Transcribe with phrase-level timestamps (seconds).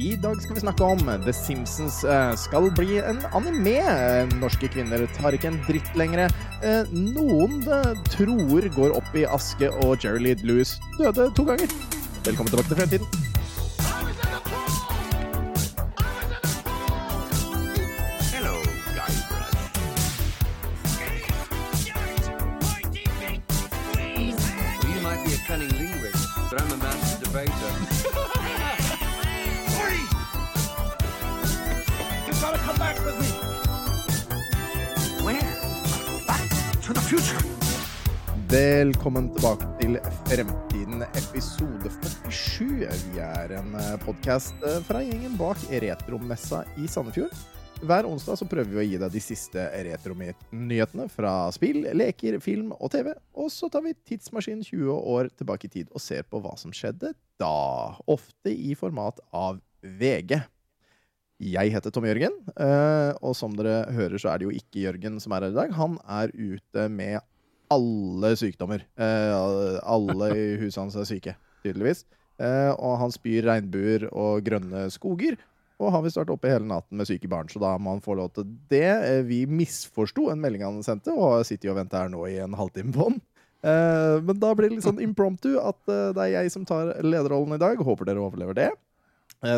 [0.00, 3.74] I dag skal vi snakke om The Simpsons eh, skal bli en anime.
[3.84, 6.32] Eh, Norske kvinner tar ikke en dritt lenger.
[6.64, 7.60] Eh, Noen
[8.08, 11.68] troer går opp i aske, og Jerry Lee Lewis døde to ganger.
[12.24, 13.39] Velkommen tilbake til fremtiden.
[38.80, 41.90] Velkommen tilbake til Fremtiden, episode
[42.32, 42.86] 47.
[43.10, 47.34] Vi er en podkast fra gjengen bak Retromessa i Sandefjord.
[47.84, 52.70] Hver onsdag så prøver vi å gi deg de siste retronyhetene fra spill, leker, film
[52.78, 53.10] og TV.
[53.36, 56.72] Og så tar vi tidsmaskinen 20 år tilbake i tid og ser på hva som
[56.72, 57.58] skjedde da.
[58.08, 60.38] Ofte i format av VG.
[61.50, 65.20] Jeg heter Tom Jørgen, eh, og som dere hører, så er det jo ikke Jørgen
[65.20, 65.76] som er her i dag.
[65.76, 67.20] Han er ute med
[67.70, 68.82] alle sykdommer.
[68.98, 72.04] Eh, alle i huset hans er syke, tydeligvis.
[72.40, 75.38] Eh, og han spyr regnbuer og grønne skoger.
[75.80, 78.18] Og har visst vært oppe hele natten med syke barn, så da må han få
[78.18, 78.84] lov til det.
[78.84, 82.40] Eh, vi misforsto en melding han sendte, og sitter jo og venter her nå i
[82.42, 83.20] en halvtime på den.
[83.60, 87.60] Men da blir det litt sånn impromptu at det er jeg som tar lederrollen i
[87.60, 87.76] dag.
[87.84, 88.70] Håper dere overlever det.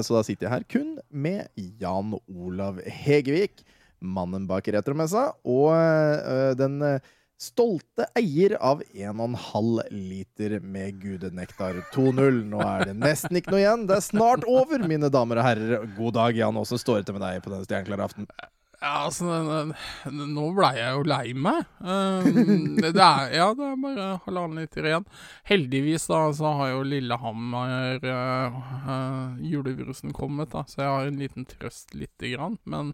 [0.03, 1.47] Så da sitter jeg her kun med
[1.79, 3.63] Jan Olav Hegevik,
[4.03, 6.83] mannen bak Retromessa, og den
[7.43, 12.43] stolte eier av 1,5 liter med gudenektar 2.0.
[12.53, 13.87] Nå er det nesten ikke noe igjen.
[13.91, 15.87] Det er snart over, mine damer og herrer.
[15.97, 16.59] God dag, Jan.
[16.61, 18.29] Åssen står det til med deg på denne stjerneklare aften?
[18.83, 19.27] Ja, altså,
[20.11, 21.67] nå blei jeg jo lei meg.
[21.79, 25.07] Um, det er, ja, det er bare halvannen liter igjen.
[25.47, 31.47] Heldigvis da, så har jo Lillehammer uh, uh, kommet, da, så jeg har en liten
[31.47, 32.59] trøst lite grann.
[32.67, 32.91] Men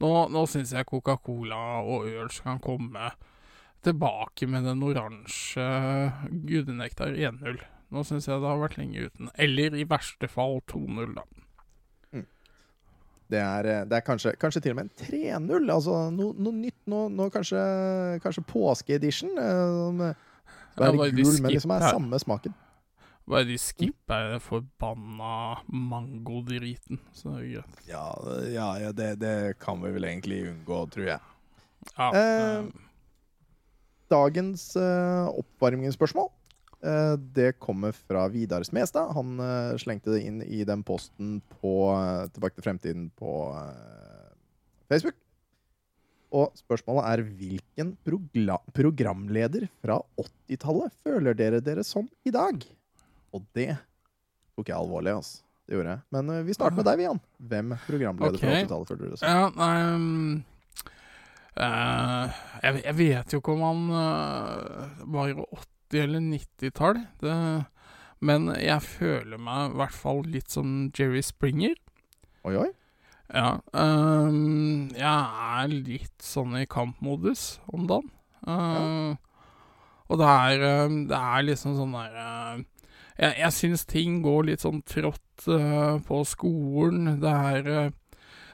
[0.00, 3.12] nå, nå syns jeg Coca-Cola og øl kan komme
[3.84, 5.66] tilbake med den oransje
[6.30, 7.60] gudenektar 1-0.
[7.92, 9.30] Nå syns jeg det har vært lenge uten.
[9.36, 11.26] Eller i verste fall 2.0, da.
[13.32, 15.70] Det er, eh, det er kanskje, kanskje til og med en 3-0.
[15.72, 17.62] Altså noe, noe nytt nå, nå kanskje,
[18.24, 19.32] kanskje påskeedition.
[19.38, 22.56] Uh, som Ja, er bare de gul, men liksom er samme smaken.
[23.32, 24.42] Bare de skipper mm.
[24.42, 25.34] forbanna
[25.70, 27.82] mangodriten, så det er greit.
[27.88, 28.06] Ja,
[28.50, 31.20] ja, ja det, det kan vi vel egentlig unngå, tror jeg.
[31.96, 32.64] Ja, Eh, eh,
[34.12, 36.28] Dagens uh, oppvarmingsspørsmål
[36.84, 39.12] eh, det kommer fra Vidar Smestad.
[39.16, 44.32] Han eh, slengte det inn i den posten på eh, Tilbake til fremtiden på eh,
[44.90, 45.16] Facebook.
[46.32, 47.94] Og spørsmålet er hvilken
[48.72, 52.62] programleder fra 80-tallet føler dere dere som i dag?
[53.36, 53.74] Og det
[54.56, 55.42] tok jeg alvorlig, altså.
[55.68, 56.02] Det gjorde jeg.
[56.16, 57.20] Men eh, vi starter med deg, Vian.
[57.52, 59.28] Hvem programleder fra 80-tallet føler du dere som?
[59.28, 60.40] ja, um,
[61.56, 67.02] eh, jeg, jeg vet jo ikke om han uh, var i 80- eller 90-tall,
[68.22, 71.74] men jeg føler meg i hvert fall litt som Jerry Springer.
[72.46, 72.70] Oi, oi.
[73.32, 73.56] Ja.
[73.72, 75.02] Um, jeg
[75.56, 78.10] er litt sånn i kampmodus om dagen.
[78.46, 79.16] Eh,
[80.10, 82.16] Og det er, eh, det er liksom sånn der
[83.16, 87.20] Jeg, jeg syns ting går litt sånn trått uh, på skolen.
[87.22, 87.92] Det er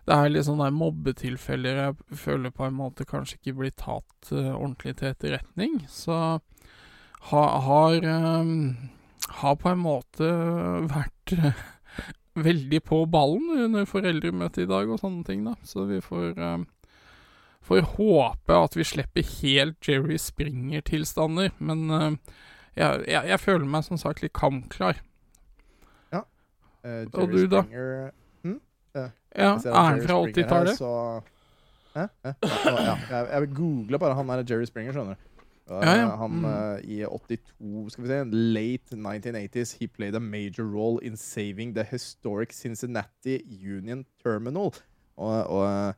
[0.08, 4.30] det er litt sånne der mobbetilfeller jeg føler på en måte kanskje ikke blir tatt
[4.32, 5.82] uh, ordentlig til etterretning.
[5.92, 6.16] Så
[7.28, 8.76] ha, har um,
[9.42, 10.28] Har på en måte
[10.88, 11.60] vært uh,
[12.38, 15.56] veldig på ballen under foreldremøtet i dag og sånne ting, da.
[15.66, 16.58] Så vi får eh,
[17.68, 21.50] Får håpe at vi slipper helt Jerry Springer-tilstander.
[21.58, 22.38] Men uh,
[22.78, 25.02] jeg, jeg, jeg føler meg som sagt litt kampklar.
[26.14, 26.22] Ja.
[26.86, 27.66] Og Jerry du, da?
[27.66, 28.14] Springer-
[29.36, 30.76] Ja, Er han fra 80-tallet?
[30.78, 31.22] så-
[31.94, 32.06] Hæ?
[32.24, 32.32] Hæ?
[32.42, 32.94] Ja.
[33.10, 35.24] Jeg, jeg googla bare han er Jerry Springer, skjønner du.
[35.68, 36.16] Uh, Ja, ja.
[36.16, 36.44] Han Mm.
[36.44, 41.74] uh, i 82 Skal vi se Late 1980s He played a major role in saving
[41.74, 43.34] the historic Cincinnati
[43.76, 44.72] Union Terminal.
[45.18, 45.92] Og, og uh,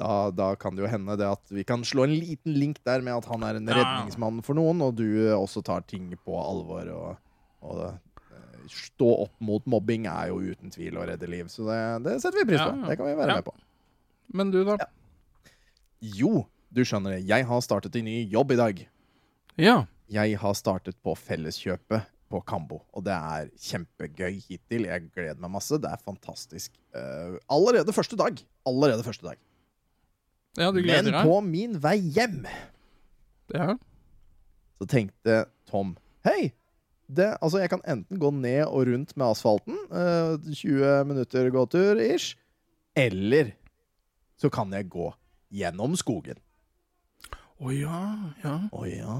[0.00, 3.00] da, da kan det jo hende det at vi kan slå en liten link der
[3.00, 5.04] med at han er en redningsmann for noen, og du
[5.36, 6.88] også tar ting på alvor.
[6.90, 7.16] Og,
[7.62, 7.98] og
[8.70, 11.48] stå opp mot mobbing er jo uten tvil å redde liv.
[11.52, 12.70] Så det, det setter vi pris på.
[12.76, 12.88] Ja.
[12.90, 13.40] Det kan vi være Ja.
[13.40, 13.54] med på.
[14.32, 14.76] Men du, da?
[14.80, 14.86] Ja.
[16.00, 17.26] Jo, du skjønner det.
[17.28, 18.82] Jeg har startet en ny jobb i dag.
[19.60, 19.76] Ja.
[20.12, 24.86] Jeg har startet på Felleskjøpet på Kambo, og det er kjempegøy hittil.
[24.88, 25.76] Jeg gleder meg masse.
[25.80, 26.72] Det er fantastisk.
[26.96, 28.40] Uh, allerede første dag.
[28.68, 29.36] Allerede første dag.
[30.56, 31.24] Ja, du Men gleder deg?
[31.28, 32.42] på min vei hjem
[33.54, 33.74] Ja.
[34.80, 35.94] så tenkte Tom
[36.24, 36.52] Hei,
[37.14, 42.00] det, altså jeg kan enten gå ned og rundt med asfalten, eh, 20 minutter gåtur
[42.02, 42.34] ish,
[42.96, 43.52] eller
[44.40, 45.10] så kan jeg gå
[45.52, 46.38] gjennom skogen.
[47.62, 47.98] Å ja,
[48.42, 48.54] ja.
[48.74, 49.16] Oh ja.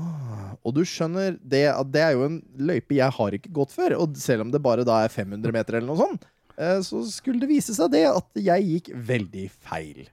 [0.66, 1.60] Og du skjønner, det,
[1.94, 3.94] det er jo en løype jeg har ikke gått før.
[4.02, 6.24] Og selv om det bare da er 500 meter eller noe sånt,
[6.56, 10.08] eh, så skulle det vise seg det at jeg gikk veldig feil.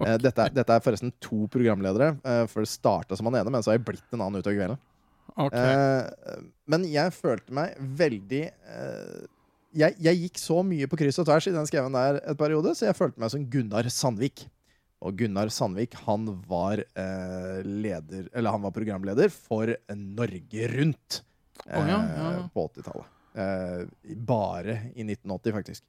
[0.00, 0.18] Okay.
[0.20, 3.64] Dette, er- dette er forresten to programledere, eh, for det starta som han ene, men
[3.64, 4.78] så har jeg blitt en annen utover kvelden.
[5.34, 5.54] OK.
[5.54, 9.26] Uh, men jeg følte meg veldig uh,
[9.76, 12.72] jeg, jeg gikk så mye på kryss og tvers i den skreven der et periode,
[12.74, 14.44] så jeg følte meg som Gunnar Sandvik.
[15.00, 21.22] Og Gunnar Sandvik han var uh, leder Eller han var programleder for Norge Rundt
[21.64, 23.16] Å, ja, ja, på 80-tallet.
[23.34, 25.84] Eh, bare i 1980, faktisk.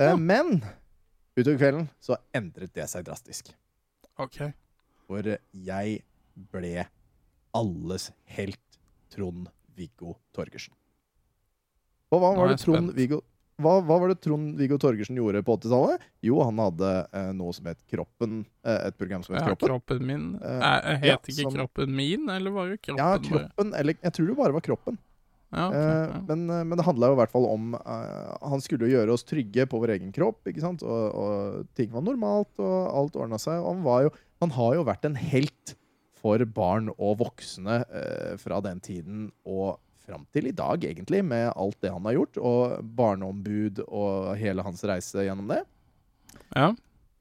[0.00, 0.16] Ja.
[0.16, 0.62] Men
[1.36, 3.52] utover kvelden så endret det seg drastisk.
[4.16, 4.38] ok.
[5.10, 6.00] For jeg
[6.54, 6.86] ble
[7.56, 8.78] alles helt
[9.14, 10.74] Trond-Viggo Torgersen.
[12.10, 12.60] Og hva var det.
[12.64, 13.20] Trond-Viggo
[13.60, 16.00] hva, hva var det Trond-Viggo Torgersen gjorde på 80-tallet?
[16.24, 18.38] Jo, han hadde eh, noe som het Kroppen.
[18.64, 19.68] Eh, et program som het Ja, Kroppen.
[19.74, 20.22] kroppen min.
[20.40, 22.96] Eh, Eh, het ja, ikke som- kroppen min, eller var det kroppen?
[23.04, 23.28] Ja, bare?
[23.28, 24.96] Kroppen, eller jeg tror det bare var Kroppen.
[25.52, 26.20] Ja, okay, Eh, ja.
[26.28, 29.12] men, eh, men det handla jo i hvert fall om eh, Han skulle jo gjøre
[29.12, 30.82] oss trygge på vår egen kropp, ikke sant?
[30.82, 33.60] Og, og ting var normalt, og alt ordna seg.
[33.60, 34.10] Og han, var jo,
[34.40, 35.74] han har jo vært en helt
[36.20, 41.52] for barn og voksne eh, fra den tiden og fram til i dag, egentlig, med
[41.54, 42.40] alt det han har gjort.
[42.40, 45.62] Og barneombud og hele hans reise gjennom det.
[46.56, 46.72] ja.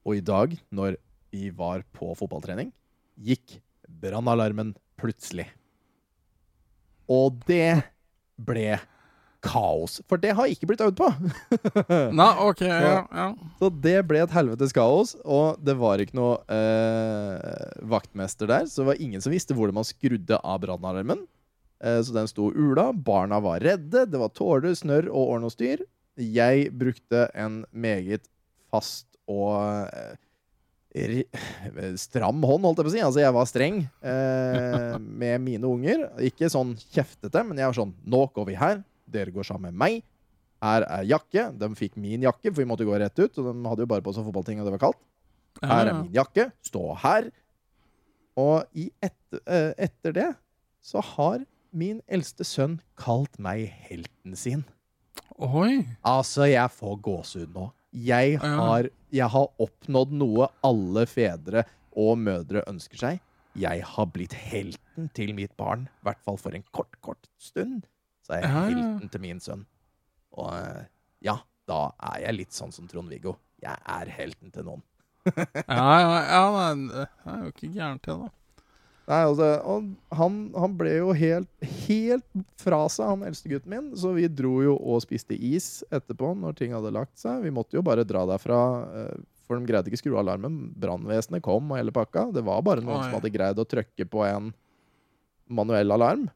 [0.08, 0.96] Og i dag, når
[1.30, 2.72] vi var på fotballtrening,
[3.20, 3.60] gikk
[4.02, 5.46] brannalarmen plutselig.
[7.12, 7.82] Og det
[8.40, 8.80] ble
[9.44, 10.00] kaos.
[10.10, 11.10] For det har ikke blitt øvd på.
[12.20, 13.02] Nei, OK, ja.
[13.08, 13.28] ja.
[13.62, 18.68] Så det ble et helvetes kaos, og det var ikke noe eh, vaktmester der.
[18.70, 21.26] Så det var ingen som visste hvordan man skrudde av brannalarmen.
[21.84, 22.90] Eh, så den sto ula.
[22.94, 24.06] Barna var redde.
[24.10, 25.86] Det var tårer, snørr og ordn og styr.
[26.20, 28.28] Jeg brukte en meget
[28.70, 30.18] fast og eh,
[32.02, 33.04] stram hånd, holdt jeg på å si.
[33.06, 36.08] Altså, jeg var streng eh, med mine unger.
[36.28, 38.82] Ikke sånn kjeftete, men jeg var sånn Nå går vi her.
[39.12, 40.02] Dere går sammen med meg.
[40.64, 41.46] Her er jakke.
[41.56, 43.38] De fikk min jakke, for vi måtte gå rett ut.
[43.40, 45.02] Og de hadde jo bare på seg fotballting, og det var kaldt.
[45.64, 46.50] Her er min jakke.
[46.66, 47.30] Stå her.
[48.40, 50.30] Og i etter, eh, etter det
[50.84, 51.42] så har
[51.76, 54.64] min eldste sønn kalt meg helten sin.
[55.40, 55.86] Oi.
[56.08, 57.70] Altså, jeg får gåsehud nå.
[57.92, 61.64] Jeg har, jeg har oppnådd noe alle fedre
[61.98, 63.22] og mødre ønsker seg.
[63.60, 65.88] Jeg har blitt helten til mitt barn.
[66.02, 67.88] I hvert fall for en kort, kort stund.
[68.30, 69.62] Så er jeg helten til min sønn.
[70.38, 70.84] Og eh,
[71.26, 71.80] ja, da
[72.12, 73.34] er jeg litt sånn som Trond-Viggo.
[73.64, 74.86] Jeg er helten til noen.
[75.68, 78.30] Ja, ja, ja nei, det er jo ikke gærent, det, da.
[79.10, 81.50] Nei, altså, og han, han ble jo helt,
[81.88, 83.88] helt fra seg, han eldste gutten min.
[83.98, 87.42] Så vi dro jo og spiste is etterpå når ting hadde lagt seg.
[87.42, 88.60] Vi måtte jo bare dra derfra,
[89.02, 90.62] eh, for de greide ikke skru av alarmen.
[90.78, 92.28] Brannvesenet kom og hele pakka.
[92.38, 93.08] Det var bare noen Oi.
[93.08, 94.54] som hadde greid å trykke på en
[95.50, 96.30] manuell alarm.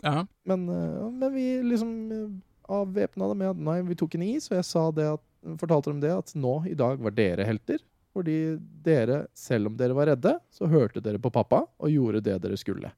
[0.00, 0.22] Ja.
[0.48, 2.28] Men, eh, men vi liksom eh,
[2.72, 5.24] avvæpna det med at nei, vi tok en is, og jeg sa det at,
[5.60, 7.82] fortalte dem det at nå i dag var dere helter.
[8.12, 8.36] Fordi
[8.84, 12.58] dere, selv om dere var redde, så hørte dere på pappa og gjorde det dere
[12.60, 12.90] skulle.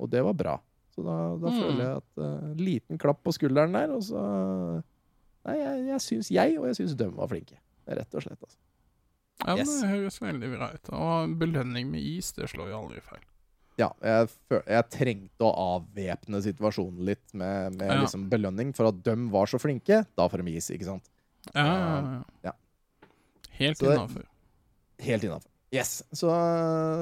[0.00, 0.54] Og det var bra.
[0.94, 1.58] Så da, da Mm.
[1.60, 4.22] føler jeg at uh, liten klapp på skulderen der, og så
[5.44, 7.56] Nei, jeg, jeg syns jeg, og jeg syns de var flinke.
[7.90, 8.58] Rett og slett, altså.
[9.42, 9.72] ja men Yes.
[9.82, 10.90] det høres veldig bra ut.
[10.94, 13.24] Og belønning med is, det slår jo aldri feil.
[13.80, 14.28] Ja, jeg,
[14.68, 18.00] jeg trengte å avvæpne situasjonen litt med, med Ja.
[18.02, 20.02] liksom belønning for at de var så flinke.
[20.18, 21.08] Da får de is, ikke sant?
[21.54, 22.52] Ja, ja, ja.
[23.58, 24.26] Helt innafor.
[25.02, 25.48] Helt innafor.
[25.72, 26.02] Yes.
[26.12, 26.28] Så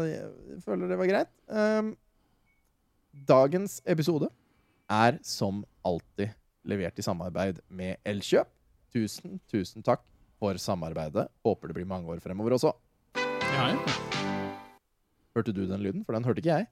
[0.06, 1.32] jeg føler det var greit.
[1.50, 1.96] Um,
[3.26, 4.30] dagens episode
[4.90, 6.30] er som alltid
[6.70, 8.48] levert i samarbeid med Elkjøp.
[8.94, 10.02] Tusen, tusen takk
[10.40, 11.26] for samarbeidet.
[11.46, 12.72] Håper det blir mange år fremover også.
[13.18, 14.09] Ja, ja.
[15.36, 16.04] Hørte du den lyden?
[16.06, 16.66] For den hørte ikke jeg.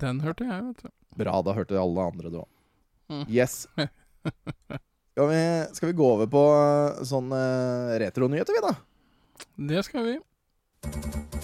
[0.00, 0.92] Den hørte jeg, vet du.
[1.20, 2.48] Bra, da hørte alle andre det òg.
[3.10, 3.26] Mm.
[3.28, 3.66] Yes.
[5.10, 5.40] Skal vi,
[5.76, 7.40] skal vi gå over på øh, sånne
[8.00, 8.72] retronyheter, vi, da?
[9.74, 11.39] Det skal vi.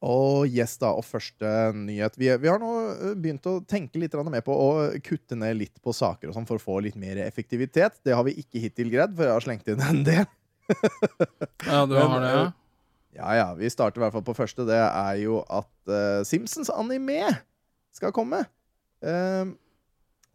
[0.00, 2.14] Og yes da, og første nyhet.
[2.16, 2.70] Vi, vi har nå
[3.20, 4.68] begynt å tenke litt mer på å
[5.04, 7.98] kutte ned litt på saker og sånn for å få litt mer effektivitet.
[8.06, 10.24] Det har vi ikke hittil greid, for jeg har slengt inn en del.
[11.66, 12.42] Ja, du har det, ja?
[13.18, 14.64] Ja ja, vi starter i hvert fall på første.
[14.68, 17.24] Det er jo at uh, Simpsons anime
[17.96, 18.44] skal komme.
[19.02, 19.50] Uh,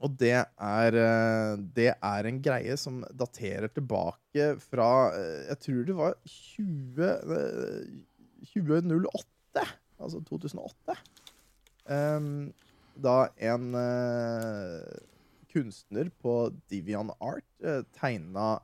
[0.03, 5.85] Og det er, uh, det er en greie som daterer tilbake fra eh, Jeg tror
[5.87, 7.05] det var 20,
[7.37, 7.93] eh,
[8.51, 9.23] 2008,
[9.99, 10.97] altså 2008.
[11.87, 12.53] um,
[12.95, 14.95] da en uh,
[15.51, 16.35] kunstner på
[16.71, 18.59] Divian Art uh, tegna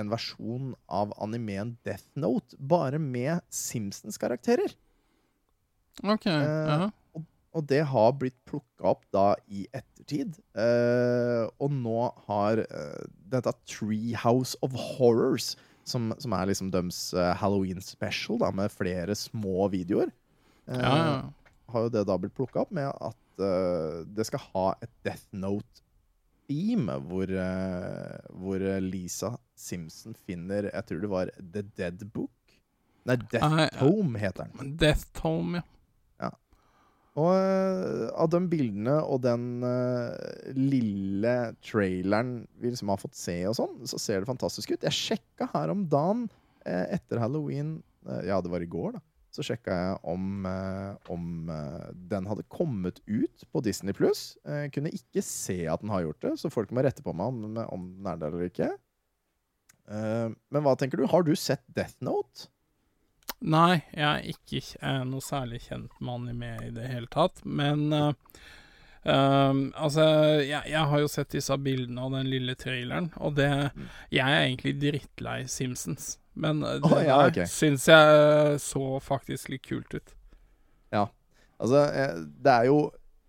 [0.00, 4.76] en versjon av animeen Death Note, bare med Simpsons-karakterer.
[6.02, 6.26] OK.
[6.26, 6.90] uh, -huh.
[7.56, 10.38] Og det har blitt plukka opp da i ettertid.
[10.54, 17.32] Uh, og nå har uh, dette Treehouse of Horrors, som, som er liksom deres uh,
[17.34, 20.19] Halloween special, da, med flere små videoer, eh,
[20.70, 21.14] ja, ja.
[21.74, 25.26] har jo det da blitt plukka opp med at uh, det skal ha et Death
[25.32, 32.30] Note-theme, hvor, uh, hvor Lisa Simpson finner Jeg tror det var The Dead Book.
[33.08, 33.76] Nei, Death Nei, ja.
[33.80, 34.74] Tome heter den.
[34.80, 35.66] Death Home, ja.
[37.18, 41.34] Og uh, av de bildene og den eh, lille
[41.64, 44.86] traileren vi liksom har fått se, og sånn, så ser det fantastisk ut.
[44.86, 46.28] Jeg sjekka her om dagen
[46.64, 49.02] eh, etter halloween eh, Ja, det var i går, da.
[49.30, 54.34] Så sjekka jeg om, eh, om eh, den hadde kommet ut på Disney pluss.
[54.74, 57.60] kunne ikke se at den har gjort det, så folk må rette på meg om,
[57.70, 58.72] om den er der eller ikke.
[59.90, 61.08] Eh, men hva tenker du?
[61.10, 62.48] Har du sett Death Note?
[63.40, 67.40] Nei, jeg er ikke eh, noe særlig kjent med anime i det hele tatt.
[67.44, 68.10] Men uh,
[69.02, 70.04] um, altså,
[70.44, 73.50] jeg, jeg har jo sett disse bildene og den lille traileren, og det
[74.12, 77.48] Jeg er egentlig drittlei Simpsons, men eh, det oh, ja, okay.
[77.50, 80.14] syns jeg så faktisk litt kult ut.
[80.94, 81.06] Ja.
[81.60, 82.80] Altså, eh, det er jo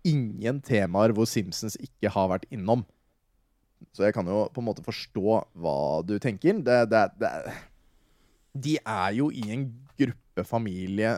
[0.08, 2.84] ingen temaer hvor Simpsons ikke har vært innom.
[3.92, 6.62] Så jeg kan jo på en måte forstå hva du tenker.
[6.64, 7.30] Det, det, det,
[8.64, 9.66] de er jo i en
[9.98, 11.16] gruppe familie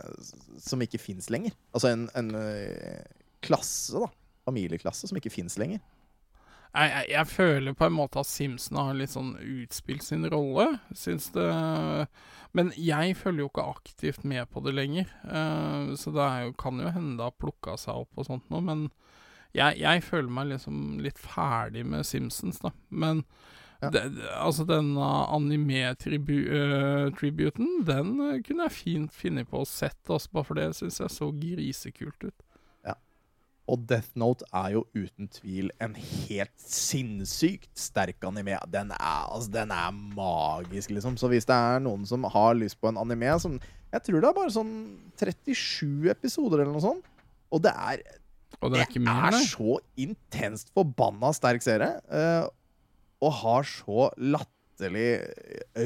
[0.62, 1.54] som ikke fins lenger.
[1.76, 3.04] Altså en, en eh,
[3.44, 4.10] klasse, da.
[4.44, 5.80] Familieklasse som ikke fins lenger.
[6.74, 10.80] Jeg, jeg, jeg føler på en måte at Simpson har litt sånn utspilt sin rolle.
[10.98, 11.46] Syns det
[12.54, 15.06] Men jeg følger jo ikke aktivt med på det lenger.
[15.26, 18.60] uh, så det jo, kan jo hende det har plukka seg opp og sånt noe.
[18.62, 18.88] Men
[19.54, 22.70] jeg, jeg føler meg liksom litt ferdig med Simpsons, da.
[22.90, 23.24] Men
[23.82, 23.90] Ja.
[23.90, 24.02] det,
[24.40, 30.54] altså denne anime-tributen, den eh, kunne jeg fint finne på å sette, altså, bare for
[30.58, 32.42] det syns jeg så grisekult ut.
[33.70, 38.58] Og Death Note er jo uten tvil en helt sinnssykt sterk anime.
[38.72, 41.16] Den er, altså, den er magisk, liksom.
[41.20, 43.56] Så hvis det er noen som har lyst på en anime som
[43.94, 44.74] Jeg tror det er bare sånn
[45.22, 47.08] 37 episoder eller noe sånt.
[47.54, 48.02] Og det er,
[48.58, 52.02] Og det er mer, er så intenst forbanna sterk serie.
[52.10, 52.50] Uh,
[53.24, 55.22] og har så latterlig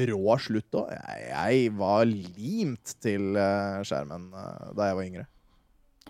[0.09, 0.89] rå slutt òg.
[0.97, 5.29] Jeg, jeg var limt til eh, skjermen uh, da jeg var yngre.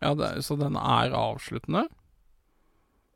[0.01, 1.88] Ja, det, så den er avsluttende?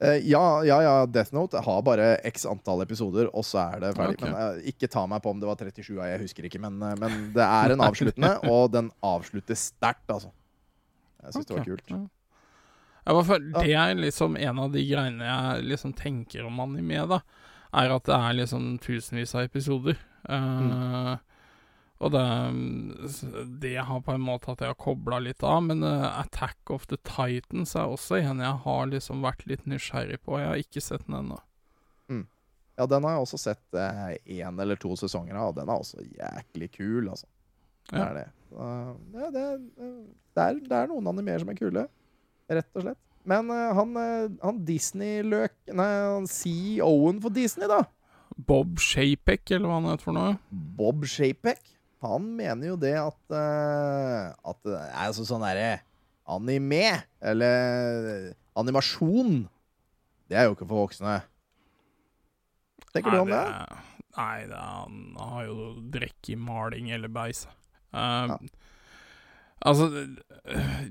[0.03, 3.93] Uh, ja, ja, ja, Death Note har bare x antall episoder, og så er det
[3.95, 4.17] ferdig.
[4.19, 4.31] Okay.
[4.33, 6.59] Men uh, Ikke ta meg på om det var 37, jeg husker ikke.
[6.65, 10.33] Men, uh, men det er en avsluttende, og den avslutter sterkt, altså.
[11.23, 11.93] Jeg syns det var kult.
[11.93, 12.03] Ja.
[13.03, 17.19] For det er liksom en av de greiene jeg liksom tenker om anime, da.
[17.73, 19.97] Er at det er liksom tusenvis av episoder.
[20.29, 21.13] Eh,
[22.03, 22.23] Og det,
[23.63, 25.61] det har på en måte at jeg har kobla litt av.
[25.63, 30.19] Men uh, Attack of the Titans er også en jeg har liksom vært litt nysgjerrig
[30.25, 30.35] på.
[30.41, 31.39] Jeg har ikke sett den ennå.
[32.73, 36.71] Ja, den har jeg også sett én eller to sesonger av, den er også jæklig
[36.73, 37.27] kul, altså.
[37.91, 38.05] Det Ja.
[38.07, 38.23] er det.
[38.49, 39.43] Uh, ja, det,
[39.77, 41.83] det, er, det er noen animer som er kule,
[42.49, 42.97] rett og slett.
[43.29, 45.85] Men uh, han, eh, han Disney-løk Nei,
[46.17, 47.83] han CEO-en for Disney, da.
[48.35, 50.33] Bob Shapek, eller hva han heter for noe.
[50.49, 51.61] Bob Shapek,
[52.03, 55.81] han mener jo det at uh, At det er altså sånn derre
[56.29, 59.41] anime, eller animasjon,
[60.31, 61.17] det er jo ikke for voksne.
[62.93, 63.41] Tenker du om det?
[64.13, 67.47] Nei, det er, han har jo drekk i maling eller beis.
[67.91, 68.37] Uh, Ja.
[69.63, 69.85] Altså,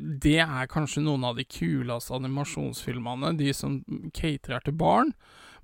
[0.01, 3.83] det er kanskje noen av de kuleste animasjonsfilmene, de som
[4.17, 5.13] caterer til barn,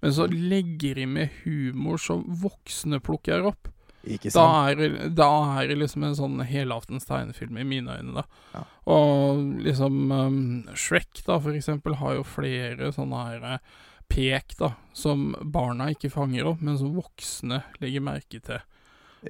[0.03, 3.71] men så legger de med humor som voksne plukker opp.
[4.09, 8.25] Ikke Da er, da er det liksom en sånn helaftens tegnefilm i mine øyne, da.
[8.55, 8.63] Ja.
[8.95, 10.41] Og liksom um,
[10.79, 13.77] Shrek, da, for eksempel, har jo flere sånne her eh,
[14.09, 18.63] pek, da, som barna ikke fanger opp, men som voksne legger merke til.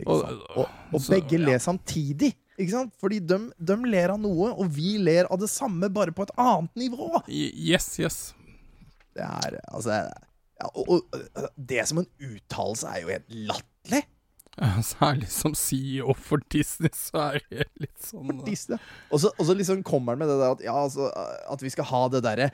[0.04, 0.46] Og- sant?
[0.54, 1.46] Og, og så- begge ja.
[1.48, 2.34] ler samtidig.
[2.58, 2.94] Ikke sant?
[2.98, 6.34] Fordi de, de ler av noe, og vi ler av det samme, bare på et
[6.38, 7.22] annet nivå.
[7.30, 8.18] Yes, yes.
[9.14, 10.00] Det er altså
[10.58, 14.02] ja, og, og det som en uttalelse er jo helt latterlig.
[14.92, 18.78] Særlig som CEO for Disney, så er det litt sånn For Disney.
[19.12, 21.10] Og så, og så liksom kommer han med det der at, ja, altså,
[21.52, 22.48] at vi skal ha det derre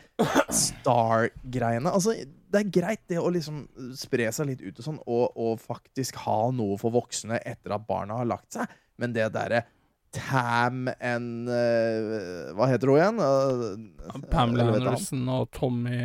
[0.62, 1.92] star-greiene.
[1.92, 2.16] Altså,
[2.54, 3.64] det er greit det å liksom
[3.98, 7.88] spre seg litt ut og sånn, og, og faktisk ha noe for voksne etter at
[7.88, 8.70] barna har lagt seg,
[9.00, 9.64] men det derre
[10.14, 13.16] Tam and uh, Hva heter hun igjen?
[13.18, 14.68] Uh, Pamela?
[14.76, 15.96] Anderson og Tommy,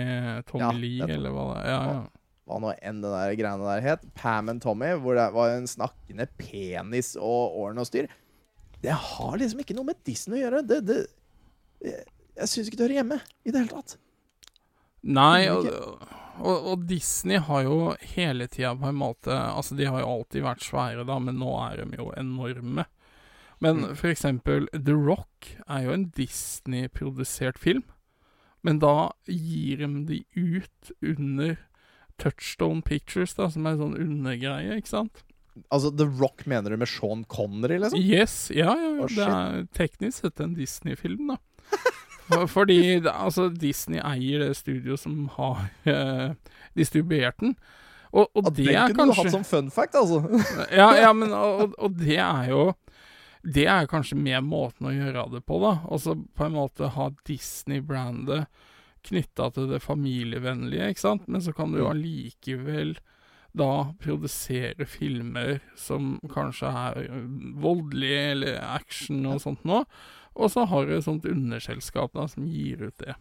[0.50, 1.68] Tommy Ja, Lee, eller hva det er.
[1.70, 2.19] Ja, ja.
[2.50, 5.70] Hva nå enn det der greiene der het, Pam and Tommy, hvor det var en
[5.70, 8.10] snakkende penis og årene og styr.
[8.82, 10.64] Det har liksom ikke noe med Disney å gjøre.
[10.68, 11.00] Det, det,
[11.86, 12.06] jeg
[12.40, 13.98] jeg syns ikke det hører hjemme i det hele tatt.
[15.10, 15.66] Nei, og,
[16.40, 17.78] og, og Disney har jo
[18.14, 21.52] hele tida på en måte Altså, de har jo alltid vært svære, da, men nå
[21.66, 22.86] er de jo enorme.
[23.60, 23.96] Men Mm.
[24.00, 27.84] for eksempel The Rock er jo en Disney-produsert film,
[28.64, 31.58] men da gir de de ut under
[32.20, 35.24] Touchstone Pictures, da, som er en sånn undergreie, ikke sant?
[35.68, 38.00] Altså, The Rock mener du med Sean Connery, liksom?
[38.00, 41.40] Yes, ja, ja, Oh, det er teknisk sett en Disney-film, da.
[42.48, 46.36] Fordi altså, Disney eier det studioet som har eh,
[46.78, 47.56] distribuert den.
[48.10, 50.22] Og, og ja, det den er kunne du hatt kanskje som fun fact, altså.
[50.80, 52.64] ja, ja, men og, og det er jo
[53.46, 55.78] Det er kanskje mer måten å gjøre det på, da.
[55.90, 58.50] Altså på en måte ha Disney-brandet
[59.04, 61.28] knytta til det familievennlige, ikke sant.
[61.28, 61.92] Men så kan du Mm.
[61.92, 62.98] allikevel
[63.56, 67.10] da produsere filmer som kanskje er
[67.58, 69.86] voldelige eller action og sånt nå.
[70.36, 73.16] Og så har du et sånt underselskap da som gir ut det.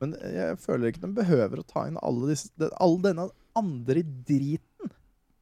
[0.00, 2.48] Men jeg føler ikke de behøver å ta inn alle disse,
[2.80, 4.94] all denne andre driten.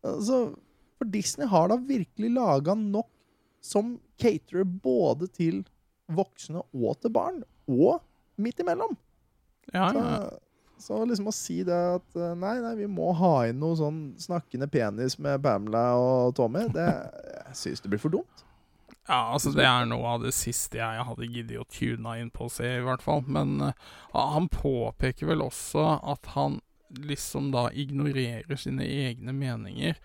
[0.02, 0.56] Altså,
[0.98, 3.06] for Disney har da virkelig laga nok
[3.62, 5.62] som caterer både til
[6.10, 7.44] voksne og til barn.
[7.70, 8.00] Og
[8.38, 8.96] midt imellom.
[9.72, 10.18] Ja, Så, ja.
[10.80, 14.02] så liksom å si det at eh, nei, nei, vi må ha inn noe sånn
[14.20, 16.88] snakkende penis med Pamela og Tommy, det
[17.58, 18.44] syns det blir for dumt.
[19.08, 22.44] Ja, altså det er noe av det siste jeg hadde giddet å tune inn på
[22.44, 23.22] å se, i hvert fall.
[23.24, 23.70] Men uh,
[24.12, 26.58] han påpeker vel også at han
[26.92, 29.96] liksom da ignorerer sine egne meninger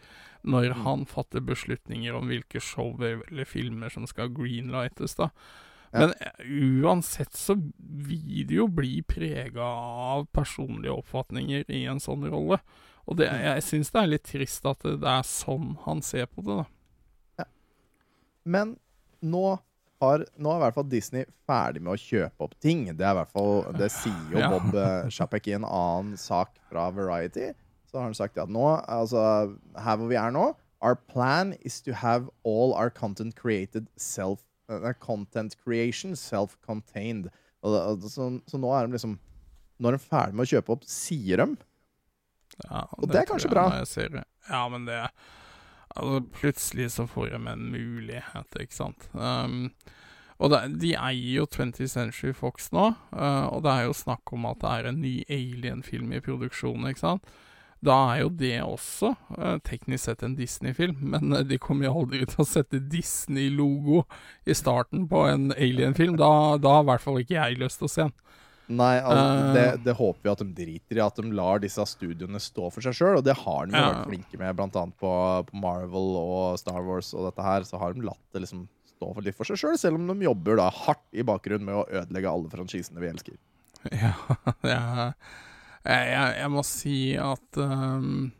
[0.43, 0.79] når Mm.
[0.83, 5.29] han fatter beslutninger om hvilke show eller filmer som skal greenlightes, da.
[5.93, 5.99] Ja.
[5.99, 12.25] Men eh, uansett så vil det jo bli prega av personlige oppfatninger i en sånn
[12.31, 12.57] rolle.
[13.05, 13.41] Og det, Mm.
[13.43, 17.45] jeg syns det er litt trist at det, er sånn han ser på det, da.
[18.45, 18.77] Men
[19.23, 19.43] nå
[20.03, 22.85] har, nå er i hvert fall Disney ferdig med å kjøpe opp ting.
[22.91, 24.49] Det, er i hvert fall, det sier jo Ja.
[24.51, 27.53] Bob eh, Chapek i en annen sak fra Variety.
[27.87, 29.21] Så har han sagt at nå, altså
[29.77, 30.53] her hvor vi er nå
[30.83, 34.41] Our plan is to have all our content created self
[34.99, 37.29] Content creation self-contained.
[37.63, 39.19] Det- det- Så, så nå er de liksom
[39.81, 41.57] Nå er de ferdig med å kjøpe opp, sier de.
[42.69, 43.69] Ja, Og det er kanskje bra.
[43.83, 44.23] det.
[44.49, 45.09] Ja, men det
[45.95, 49.09] Altså, plutselig så får de en mulighet, ikke sant.
[49.13, 49.71] Um,
[50.39, 54.33] og det, de eier jo 20th Century Fox nå, uh, og det er jo snakk
[54.33, 57.23] om at det er en ny Alien-film i produksjon, ikke sant.
[57.83, 61.95] Da er jo det også eh, teknisk sett en Disney-film, men uh, de kommer jo
[62.03, 64.03] aldri til å sette Disney-logo
[64.47, 66.15] i starten på en Alien-film.
[66.19, 66.29] Da,
[66.63, 68.15] da har i hvert fall ikke jeg lyst til å se den.
[68.73, 69.53] Nei, altså, Eh.
[69.57, 71.01] det, det håper vi at de driter i.
[71.03, 73.17] At de lar disse studioene stå for seg sjøl.
[73.19, 73.89] Og det har de jo Ja.
[73.91, 75.11] vært flinke med, annet på,
[75.49, 77.67] på Marvel og Star Wars og dette her.
[77.67, 80.25] Så har de latt det liksom stå for litt for seg sjøl, selv om de
[80.29, 83.35] jobber da hardt i bakgrunnen med å ødelegge alle franchisene vi elsker.
[83.91, 84.13] Ja,
[84.63, 85.13] jeg,
[85.83, 88.31] jeg, jeg, jeg må si at um,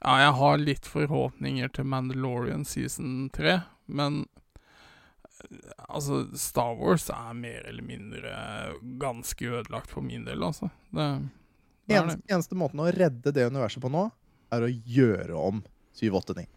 [0.00, 3.58] Ja, jeg har litt forhåpninger til Mandalorian season 3,
[3.92, 8.32] men eh, altså, Star Wars er mer eller mindre
[9.02, 10.70] ganske ødelagt for min del, altså.
[10.88, 11.10] Det,
[11.90, 14.06] det Eneste, eneste måten å redde det universet på nå,
[14.50, 15.60] er å gjøre om
[16.00, 16.48] 789.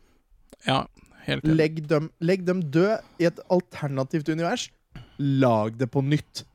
[0.69, 0.85] Ja,
[1.27, 1.57] helt enig.
[1.59, 4.69] Legg dem, legg dem død i et alternativt univers.
[5.19, 6.45] Lag det på nytt.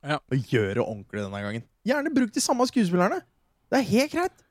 [0.00, 0.16] Ja.
[0.32, 1.66] Og gjør det ordentlig denne gangen.
[1.86, 3.20] Gjerne bruk de samme skuespillerne.
[3.70, 4.42] Det er helt greit.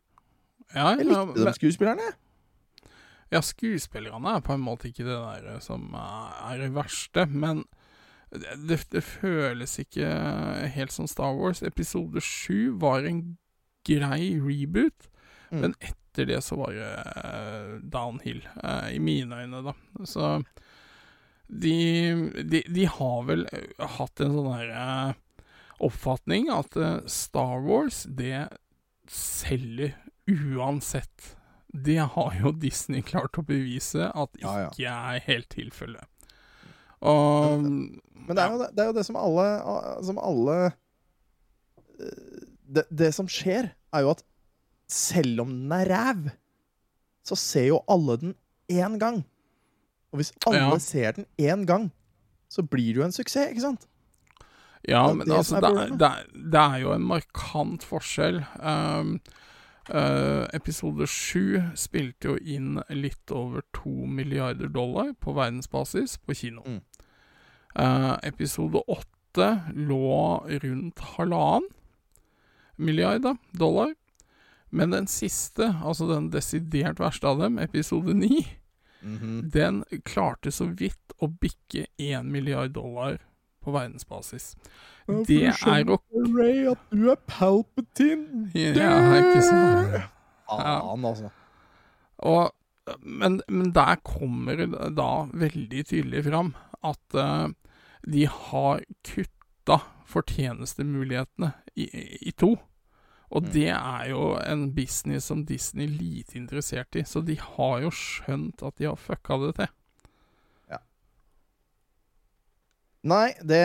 [0.73, 2.07] Ja, Jeg likte de skuespillerne.
[3.29, 7.63] Ja, skuespillerne er på en måte ikke det der som er det verste, men
[8.33, 10.07] det, det, føles ikke
[10.73, 11.61] helt som Star Wars.
[11.65, 13.37] Episode 7 var en
[13.85, 15.09] grei reboot,
[15.49, 15.61] Mm.
[15.63, 16.89] men etter det så var det
[17.25, 19.73] eh, downhill, eh, i mine øyne, da.
[20.05, 20.43] Så
[21.49, 21.71] de,
[22.45, 25.15] de, de har vel eh, hatt en sånn herre eh,
[25.85, 28.47] oppfatning at eh, Star Wars, det
[29.09, 29.95] selger
[30.29, 31.35] uansett.
[31.69, 36.05] Det har jo Disney klart å bevise at ikke er helt tilfellet.
[36.99, 39.45] Og Men det er jo det, det, er jo det som alle,
[40.03, 40.55] som alle
[41.99, 44.23] eh, det, det som skjer, er jo at
[44.89, 46.29] selv om den er ræv,
[47.25, 48.35] så ser jo alle den
[48.69, 49.23] én gang.
[50.09, 50.77] Og hvis alle Ja.
[50.81, 51.91] ser den én gang,
[52.49, 53.85] så blir det jo en suksess, ikke sant?
[54.87, 58.39] Ja, Det men altså, det, er- det, er, det er jo en markant forskjell.
[58.63, 59.19] Um,
[59.91, 66.63] uh, episode sju spilte jo inn litt over to milliarder dollar på verdensbasis på kino.
[66.65, 66.79] Mm.
[67.79, 71.67] Uh, episode åtte lå rundt halvannen
[72.79, 73.93] milliard da, dollar.
[74.71, 78.45] Men den siste, altså den desidert verste av dem, episode ni,
[79.01, 79.49] Mhm.
[79.51, 83.17] den klarte så vidt å bikke én milliard dollar
[83.69, 84.53] på verdensbasis.
[85.25, 85.97] Det er å
[86.36, 88.49] Ray at du er Palpatine!
[88.58, 89.95] Ja, ikke sant?
[90.49, 91.32] Faen, altså.
[92.29, 92.51] Og,
[93.01, 96.53] men, men der kommer det da veldig tydelig fram
[96.86, 97.49] at uh,
[98.05, 99.79] de har kutta
[100.10, 101.88] fortjenestemulighetene i,
[102.29, 102.55] i to.
[103.29, 103.49] Og Mm.
[103.53, 107.91] det er jo en business som Disney er lite interessert i, så de har jo
[107.93, 109.69] skjønt at de har fucka det til.
[113.07, 113.63] Nei, det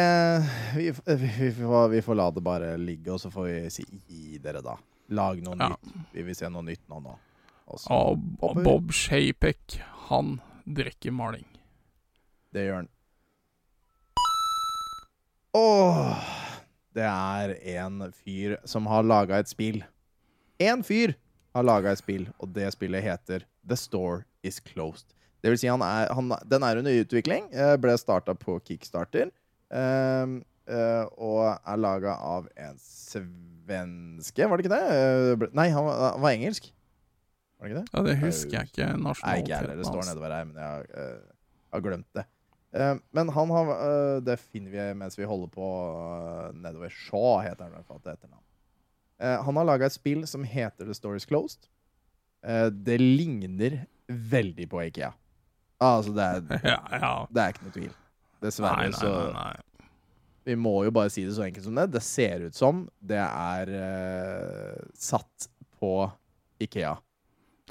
[0.76, 4.38] vi, vi, får, vi får la det bare ligge, og så får vi si gi
[4.42, 4.76] dere, da.
[5.14, 5.68] Lag noe Ja.
[5.74, 5.94] nytt.
[6.14, 7.00] Vi vil se noe nytt nå.
[7.02, 7.16] nå.
[7.66, 8.62] Og Og.
[8.62, 11.46] Bob Shapek, han drikker maling.
[12.52, 12.88] Det gjør han.
[15.54, 16.30] Åh
[16.94, 19.82] Det er en fyr som har laga et spill.
[20.60, 21.14] Én fyr
[21.54, 25.13] har laga et spill, og det spillet heter The Store Is Closed.
[25.44, 27.50] Det vil si, han er, han, den er under utvikling.
[27.52, 29.28] eh, Ble starta på Kickstarter.
[29.68, 34.94] Um, Uh, og er laga av en svenske, var det ikke det?
[35.36, 36.70] Uh, Nei, han var, han var engelsk.
[37.58, 37.90] Var det ikke det?
[37.92, 39.76] Ja, det husker jeg ikke Nei, ikke heller.
[39.76, 41.18] Det står nedover her, men jeg eh,
[41.76, 42.24] har glemt det.
[42.80, 43.70] Eh, men han har
[44.24, 45.68] Det finner vi mens vi holder på
[46.56, 46.96] nedover.
[46.96, 48.42] Shaw heter han i hvert fall til etternavn.
[49.46, 51.68] Han har laga et spill som heter The Stories Closed.
[52.88, 55.12] Det ligner veldig på Ikea.
[55.82, 56.42] Altså, det er,
[56.74, 57.12] Ja, ja.
[57.30, 57.94] det er ikke noe tvil.
[58.44, 59.88] Dessverre, Nei, nei, så nei, nei.
[60.44, 61.86] Vi må jo bare si det så enkelt som det.
[61.94, 65.48] Det ser ut som det er uh, satt
[65.80, 65.94] på
[66.60, 66.92] Ikea.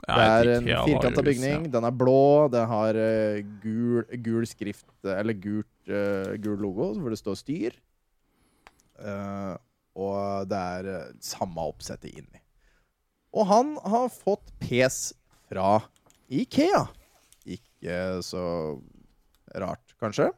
[0.03, 1.67] Ja, Det er et en Ikea firkanta bygning.
[1.75, 2.49] Den er blå.
[2.51, 7.77] Den har uh, gul, gul skrift Eller gult, uh, gul logo hvor det står 'styr'.
[9.01, 9.53] Eh,
[9.99, 12.41] og det er eh, samme oppsettet inni.
[13.33, 15.13] Og han har fått pes
[15.49, 15.79] fra
[16.29, 16.85] Ikea.
[17.83, 18.43] Ikke så
[19.59, 20.29] rart, kanskje.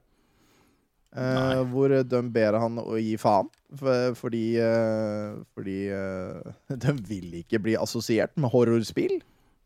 [1.16, 3.52] Eh, hvor de ber han å gi faen.
[3.76, 9.20] For, fordi eh, fordi eh, de vil ikke bli assosiert med horrorspill.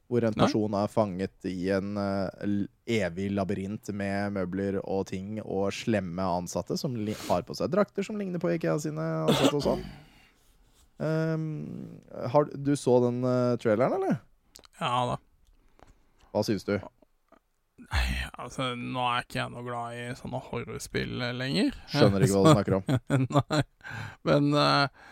[0.09, 0.41] Hvor en Nei.
[0.43, 2.53] person er fanget i en eh,
[2.99, 8.19] evig labyrint med møbler og ting og slemme ansatte som har på seg drakter som
[8.19, 9.83] ligner på Ikea sine ansatte og sånn.
[10.99, 11.45] Um,
[12.33, 14.19] har, du så den uh, traileren, eller?
[14.81, 15.19] Ja da.
[16.33, 16.75] Hva syns du?
[17.89, 21.77] Nei, altså, nå er ikke jeg noe glad i sånne horrorspill lenger.
[21.89, 22.97] Skjønner ikke hva du snakker om.
[23.37, 23.61] Nei.
[24.29, 25.09] Men uh,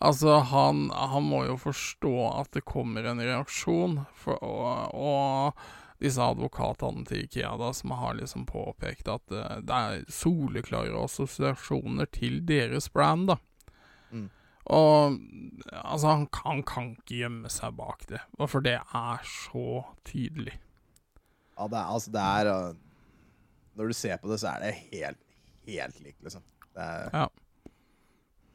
[0.00, 4.00] altså, han, han må jo forstå at det kommer en reaksjon.
[4.16, 9.82] For, og, og disse advokatene til Ikea da, som har liksom påpekt at uh, det
[9.84, 13.34] er soleklare assosiasjoner til deres brand.
[13.34, 13.40] da.
[14.14, 14.30] Mm.
[14.72, 15.20] Og
[15.76, 20.56] altså, han, han kan ikke gjemme seg bak det, for det er så tydelig.
[21.54, 22.74] Ja, det er, altså, det er uh,
[23.78, 25.20] Når du ser på det, så er det helt,
[25.70, 26.42] helt likt, liksom.
[26.74, 27.28] Det er, Ja.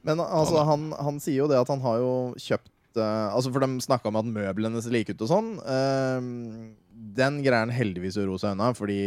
[0.08, 3.52] Men altså, Ja han, han sier jo det at han har jo kjøpt uh, Altså,
[3.52, 5.50] for de snakka om at møblene ser like ut og sånn.
[5.64, 6.76] Uh,
[7.20, 9.00] den greier han heldigvis å roe seg unna, fordi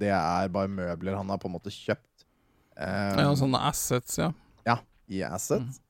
[0.00, 2.26] det er bare møbler han har på en måte kjøpt.
[2.76, 4.30] Uh, Ja, sånne assets, ja.
[4.68, 4.76] Ja,
[5.08, 5.80] i assets.
[5.80, 5.82] Mm.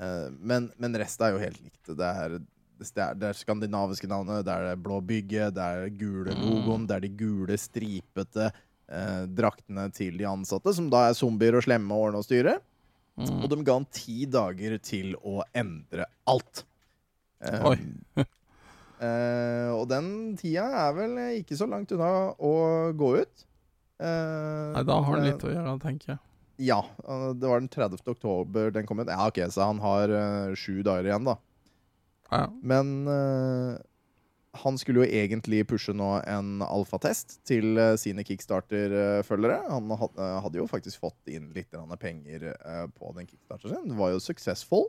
[0.00, 1.82] Uh, men, men resten er jo helt likt.
[1.84, 2.38] Det er
[2.80, 6.40] det er det skandinaviske navnet, det er det blå bygget, det er gule Mm.
[6.48, 8.48] logoen, det er de gule, stripete
[8.88, 12.56] eh, draktene til de ansatte, som da er zombier og slemme og ordne og styre.
[13.20, 13.42] Mm.
[13.42, 16.64] Og de ga han ti dager til å endre alt.
[17.44, 17.76] Eh, Oi.
[19.04, 22.54] eh, og den tida er vel ikke så langt unna å
[22.96, 23.46] gå ut.
[24.00, 26.20] Eh, Nei, da har han eh, litt å gjøre, tenker jeg.
[26.60, 28.00] ja, uh, det var den 30.
[28.08, 29.08] oktober den kom ut.
[29.08, 31.36] Ja, ok, så han har uh, sju dager igjen, da.
[32.30, 32.46] Ja.
[32.62, 33.78] Men uh,
[34.62, 39.60] han skulle jo egentlig pushe nå en alfatest til uh, sine kickstarter-følgere.
[39.70, 43.92] Han had, uh, hadde jo faktisk fått inn litt penger uh, på den kickstarteren sin.
[43.92, 44.88] Det var jo successful.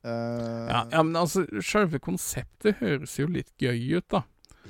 [0.00, 4.22] Ja, ja, men altså, selve konseptet høres jo litt gøy ut, da.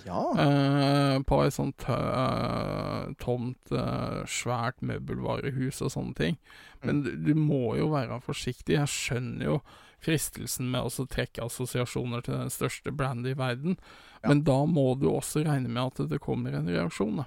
[0.07, 0.21] Ja.
[0.35, 6.41] Uh, på et sånt uh, tomt, uh, svært møbelvarehus og sånne ting.
[6.85, 8.79] Men du, du må jo være forsiktig.
[8.79, 9.61] Jeg skjønner jo
[10.01, 13.77] fristelsen med å trekke assosiasjoner til den største brandet i verden,
[14.23, 14.29] Ja.
[14.29, 17.17] men da må du også regne med at det kommer en reaksjon.
[17.23, 17.27] Da.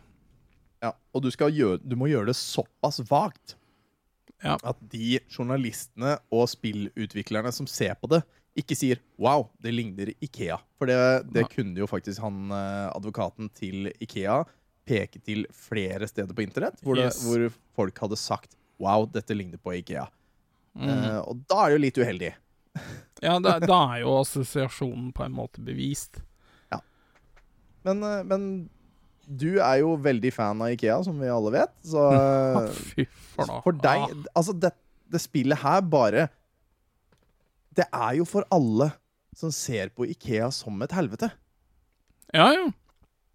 [0.83, 3.55] Ja, og du, skal gjøre, du må gjøre det såpass vagt
[4.43, 4.57] Ja.
[4.63, 8.23] at de journalistene og spillutviklerne som ser på det,
[8.55, 10.59] ikke sier 'wow, det ligner Ikea'.
[10.77, 14.43] For det, det kunne jo faktisk han eh, advokaten til Ikea
[14.85, 17.23] peke til flere steder på internett, hvor, det, Yes.
[17.23, 20.07] hvor folk hadde sagt 'wow, dette ligner på Ikea'.
[20.75, 20.89] Mm.
[20.89, 22.33] Uh, og da er det jo litt uheldig.
[23.23, 26.21] Ja, da, da er jo assosiasjonen på en måte bevist.
[27.83, 28.43] Men, eh, men
[29.27, 31.73] du er jo veldig fan av Ikea, som vi alle vet.
[31.87, 33.59] Så Ah, eh, Fy flate.
[33.65, 34.73] For deg Altså, det,
[35.11, 36.27] det spillet her bare
[37.75, 38.91] Det er jo for alle
[39.35, 41.31] som ser på Ikea som et helvete.
[42.37, 42.67] Ja, jo.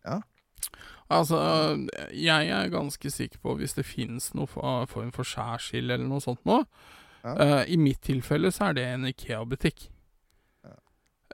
[0.07, 0.21] Ja.
[1.11, 1.41] Altså,
[2.15, 6.45] jeg er ganske sikker på hvis det finnes noe form for skjærsild eller noe sånt
[6.47, 6.61] nå
[7.25, 7.35] Ja.
[7.37, 9.89] eh, I mitt tilfelle så er det en Ikea-butikk.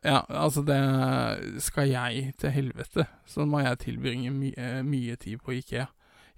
[0.05, 0.77] Ja, altså det
[1.65, 5.87] Skal jeg til helvete, så må jeg tilbringe my eh, mye tid på Ikea.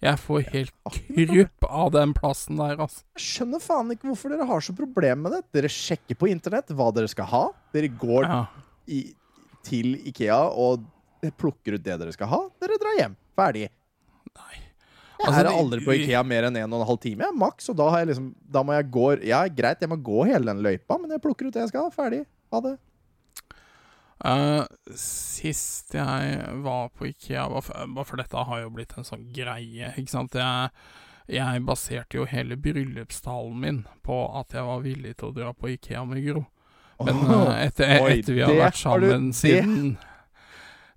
[0.05, 0.75] Jeg får helt
[1.17, 3.03] krypp av den plassen der, altså.
[3.17, 5.41] Jeg skjønner faen ikke hvorfor dere har så problem med det.
[5.57, 7.43] Dere sjekker på internett hva dere skal ha.
[7.75, 8.43] Dere går Ja.
[8.93, 9.01] i,
[9.67, 10.85] til Ikea og
[11.41, 12.43] plukker ut det dere skal ha.
[12.63, 13.17] Dere drar hjem.
[13.41, 13.67] Ferdig.
[14.37, 14.61] Nei.
[15.17, 17.71] Jeg Altså, er aldri på Ikea mer enn en og en halv time, maks.
[17.73, 20.51] Og da, har jeg liksom, da må jeg gå Ja, greit, jeg må gå hele
[20.51, 21.89] den løypa, men jeg plukker ut det jeg skal.
[21.95, 22.25] Ferdig.
[22.53, 22.77] Ha det.
[24.25, 24.65] Uh,
[24.97, 29.27] sist jeg var på Ikea, var for, var for dette har jo blitt en sånn
[29.37, 30.37] greie, ikke sant.
[30.41, 30.71] Jeg,
[31.37, 35.75] jeg baserte jo hele bryllupstalen min på at jeg var villig til å dra på
[35.75, 36.47] Ikea med Gro.
[37.05, 39.97] Men eh, etter, etter vi har vært sammen siden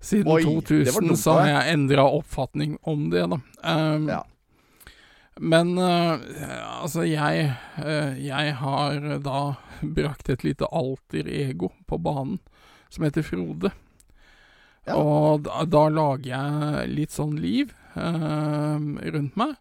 [0.00, 3.40] Siden Oi, 2000 så har jeg endra oppfatning om det, da.
[3.62, 4.24] Um, Ja.
[5.40, 6.20] Men uh,
[6.82, 9.42] altså, jeg uh, Jeg har da
[9.80, 12.40] brakt et lite alter ego på banen
[12.90, 13.70] som heter Frode.
[14.84, 14.96] Ja.
[14.98, 19.54] Og da, da lager jeg litt sånn liv uh, rundt meg.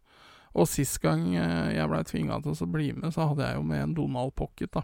[0.58, 3.66] Og sist gang eh, jeg blei tvinga til å bli med, så hadde jeg jo
[3.70, 4.82] med en Donald Pocket, da.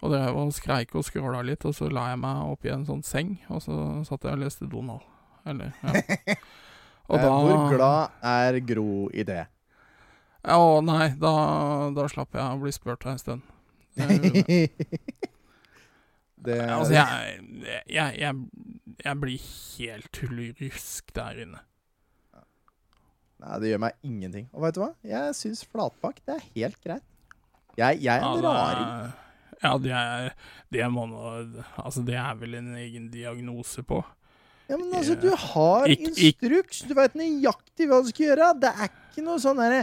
[0.00, 3.02] Og drev og skreik og skråla litt, og så la jeg meg oppi en sånn
[3.04, 3.74] seng, og så
[4.08, 5.04] satt jeg og leste Donald.
[5.48, 5.92] Eller, ja.
[7.10, 9.40] Og Eh, Hvor glad er Gro i det?
[10.46, 11.32] Ja, Å nei, da,
[11.96, 13.42] da slapp jeg å bli spurt en stund.
[16.40, 16.70] Det- er...
[16.72, 17.40] altså, jeg,
[17.90, 18.34] jeg, jeg,
[19.04, 19.42] jeg blir
[19.78, 21.60] helt tullerusk der inne.
[23.40, 24.46] Nei, det gjør meg ingenting.
[24.52, 24.90] Og vet du hva?
[25.06, 27.04] Jeg syns flatpakk det er helt greit.
[27.78, 29.12] Jeg, jeg er en Ja, raring.
[29.60, 30.30] Ja, det er
[30.72, 31.04] Det nå
[31.76, 34.02] Altså, det er vel en egen diagnose på.
[34.70, 36.84] Ja, men altså, du har Ikk- instruks.
[36.86, 38.52] Du veit nøyaktig hva du skal gjøre.
[38.62, 39.82] Det er ikke noe sånn derre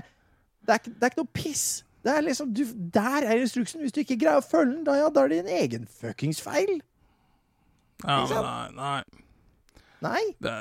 [0.68, 1.66] det, det er ikke noe piss.
[2.04, 2.64] Det er liksom, du,
[2.96, 3.82] Der er instruksen.
[3.84, 6.42] Hvis du ikke greier å følge den, da, ja, da er det din egen fuckings
[6.44, 6.78] feil.
[8.04, 9.24] Ja, men nei, nei.
[10.06, 10.22] Nei.
[10.44, 10.54] Det,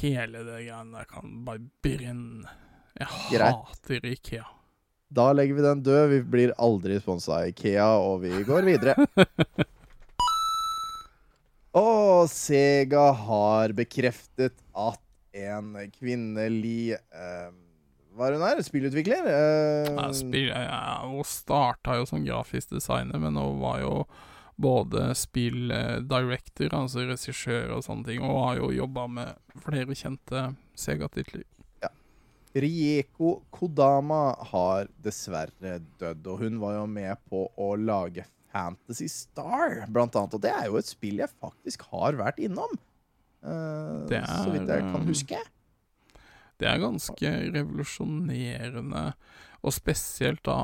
[0.00, 2.50] hele det greiene der kan bare brenne.
[2.98, 3.60] Jeg Greit.
[3.70, 4.48] hater Ikea.
[5.12, 6.08] Da legger vi den død.
[6.08, 8.96] Vi blir aldri sponsa av Ikea, og vi går videre.
[11.72, 15.00] Og Sega har bekreftet at
[15.32, 17.52] en kvinnelig eh,
[18.12, 18.60] Hva er hun her?
[18.64, 19.24] Spillutvikler?
[19.24, 23.94] Eh, ja, spil, ja, hun starta jo som grafisk designer, men hun var jo
[24.60, 31.46] både spill-director, altså regissør og sånne ting, og har jo jobba med flere kjente Sega-titler.
[32.52, 39.86] Rieko Kodama har dessverre dødd, og hun var jo med på å lage Fantasy Star,
[39.88, 40.36] blant annet.
[40.36, 42.76] Og det er jo et spill jeg faktisk har vært innom.
[43.42, 45.40] uh, er, så vidt jeg kan eh, huske.
[46.60, 49.06] Det er ganske revolusjonerende,
[49.62, 50.58] og spesielt da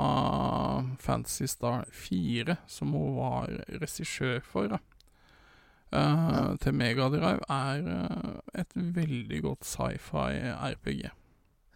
[1.03, 4.83] Fantasy Star 4, som hun var regissør for, da.
[5.88, 11.09] Eh, til Megadrive, er eh, et veldig godt sci-fi RPG.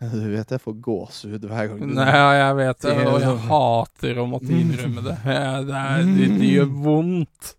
[0.13, 4.23] Du vet jeg får gåsehud hver gang du Nei, jeg vet det, og jeg hater
[4.23, 5.17] å måtte innrømme det.
[5.27, 7.53] Det, er, det, det gjør vondt.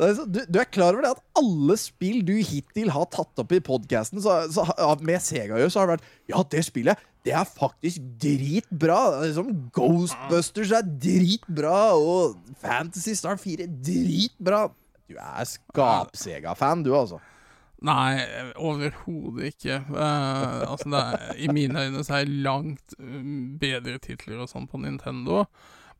[0.00, 3.52] Er Du, du er klar over det at alle spill du hittil har tatt opp
[3.52, 4.22] i podkasten
[5.04, 8.98] med Sega så har det vært Ja, det spillet det er faktisk dritbra.
[9.20, 14.64] Er Liksom Ghostbusters er dritbra, og Fantasy Star 4 dritbra.
[15.06, 17.20] Du er skap-Sega-fan, du, altså.
[17.82, 18.22] Nei,
[18.62, 19.80] overhodet ikke.
[19.90, 24.68] Uh, altså er, I mine øyne så er det langt um, bedre titler og sånn
[24.70, 25.44] på Nintendo.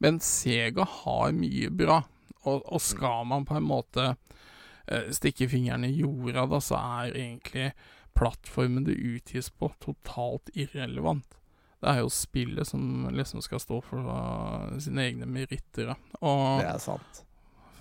[0.03, 2.03] Men Sega har mye bra.
[2.43, 7.19] Og, og skal man på en måte uh, stikke fingeren i jorda, da, så er
[7.19, 7.73] egentlig
[8.19, 11.39] plattformen det utgis på, totalt irrelevant.
[11.83, 15.97] Det er jo spillet som liksom skal stå for uh, sine egne meritter.
[16.21, 17.25] Og Det er sant.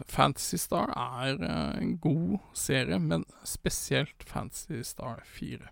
[0.08, 5.70] Fantasy Star er eh, en god serie, men spesielt Fantasy Star 4.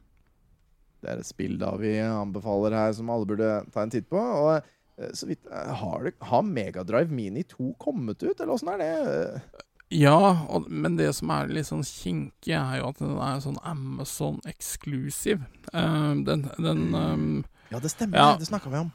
[0.99, 4.19] Det er et spill da vi anbefaler her, som alle burde ta en titt på.
[4.19, 8.73] Og eh, så vidt eh, Har, det, har Megadrive Mini 2 kommet ut, eller åssen
[8.75, 9.65] er det?
[9.95, 13.57] Ja, og, men det som er litt sånn kinkig, er jo at den er sånn
[13.65, 15.47] Amazon exclusive.
[15.73, 17.29] Eh, den den um,
[17.71, 18.31] Ja, det stemmer, Ja.
[18.37, 18.91] det snakka vi om.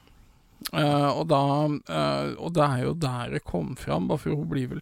[0.73, 4.47] Uh, og da uh, Og det er jo der det kom fram, bare for hun
[4.49, 4.81] blir vel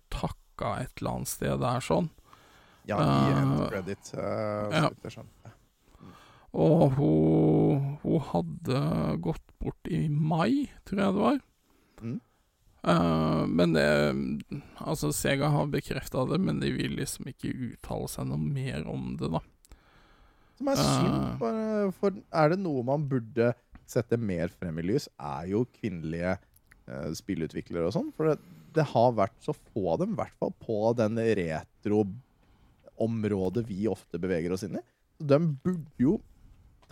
[0.56, 2.10] takka et eller annet sted der sånn.
[2.86, 4.12] Ja, i Eh, end credit.
[4.14, 4.90] eh, ja.
[4.90, 5.52] jeg.
[6.52, 11.38] Og hun, hun hadde gått bort i mai, tror jeg det var.
[12.02, 12.20] Mm.
[12.84, 13.86] Uh, men det
[14.82, 19.16] Altså, Sega har bekrefta det, men de vil liksom ikke uttale seg noe mer om
[19.16, 19.40] det, da.
[20.58, 21.36] Som er synd, Eh.
[21.38, 23.54] for, for er det noe man burde
[23.86, 26.36] sette mer frem i lys, er jo kvinnelige
[26.88, 28.12] uh, spillutviklere og sånn.
[28.16, 28.38] For det,
[28.76, 34.16] det har vært så få av dem, i hvert fall på den retro-området vi ofte
[34.22, 34.82] beveger oss inn i.
[35.18, 36.12] Så de burde jo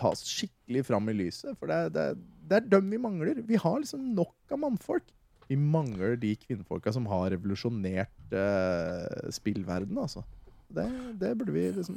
[0.01, 2.05] tas skikkelig fram i lyset, for det, det,
[2.49, 3.35] det er dem vi mangler.
[3.47, 5.07] Vi har liksom nok av mannfolk.
[5.51, 10.23] Vi mangler de kvinnfolka som har revolusjonert eh, spillverdenen, altså.
[10.71, 10.85] Det,
[11.19, 11.97] det burde vi liksom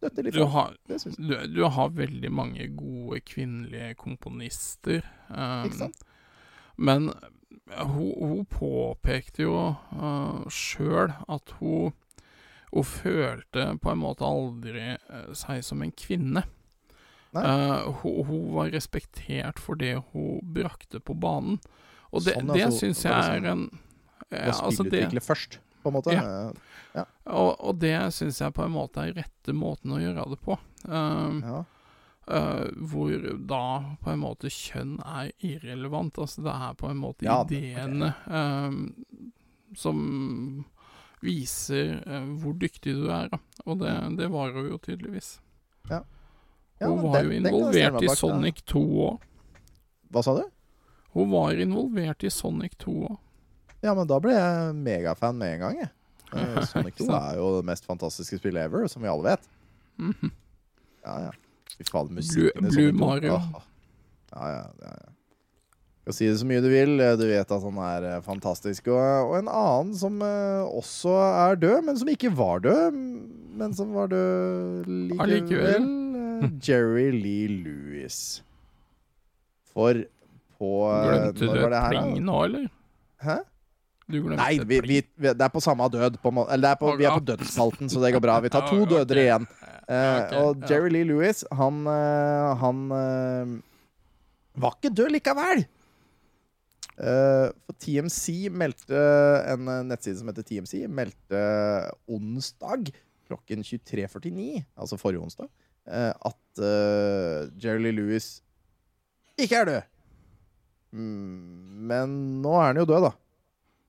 [0.00, 5.04] døtte litt litt du, du, du har veldig mange gode kvinnelige komponister.
[5.28, 6.00] Um, Ikke sant?
[6.80, 7.10] Men
[7.78, 9.56] hun, hun påpekte jo
[9.96, 11.92] uh, sjøl at hun
[12.70, 16.44] Hun følte på en måte aldri eh, seg som en kvinne.
[17.34, 21.58] Eh, hun, hun var respektert for det hun brakte på banen.
[22.14, 23.64] Og det, Sånn, ja, det så- syns jeg er sånn- en
[24.30, 26.14] ja, altså det, først, på en måte.
[26.14, 26.52] Ja.
[26.94, 27.04] Ja.
[27.26, 30.54] og, og det syns jeg på en måte er rette måten å gjøre det på.
[30.86, 31.64] Uh, Ja.
[32.30, 33.10] Eh, hvor
[33.50, 33.60] da
[34.04, 36.14] på en måte kjønn er irrelevant.
[36.22, 40.64] Altså det er på en måte Ja, det- ideene uh, som
[41.24, 43.28] viser uh, hvor dyktig du er.
[43.32, 43.40] Da.
[43.66, 45.38] Og det, det var hun jo tydeligvis.
[45.90, 46.04] Ja,
[46.86, 48.14] hun var den- jo involvert bak, i.
[48.16, 49.26] Sonic 2 òg.
[50.14, 50.44] Hva sa du?
[51.12, 53.18] Hun var involvert i Sonic 2 òg.
[53.82, 55.90] Ja, men da ble jeg megafan med en gang, jeg.
[56.70, 59.48] Sonic 2 Ikke er jo det mest fantastiske spillet ever, som vi alle vet.
[59.98, 60.30] Mhm.
[61.04, 61.30] Ja, ja.
[61.80, 63.38] Fy faen, musikken Blue, Blue Mario.
[63.40, 63.64] Ah.
[64.34, 65.08] Ja, ja, ja, ja.
[66.04, 68.90] Skal si det så mye du vil, eh, du vet at han er eh, fantastisk.
[68.92, 73.00] Og, og en annen som eh, også er død, men som ikke var død,
[73.60, 75.88] men som var død likevel.
[76.20, 78.40] Eh, Jerry Lee Lewis.
[79.72, 80.04] For
[80.60, 82.68] på eh, Glemte du pling nå, eller?
[83.24, 83.40] Hæ?
[84.10, 86.16] Nei, vi, vi, det er på samme død.
[86.22, 88.40] På, eller det er på, vi er på dødsspalten, så det går bra.
[88.42, 89.46] Vi tar to Ja, døder igjen.
[89.90, 90.70] Eh, ok, og ja.
[90.70, 93.54] Jerry Lee Lewis, han, eh, han eh,
[94.62, 95.66] var ikke død likevel.
[97.00, 98.98] For TMC meldte
[99.48, 101.38] En nettside som heter TMC, meldte
[102.12, 102.90] onsdag
[103.24, 105.48] klokken 23.49, altså forrige onsdag,
[105.88, 106.60] at
[107.62, 108.42] Jerry Lee Lewis
[109.40, 109.88] ikke er død.
[110.92, 113.14] Mm, men nå er han jo død, da.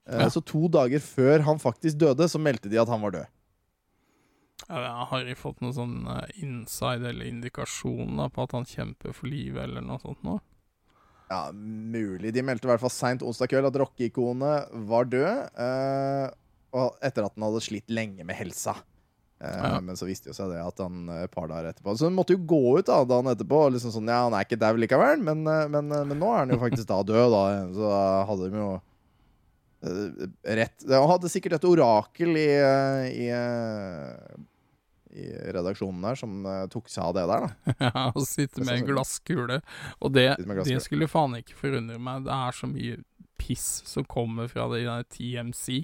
[0.07, 0.29] Ja.
[0.31, 3.27] Så to dager før han faktisk døde, så meldte de at han var død.
[4.71, 9.27] Har de fått noen sånn eh, inside eller indikasjon da, på at han kjemper for
[9.27, 10.37] livet, eller noe sånt nå?
[11.31, 12.33] Ja, mulig.
[12.35, 15.51] De meldte i hvert fall seint onsdag kveld at rockeikonet var død.
[15.55, 16.29] eh,
[16.71, 18.77] og etter at han hadde slitt lenge med helsa.
[19.41, 19.79] Eh, Ja.
[19.83, 22.13] Men så viste jo seg det at han eh, et par dager etterpå Så han
[22.15, 23.63] måtte jo gå ut da dagen etterpå.
[23.73, 26.43] Liksom sånn, ja, Han er ikke dau likevel, men, eh, men, eh, men nå er
[26.45, 27.31] han jo faktisk da død.
[27.31, 28.69] da Så da hadde de jo
[29.83, 34.37] eh, rett Han hadde sikkert et orakel i, eh, i, eh,
[35.13, 37.75] i redaksjonen der som eh, tok seg av det der, da.
[37.91, 39.61] Ja, å sitte med en glasskule.
[39.99, 40.65] Og det, glasskule.
[40.69, 42.25] det skulle faen ikke forundre meg.
[42.27, 42.99] Det er så mye
[43.41, 45.81] piss som kommer fra det i den TMC.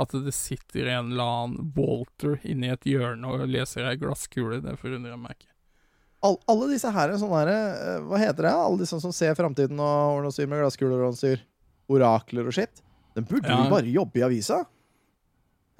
[0.00, 4.58] At det sitter en eller annen Walter inni et hjørne og leser ei glasskule.
[4.64, 5.50] Det forundrer meg ikke.
[6.24, 8.54] All, alle disse her er sånne her, eh, Hva heter det?
[8.56, 11.42] Alle disse som ser framtiden og ordner og styr med glasskuler og styr.
[11.92, 12.80] Orakler og skitt.
[13.14, 13.58] Den burde Ja.
[13.60, 14.62] jo bare jobbe i avisa.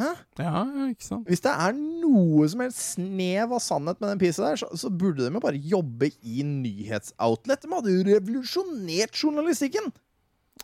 [0.00, 1.28] Ja, ja, ikke sant?
[1.30, 4.90] Hvis det er noe som helst snev av sannhet med den pisa der, så, så
[4.90, 7.62] burde de jo bare jobbe i nyhetsoutlet.
[7.62, 9.92] De hadde jo revolusjonert journalistikken!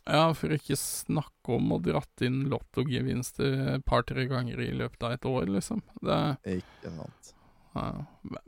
[0.06, 5.14] Ja, for ikke snakke om å dratt inn lottogevinster et par-tre ganger i løpet av
[5.16, 5.82] et år, liksom.
[6.02, 6.18] Det,
[6.58, 7.32] Ikke sant.
[7.76, 7.88] ja.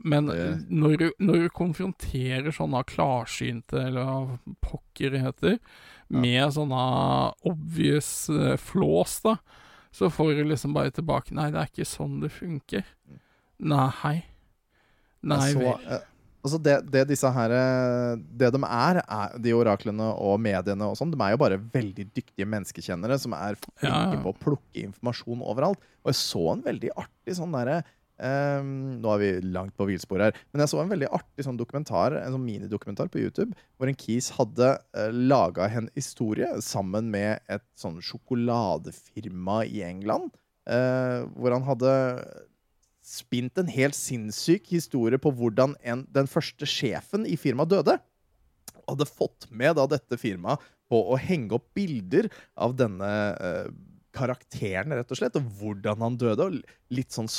[0.03, 5.59] Men Det- når, du, når du konfronterer sånne klarsynte, eller hva pokker det heter,
[6.09, 6.83] med sånne
[7.47, 9.37] obvious flås, flaws, da,
[9.93, 12.83] så får du liksom bare tilbake Nei, det er ikke sånn det funker.
[13.61, 14.15] Nei.
[15.23, 15.85] Nei Jeg så, vel.
[15.95, 16.07] eh,
[16.43, 17.53] altså det, det disse her
[18.27, 22.07] Det de er, er, de oraklene og mediene og sånn, de er jo bare veldig
[22.11, 24.21] dyktige menneskekjennere som er flinke Ja, ja.
[24.25, 25.79] på å plukke informasjon overalt.
[26.03, 27.83] Og jeg så en veldig artig sånn derre
[28.23, 31.59] eh, Nå er vi langt på villspor her, men jeg så en veldig artig sånn
[31.59, 37.11] dokumentar, en sånn minidokumentar på YouTube, hvor en kis hadde uh, laga en historie sammen
[37.13, 41.93] med et sånn sjokoladefirma i England, Uh, hvor han hadde
[43.03, 47.97] spint en helt sinnssyk historie på hvordan en, den første sjefen i firmaet døde.
[48.85, 53.67] Og Hadde fått med da dette firmaet på å henge opp bilder av denne uh,
[54.15, 57.31] karakteren, rett og slett, og hvordan han døde, og litt sånn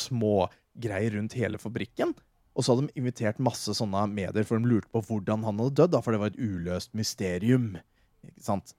[0.74, 2.14] smågreier rundt hele fabrikken.
[2.54, 5.74] Og så hadde de invitert masse sånne medier, for de lurte på hvordan han hadde
[5.74, 7.76] dødd, for det var et uløst mysterium.
[8.24, 8.74] Ikke sant?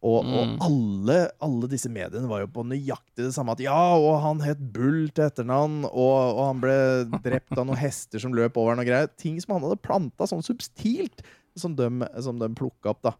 [0.00, 0.58] Og, og Mm.
[0.62, 3.50] alle, alle disse mediene var jo på nøyaktig det samme.
[3.52, 6.76] At ja, og han het Bull til etternavn, og, og han ble
[7.24, 9.10] drept av noen hester som løp over han og greier.
[9.18, 11.20] Ting som han hadde planta sånn substilt,
[11.58, 11.88] som de,
[12.22, 13.12] som de plukka opp, da.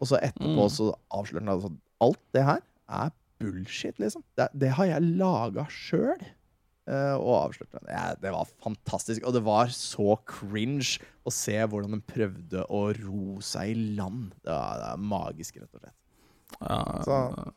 [0.00, 0.70] Og så etterpå Mm.
[0.70, 1.76] så avslørte han at
[2.06, 3.10] alt det her er
[3.42, 4.22] bullshit, liksom.
[4.38, 6.22] Det, det har jeg laga sjøl.
[6.86, 7.90] Og avslørte det.
[7.90, 9.24] Ja, det var fantastisk.
[9.26, 14.30] Og det var så cringe å se hvordan de prøvde å ro seg i land.
[14.44, 15.96] Det var, det var magisk, rett og slett.
[16.60, 17.52] Ja, Så-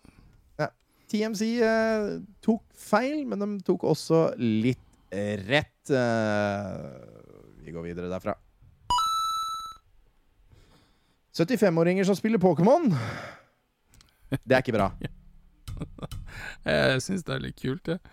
[1.10, 2.08] TMC eh,
[2.46, 5.90] tok feil, men de tok også litt eh, rett.
[5.90, 6.84] Eh,
[7.66, 8.36] vi går videre derfra.
[11.34, 12.90] 75-åringer som spiller Pokémon.
[14.30, 14.90] Det er ikke bra.
[16.70, 18.00] jeg syns det er litt kult, jeg.
[18.00, 18.12] Ja,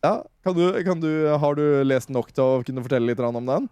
[0.00, 1.10] kan du, kan du,
[1.42, 3.68] Har du lest nok til å kunne fortelle litt om den?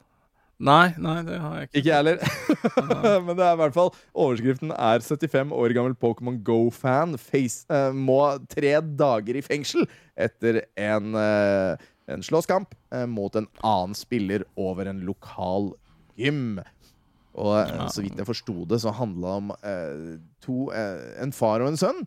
[0.59, 1.79] Nei, nei, det har jeg ikke.
[1.79, 2.23] Ikke jeg heller.
[3.27, 7.93] Men det er i hvert fall overskriften er 75 år gammel Pokémon Go-fan face, eh,
[7.95, 8.19] må
[8.51, 9.87] tre dager i fengsel
[10.19, 11.79] etter en, uh,
[12.11, 15.71] en slåsskamp uh, mot en annen spiller over en lokal
[16.19, 16.59] gym.
[17.39, 17.55] Og
[17.95, 19.51] så vidt jeg forsto det, så handla det om
[20.43, 20.73] to,
[21.23, 22.01] en far og en sønn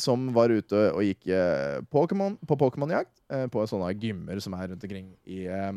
[0.00, 4.70] som var ute og gikk eh, Pokémon, på Pokémon-jakt eh, på sånne gymmer som er
[4.72, 5.72] rundt omkring i, eh,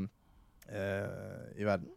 [0.71, 1.89] eh, i verden.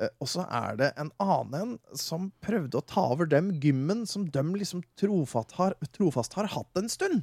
[0.00, 4.06] Eh, og så er det en annen en som prøvde å ta over dem gymmen
[4.08, 7.22] som de liksom trofast har, trofast har hatt en stund.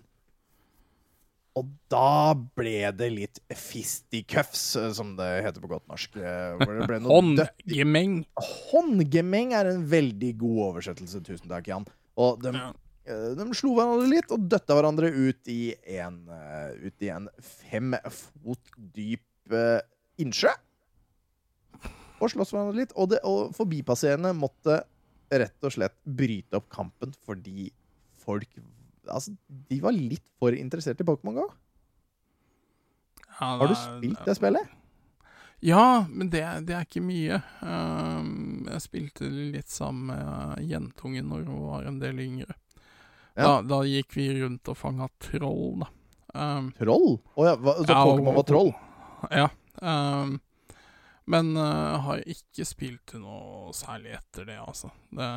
[1.57, 6.19] Og da ble det litt fisticuffs, eh, som det heter på godt norsk.
[6.21, 8.19] eh, Håndgemeng.
[8.37, 11.23] Håndgemeng er en veldig god oversettelse.
[11.25, 11.87] Tusen takk, Jan.
[12.17, 12.69] Og de, Ja.
[13.07, 15.61] De slo hverandre litt og døtta hverandre ut i
[15.97, 19.79] en, eh, ut i en fem fot dyp eh,
[20.21, 20.51] innsjø.
[22.17, 22.95] Og sloss hverandre litt.
[22.97, 24.81] Og, det, og forbipasserende måtte
[25.31, 27.69] rett og slett bryte opp kampen fordi
[28.23, 28.49] folk
[29.07, 31.45] Altså, de var litt for interessert i Pokémon Go.
[33.37, 34.73] Ja, Har du spilt det spillet?
[35.63, 37.39] Ja, men det, det er ikke mye.
[37.63, 42.57] Um, jeg spilte litt sammen med jentungen når hun var en del yngre.
[43.37, 43.61] Da, Ja.
[43.61, 45.89] da gikk vi rundt og fanga troll, da.
[46.37, 47.15] Um, Troll?
[47.37, 48.71] Å ja, hva- så Ja, Pokémon var troll?
[49.31, 49.47] ja.
[49.81, 50.39] Um,
[51.29, 54.89] men uh, har ikke spilt noe særlig etter det, altså.
[55.11, 55.29] Det,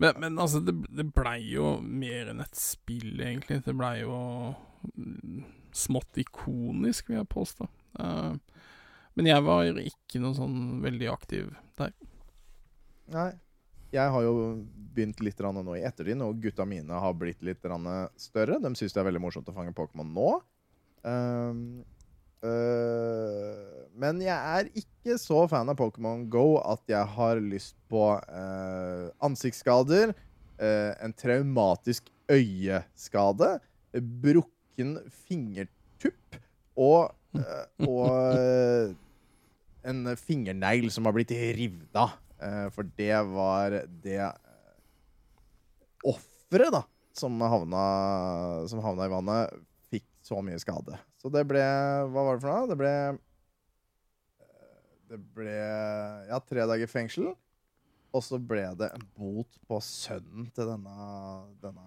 [0.00, 3.60] men, men altså, det, det blei jo mer enn et spill, egentlig.
[3.66, 4.16] Det blei jo
[4.96, 5.44] mm,
[5.76, 7.68] smått ikonisk, vil jeg påstå.
[7.98, 8.36] Uh,
[9.18, 11.50] men jeg var ikke noe sånn veldig aktiv
[11.80, 11.92] der.
[13.10, 13.30] Nei.
[13.90, 14.34] Jeg har jo
[14.94, 17.64] begynt litt nå i ettertid, og gutta mine har blitt litt
[18.20, 18.58] større.
[18.62, 20.30] De syns det er veldig morsomt å fange Pokémon nå.
[21.02, 21.82] Um,
[22.44, 28.04] uh, men jeg er ikke så fan av Pokémon Go at jeg har lyst på
[28.18, 30.14] uh, ansiktsskader,
[30.60, 33.56] uh, en traumatisk øyeskade,
[34.22, 36.36] brukken fingertupp
[36.78, 37.10] og,
[37.82, 38.94] og
[39.90, 41.98] en fingernegl som har blitt revet.
[42.40, 43.74] Eh, for det var
[44.04, 44.32] det uh,
[46.08, 46.82] offeret, da,
[47.16, 47.82] som havna,
[48.70, 49.58] som havna i vannet,
[49.92, 50.96] fikk så mye skade.
[51.20, 52.68] Så det ble Hva var det for noe?
[52.70, 53.18] Det ble eh,
[55.10, 55.56] Det ble
[56.30, 57.32] Ja, tre dager fengsel.
[58.10, 61.10] Og så ble det en bot på sønnen til denne,
[61.62, 61.84] denne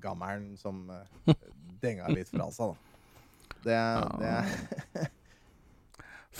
[0.00, 1.34] gammelen som eh,
[1.82, 2.76] denga litt fra seg, da.
[3.64, 3.76] Det,
[4.22, 5.10] det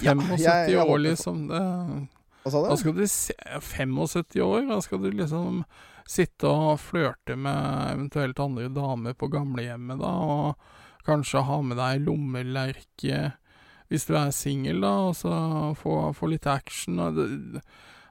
[0.05, 1.47] 75 jeg- jeg år, liksom.
[1.51, 1.61] Det,
[2.45, 3.35] Hva sa da skal du se
[3.65, 5.63] 75 år, da skal du liksom
[6.05, 12.05] sitte og flørte med eventuelt andre damer på gamlehjemmet, da, og kanskje ha med deg
[12.05, 13.33] lommelerke
[13.93, 15.33] hvis du er singel, da, og så
[15.81, 17.01] få, få litt action.
[17.01, 17.63] Og det,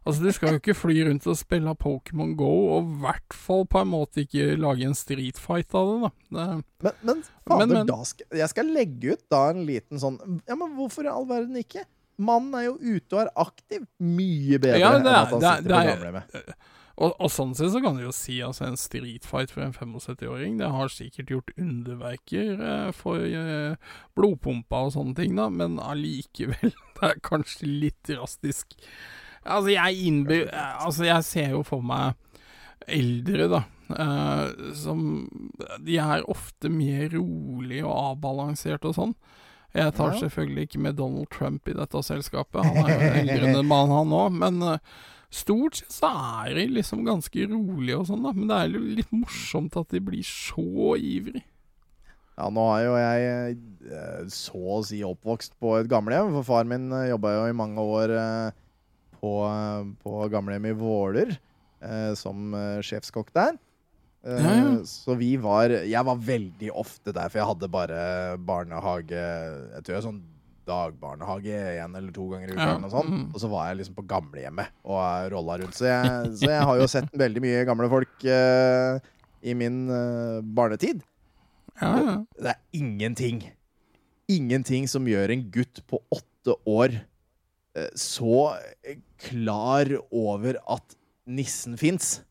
[0.03, 3.63] Altså, du skal jo ikke fly rundt og spille Pokémon Go, og i hvert fall
[3.71, 6.09] på en måte ikke lage en streetfight av det, da.
[6.27, 6.47] Det,
[6.83, 10.17] Men, men fader, Men, men- skal, jeg skal legge ut da en liten sånn
[10.49, 11.85] Ja, men hvorfor i all verden ikke?
[12.17, 13.87] Mannen er jo ute og er aktiv.
[13.99, 16.55] Mye bedre Ja, det enn at han det er- sitter det på gamlehjemmet.
[16.97, 19.73] og, og sånn sett så kan du jo si altså en street fight for en
[19.73, 23.75] 75-åring, det har sikkert gjort underverker eh, for eh,
[24.15, 28.75] blodpumpa og sånne ting, da, men allikevel, det er kanskje litt drastisk.
[29.43, 30.45] Altså, jeg innbyr...
[30.53, 32.13] Altså, jeg ser jo for meg
[32.87, 33.63] eldre, da,
[33.95, 35.03] eh, som
[35.83, 39.13] De er ofte mer rolig og avbalansert og sånn.
[39.73, 43.59] Jeg tar selvfølgelig ikke med Donald Trump i dette selskapet, han er jo eldre enn
[43.63, 44.93] en mann, han òg, men eh,
[45.33, 46.11] Stort sett så
[46.45, 49.89] er de liksom ganske rolige og sånn, da, men det er jo litt morsomt at
[49.89, 51.41] de blir så ivrig.
[52.37, 53.55] Ja, nå er jo jeg
[53.89, 57.81] eh, så å si oppvokst på et gamlehjem, for far min jobba jo i mange
[57.81, 58.61] år eh,
[59.17, 59.33] på,
[60.05, 63.57] på gamlehjem i Våler eh, som eh, sjefskokk der.
[64.23, 64.75] Eh, Ja, ja.
[64.87, 69.97] Så vi var Jeg var veldig ofte der, for jeg hadde bare barnehage Jeg tror
[69.97, 70.21] jeg sånn
[70.63, 73.09] dagbarnehage én eller to ganger i uka, Ja, sånt.
[73.11, 73.23] mm.
[73.33, 75.75] Og så var jeg liksom på gamlehjemmet og eh, rolla rundt.
[75.75, 78.95] Så jeg, så jeg har jo sett veldig mye gamle folk uh,
[79.43, 81.03] i min uh, barnetid.
[81.81, 82.15] Ja, ja.
[82.39, 83.41] Det er ingenting.
[84.31, 86.95] Ingenting som gjør en gutt på åtte år
[87.75, 88.53] uh, så
[89.19, 90.95] klar over at
[91.27, 92.21] nissen fins.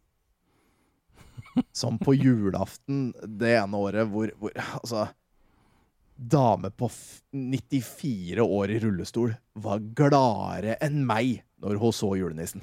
[1.73, 5.09] Som på julaften det ene året hvor, hvor Altså
[6.17, 12.63] Dame på f 94 år i rullestol var gladere enn meg når hun så julenissen.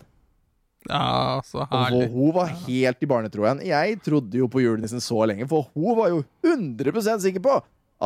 [0.88, 2.06] ja så herlig.
[2.08, 3.60] Og hun, var helt i barnetroen.
[3.68, 7.58] Jeg trodde jo på julenissen så lenge, for hun var jo 100% sikker på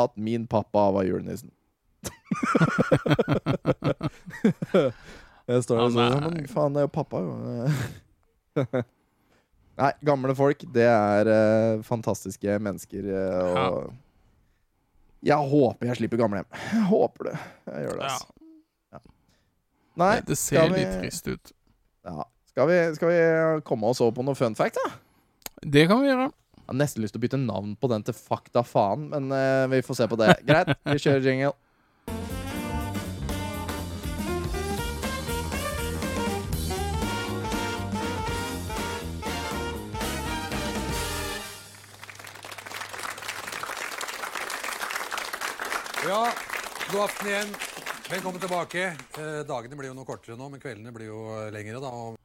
[0.03, 1.51] at min pappa var julenissen.
[5.47, 7.31] Jeg står der og men- Men faen, det er jo pappa, jo.
[9.79, 13.07] Nei, gamle folk, det er uh, fantastiske mennesker.
[13.09, 13.93] eh, og
[15.25, 16.45] Jeg håper jeg slipper gamlehjem.
[16.75, 17.33] Jeg håper det.
[17.71, 18.29] Jeg gjør det, Ja, altså.
[19.97, 21.51] Nei, det, det ser vi- litt trist ut.
[22.05, 22.23] ja.
[22.53, 24.91] Skal vi, skal vi komme oss over på noe fun fact, da?
[25.65, 26.27] Det kan vi gjøre.
[26.29, 29.65] Jeg har nesten lyst til å bytte navn på den til Fakta faen, men uh,
[29.73, 30.35] vi får se på det.
[30.45, 31.55] Greit, vi kjører jingle.
[46.93, 47.53] God aften igjen.
[48.11, 48.83] Velkommen tilbake.
[49.17, 51.79] Eh, dagene blir jo noe kortere nå, men kveldene blir jo eh, lengre.
[51.81, 51.89] da.
[51.89, 52.19] Og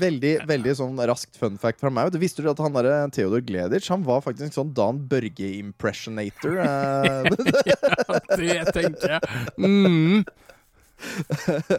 [0.00, 2.10] Veldig veldig sånn raskt fun fact fra meg.
[2.12, 6.58] Du Visste du at han der Theodor Gleditsch Han var faktisk sånn Dan Børge-impressionator?
[6.58, 7.22] eh.
[8.40, 9.22] Det tenker jeg.
[9.62, 10.26] Mm.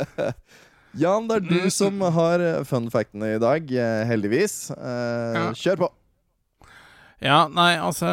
[1.04, 4.56] Jan, det er du som har fun factene i dag, eh, heldigvis.
[4.76, 5.92] Eh, Kjør på.
[7.22, 8.10] Ja, nei, altså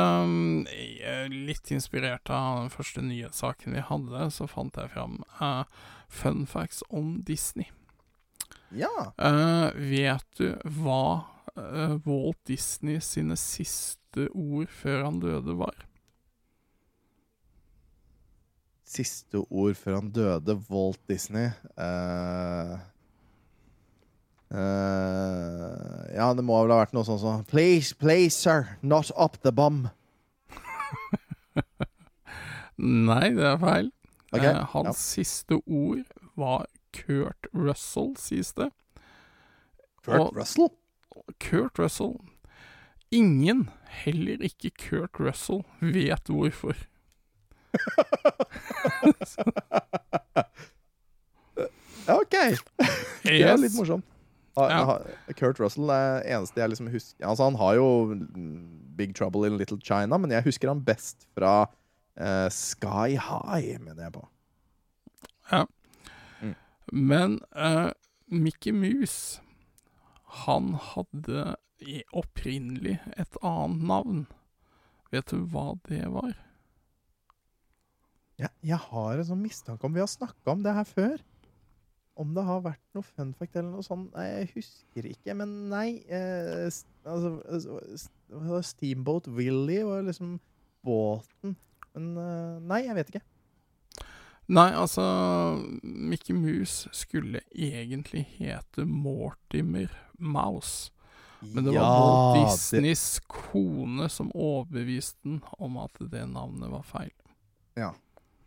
[1.33, 5.65] Litt inspirert av den første nyhetssaken vi hadde, så fant jeg fram uh,
[6.13, 7.71] fun facts om Disney.
[8.77, 9.15] Ja.
[9.17, 11.25] Uh, vet du hva
[11.57, 15.89] uh, Walt Disney sine siste ord før han døde var?
[18.89, 21.51] Siste ord før han døde, Walt Disney.
[21.77, 22.77] Eh,
[24.51, 29.39] eh, ja, det må vel ha vært noe sånt som Please, please, sir, not up
[29.43, 29.89] the bum.
[32.79, 33.93] Nei, det er feil.
[34.33, 34.53] Okay.
[34.53, 34.93] Uh, hans ja.
[34.99, 36.05] siste ord
[36.39, 38.71] var Kurt Russell, sies det.
[40.05, 40.71] Kurt og- Russell?
[41.43, 42.15] Kurt Russell.
[43.11, 43.71] Ingen,
[44.05, 46.77] heller ikke Kurt Russell, vet hvorfor.
[52.21, 52.37] OK.
[53.23, 54.05] Det er litt morsomt.
[54.59, 54.99] Ja.
[55.39, 59.59] Kurt Russell er eneste jeg liksom husker Altså, han har jo mm, Big Trouble in
[59.61, 64.25] Little China, men jeg husker han best fra uh, Sky High, mener jeg på.
[66.93, 67.91] Men uh,
[68.27, 69.41] Mickey Mouse,
[70.45, 71.55] han hadde
[72.17, 74.27] opprinnelig et annet navn.
[75.13, 76.35] Vet du hva det var?
[78.39, 81.17] Jeg, jeg har en sånn mistanke om vi har snakka om det her før.
[82.19, 84.11] Om det har vært noe fun fact eller noe sånt.
[84.17, 85.37] Nei, jeg husker ikke.
[85.39, 86.67] Men nei eh,
[87.07, 88.63] altså, det?
[88.67, 90.37] Steamboat Willie var liksom
[90.87, 91.55] båten.
[91.95, 93.25] Men eh, nei, jeg vet ikke.
[94.49, 95.05] Nei, altså
[95.85, 100.91] Mickey Mouse skulle egentlig hete Mortimer Mouse.
[101.53, 106.83] Men det var Walt det- Disneys kone som overbeviste den om at det navnet var
[106.83, 107.13] feil.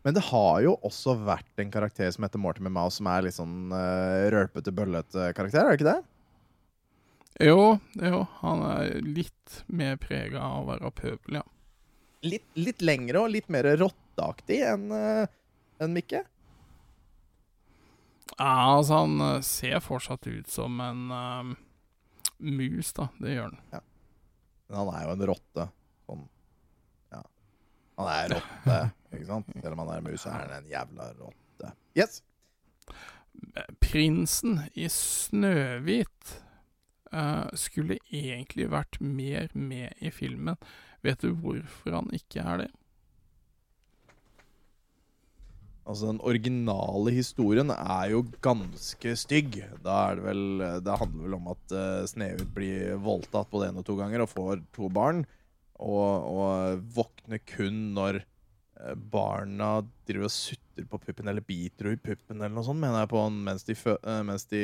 [0.02, 3.36] Men det har jo også vært en karakter som heter Mortimer Mouse, som er litt
[3.36, 6.00] sånn uh, rølpete, bøllete karakter, er det ikke det?
[7.46, 11.46] Jo, jo, han er litt mer prega av å være pøbel, ja.
[12.26, 15.30] Litt, litt lengre og litt mer rotteaktig enn uh,
[15.82, 16.22] en Mikke.
[18.38, 21.50] Ja, altså, han eh, ser fortsatt ut som en eh,
[22.38, 23.08] mus, da.
[23.20, 23.58] Det gjør han.
[23.74, 23.82] Ja.
[24.68, 25.68] Men han er jo en rotte.
[26.06, 26.24] Sånn
[27.12, 27.22] Ja.
[28.00, 28.78] Han er rotte,
[29.18, 29.50] ikke sant?
[29.62, 31.72] Selv om han er mus, så er han en jævla rotte.
[31.98, 32.22] Yes!
[33.82, 36.36] Prinsen i Snøhvit
[37.12, 40.60] uh, skulle egentlig vært mer med i filmen.
[41.02, 42.70] Vet du hvorfor han ikke er det?
[45.82, 49.58] Altså, den originale historien er jo ganske stygg.
[49.82, 50.44] Da er det vel
[50.86, 54.30] Det handler vel om at uh, Snehvit blir voldtatt både én og to ganger og
[54.30, 55.24] får to barn.
[55.82, 58.26] Og, og våkner kun når eh,
[58.96, 63.12] barna driver og sutter på puppen, eller biter i puppen, eller noe sånt, mener jeg
[63.12, 64.62] på mens de, eh, mens de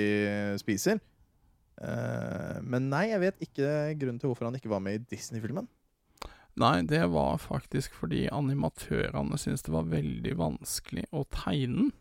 [0.61, 1.01] spiser.
[1.79, 5.69] Eh, men nei, jeg vet ikke grunnen til hvorfor han ikke var med i Disney-filmen.
[6.59, 11.93] Nei, det var faktisk fordi animatørene syntes det var veldig vanskelig å tegne den.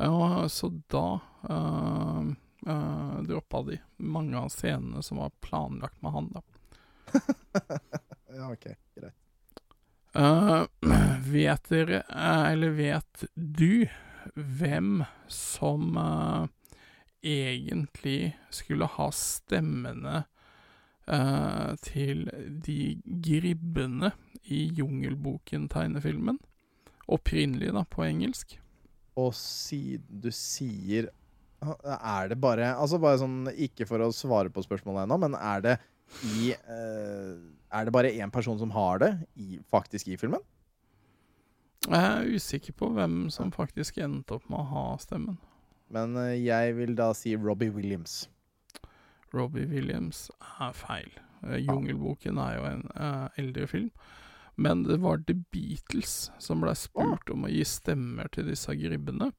[0.00, 2.22] Ja, så da uh,
[2.66, 6.42] uh, droppa de mange av scenene som var planlagt med han, da.
[8.32, 8.70] Ja, ok,
[10.14, 10.64] Eh,
[11.26, 13.88] vet dere, eh, eller vet du,
[14.34, 16.44] hvem som uh,
[17.22, 20.22] egentlig skulle ha stemmene
[21.10, 22.28] uh, til
[22.64, 24.12] de gribbene
[24.44, 26.38] i Jungelboken-tegnefilmen?
[27.12, 28.58] Opprinnelig, da, på engelsk.
[29.18, 31.10] Og siden du sier
[31.60, 35.60] Er det bare Altså bare sånn Ikke for å svare på spørsmålet ennå, men er
[35.66, 35.74] det
[36.22, 37.38] i uh,
[37.72, 40.42] Er det bare én person som har det i, faktisk i filmen?
[41.88, 45.38] Jeg er usikker på hvem som faktisk endte opp med å ha stemmen.
[45.92, 48.28] Men uh, jeg vil da si Robbie Williams.
[49.34, 50.28] Robbie Williams
[50.60, 51.10] er feil.
[51.42, 52.84] Uh, Jungelboken er jo en
[53.40, 53.90] eldre film.
[54.60, 59.30] Men det var The Beatles som ble spurt om å gi stemmer til disse gribbene.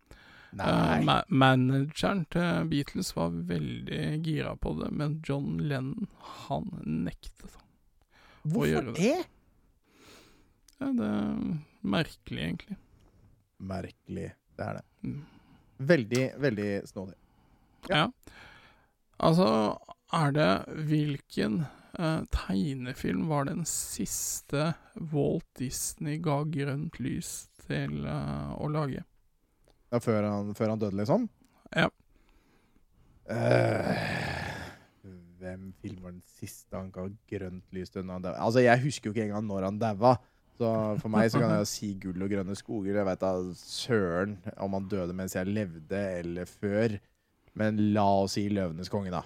[0.60, 6.08] Eh, manageren til Beatles var veldig gira på det, men John Lennon,
[6.45, 7.58] han nektet.
[8.43, 9.14] Hvorfor gjøre det?
[10.80, 11.43] Ja, det er
[11.95, 12.78] merkelig, egentlig.
[13.64, 14.34] Merkelig.
[14.58, 14.86] Det er det.
[15.08, 15.22] Mm.
[15.93, 17.16] Veldig, veldig snodig.
[17.89, 18.08] Ja.
[19.24, 19.47] Altså,
[20.14, 20.51] er det
[20.89, 21.64] Hvilken
[21.97, 24.74] eh, tegnefilm var den siste
[25.14, 29.06] Walt Disney ga grønt lys til eh, å lage?
[29.94, 31.28] Ja, før, han, før han døde, liksom?
[31.78, 31.86] Ja.
[33.30, 33.91] Uh,
[35.39, 35.70] hvem
[36.02, 38.39] var den siste han ga grønt lys til når han daua?
[38.48, 40.16] Altså, jeg husker jo ikke engang når han daua.
[40.58, 40.70] Så
[41.02, 43.00] for meg så kan jeg jo si gull og grønne skoger.
[43.00, 46.98] Jeg vet da søren om han døde mens jeg levde, eller før.
[47.58, 49.24] Men la oss si Løvenes konge, da.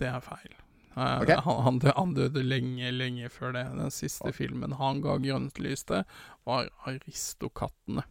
[0.00, 0.56] Det er feil.
[0.96, 1.32] Eh, Ok.
[1.44, 3.66] han, han, døde, døde lenge, lenge før det.
[3.76, 6.04] Den siste filmen han ga grønt lys til,
[6.48, 8.04] var Aristokattene.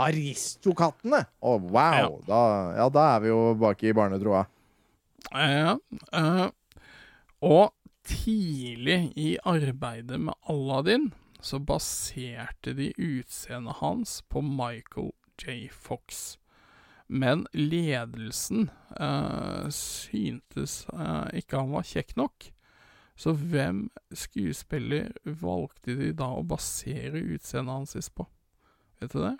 [0.00, 1.24] Aristokattene!
[1.40, 2.20] Å, wow!
[2.26, 2.40] Da,
[2.78, 4.44] ja, da er vi jo bak i barnetroa.
[5.30, 5.76] Ja,
[6.16, 6.46] eh,
[7.44, 7.74] og
[8.08, 15.68] tidlig i arbeidet med Aladdin så baserte de utseendet hans på Michael J.
[15.72, 16.38] Fox.
[17.06, 18.68] Men ledelsen
[19.00, 22.50] eh, syntes eh, ikke han var kjekk nok.
[23.20, 28.28] Så hvem skuespiller valgte de da å basere utseendet hans på?
[29.00, 29.36] Vet du det?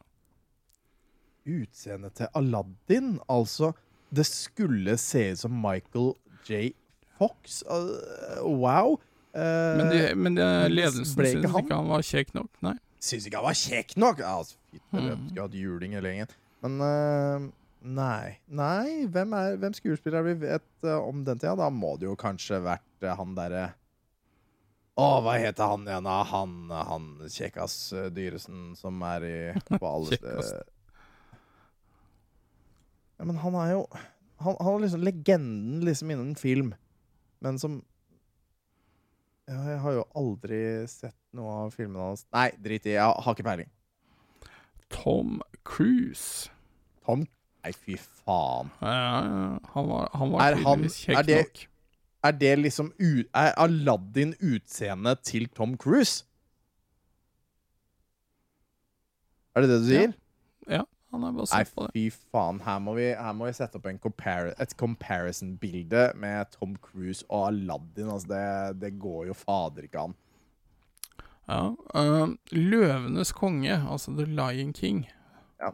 [1.47, 3.73] Utseendet til Aladdin, altså
[4.13, 6.13] Det skulle se ut som Michael
[6.49, 6.73] J.
[7.19, 7.63] Fox.
[7.69, 8.97] Uh, wow!
[9.31, 11.69] Uh, Men, de, men de, ledelsen syns ikke han?
[11.71, 12.49] han var kjekk nok.
[12.67, 12.75] Nei.
[13.01, 14.21] Syns ikke han var kjekk nok!
[14.27, 15.27] Altså, jeg Mm.
[15.29, 16.33] skulle hatt juling hele gjengen.
[16.63, 17.47] Men uh,
[17.83, 18.39] nei.
[18.49, 21.55] Nei, hvem, er, hvem skuespiller vi vet om den tida?
[21.59, 23.69] Da må det jo kanskje vært han derre
[25.01, 26.09] Å, hva heter han igjen?
[26.35, 27.77] Han, han kjekkas
[28.13, 29.37] Dyresen som er i
[29.71, 30.65] på alle steder.
[33.21, 33.81] Ja, men han er jo
[34.41, 36.71] Han, han er liksom legenden liksom innen film,
[37.45, 37.75] men som
[39.51, 42.95] ja, Jeg har jo aldri sett noe av filmene hans Nei, drit i.
[42.97, 43.69] Jeg har ikke peiling.
[44.91, 45.37] Tom
[45.69, 46.49] Cruise.
[47.05, 47.27] Tom
[47.61, 48.71] Nei, fy faen.
[48.81, 49.43] Ja, ja,
[49.75, 51.67] han var, han var han- tydeligvis kjekk det- nok.
[52.25, 56.25] Er det liksom Er Aladdin utseendet til Tom Cruise?
[59.55, 60.15] Er det det du sier?
[60.71, 61.93] Ja, han er Nei, basert på det.
[61.97, 62.61] fy faen.
[62.63, 67.25] Her må vi, her må vi sette opp en compar et comparison-bilde med Tom Cruise
[67.29, 68.11] og Aladdin.
[68.15, 70.15] Altså, det, det går jo fader ikke an.
[71.51, 71.63] Ja.
[71.97, 75.09] Uh, 'Løvenes konge', altså 'The Lion King',
[75.61, 75.73] Ja.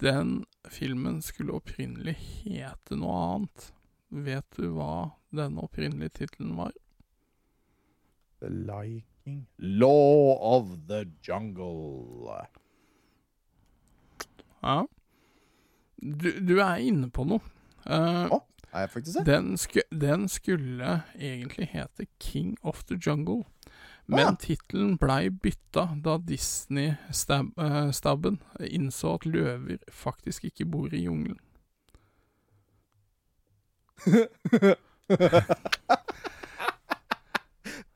[0.00, 3.72] den filmen skulle opprinnelig hete noe annet.
[4.10, 6.72] Vet du hva denne opprinnelige tittelen var?
[8.40, 9.46] The Lion King.
[9.58, 12.40] Law of the Jungle.
[14.66, 14.86] Ja.
[15.96, 17.40] Du, du er inne på noe.
[17.86, 18.42] Uh, oh,
[18.72, 19.26] er jeg faktisk det?
[19.26, 23.44] den, sku, den skulle egentlig hete King of the Jungle.
[24.06, 24.34] Men ja.
[24.38, 31.40] tittelen blei bytta da Disney-stabben innså at løver faktisk ikke bor i jungelen.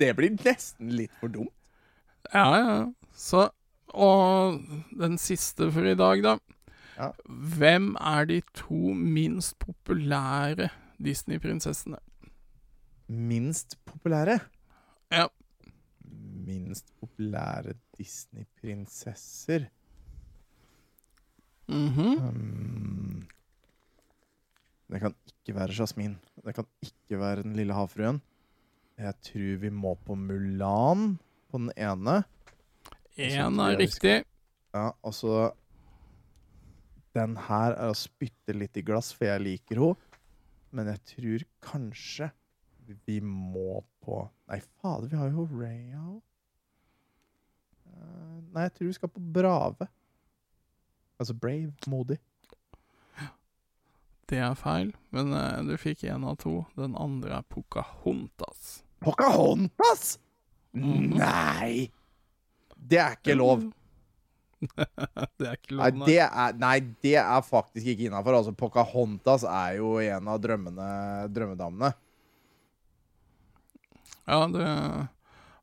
[0.00, 1.52] Det blir nesten litt for dumt.
[2.32, 2.88] Ja, ja.
[3.12, 3.50] Så
[3.90, 4.62] Og
[4.96, 6.38] den siste for i dag, da.
[7.00, 7.10] Ja.
[7.56, 10.68] Hvem er de to minst populære
[11.00, 11.96] Disney-prinsessene?
[13.08, 14.38] Minst populære?
[15.12, 15.26] Ja.
[16.46, 19.70] Minst populære Disney-prinsesser.
[21.68, 22.18] Mhm.
[22.18, 23.28] Hmm.
[24.90, 26.18] Det kan ikke være Jasmin.
[26.44, 28.20] Det kan ikke være Den lille havfruen.
[28.98, 32.24] Jeg tror vi må på Mulan på den ene.
[33.16, 34.24] Én tror er riktig.
[34.74, 35.52] Ja, og så
[37.16, 40.08] Den her er å spytte litt i glass, for jeg liker henne.
[40.70, 42.30] Men jeg tror kanskje
[43.06, 46.20] vi må på Nei, fader, vi har jo Raya òg.
[48.50, 49.86] Nei, jeg tror vi skal på Brave.
[51.20, 51.72] Altså Brave.
[51.90, 52.18] Modig.
[54.30, 56.60] Det er feil, men uh, du fikk én av to.
[56.78, 58.84] Den andre er Pocahontas.
[59.02, 60.20] Pocahontas!
[60.70, 61.16] Mm.
[61.18, 61.90] Nei!
[62.78, 63.64] Det er ikke lov.
[65.40, 66.06] det er ikke lov, nei.
[66.10, 68.36] det er, nei, det er faktisk ikke innafor.
[68.40, 70.88] Altså, Pocahontas er jo en av drømmene,
[71.32, 71.92] drømmedamene.
[74.28, 74.66] Ja, det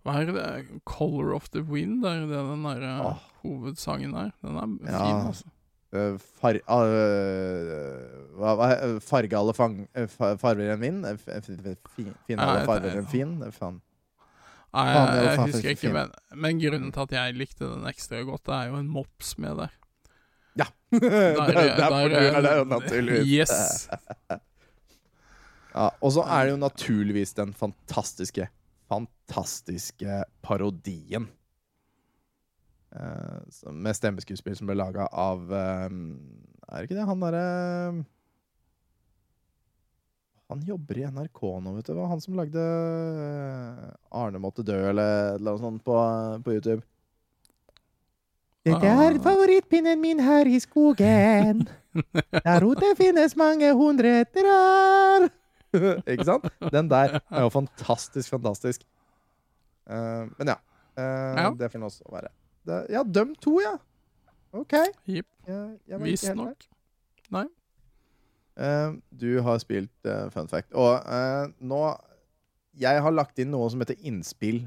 [0.08, 0.82] Hva er det?
[0.88, 2.06] 'Color of the Wind'?
[2.08, 3.20] Er det den derre Åh.
[3.44, 4.32] hovedsangen er?
[4.42, 5.00] Den er Ja.
[5.04, 5.46] fin, altså.
[5.94, 11.06] Uh, Far, uh, hva, farge alle fang, uh, fa- farger enn vind?
[11.06, 13.42] Eh, f- f- f- fi- Finne Nei, alle farger enn fin?
[13.44, 13.82] Eh, Faen.
[14.78, 18.22] Nei, jeg, jeg, jeg husker ikke men, men grunnen til at jeg likte den ekstra
[18.28, 19.78] godt, det er jo en mops med der.
[20.58, 20.68] Ja!
[20.98, 23.28] Der, er der, der, er der, naturligvis.
[23.28, 23.90] Yes.
[25.76, 28.48] Ja, og så er det jo naturligvis den fantastiske,
[28.90, 31.28] fantastiske parodien.
[32.98, 37.44] Uh, med stemmeskuespill som ble laga av uh, Er det ikke det han derre
[40.50, 41.92] Han jobber i NRK nå, vet du.
[41.92, 45.96] Det var han som lagde eh, Arne måtte dø, eller noe sånt på,
[46.46, 46.82] på YouTube.
[48.68, 49.20] Dette er Ah.
[49.24, 51.66] favorittpinnen min her i skogen.
[52.32, 55.28] Der ute finnes mange hundre trær.
[56.12, 56.48] Ikke sant?
[56.72, 58.84] Den der er jo fantastisk, fantastisk.
[59.88, 60.58] Uh, men ja.
[60.98, 61.50] Uh, Ja.
[61.60, 62.32] Det får også å være.
[62.68, 63.76] Det, ja, døm to, ja.
[64.56, 64.74] OK.
[65.08, 65.28] Jipp.
[66.04, 66.68] Visstnok.
[67.32, 67.48] jeg
[68.58, 70.74] Eh, du har spilt uh, Fun Fact.
[70.74, 71.82] Og uh, nå
[72.78, 74.66] Jeg har lagt inn noe som heter innspill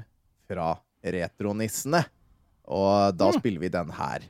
[0.49, 2.03] fra Retronissene.
[2.71, 4.27] Og da spiller vi den her.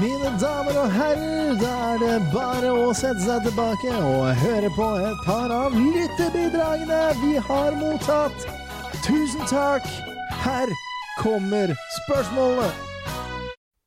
[0.00, 4.88] Mine damer og herrer, da er det bare å sette seg tilbake og høre på
[5.06, 8.50] et par av lytterbidragene vi har mottatt.
[9.06, 9.86] Tusen takk!
[10.42, 10.74] Her
[11.22, 12.95] kommer spørsmålene!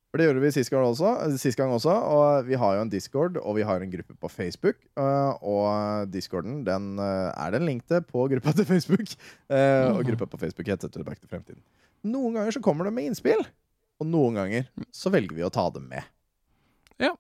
[0.10, 1.94] For det gjorde vi sist gang, også, sist gang også.
[1.94, 4.80] Og vi har jo en Discord, og vi har en gruppe på Facebook.
[4.98, 9.06] øh, Og Discorden den øh, er det en link til på gruppa til Facebook.
[9.50, 11.62] Eh, Og gruppa på Facebook heter Tilbake til fremtiden.
[12.10, 13.44] Noen ganger så kommer det med innspill,
[14.00, 16.02] og noen ganger så velger vi å ta dem med.
[17.00, 17.12] Ja.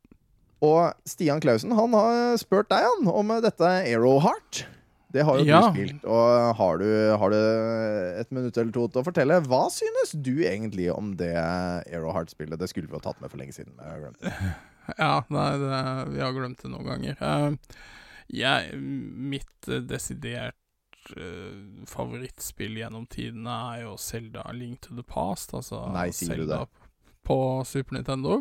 [0.65, 4.63] Og Stian Klausen han har spurt deg han, om dette Aero Heart.
[5.09, 5.61] Det har jo Ja.
[5.61, 6.03] du spilt.
[6.05, 7.37] Og har du, har du
[8.19, 9.39] et minutt eller to til å fortelle?
[9.41, 12.59] Hva synes du egentlig om det Aero Heart-spillet?
[12.59, 13.73] Det skulle vi jo tatt med for lenge siden.
[13.79, 14.33] jeg har glemt det.
[14.97, 15.79] Ja, nei, det,
[16.15, 17.17] vi har glemt det noen ganger.
[17.21, 17.53] Uh,
[18.33, 25.53] jeg, mitt eh, desidert eh, favorittspill gjennom tidene er jo Selda Link to the Past.
[25.53, 26.63] Altså Nei, Zelda
[27.21, 27.37] på
[27.69, 28.39] Super Nintendo.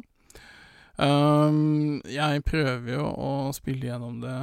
[0.97, 4.39] Um, jeg prøver jo å spille gjennom det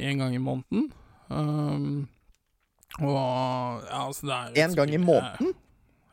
[0.00, 0.88] én gang i måneden.
[1.28, 2.08] Um,
[3.00, 5.52] og ja, altså det er En gang i spill måneden?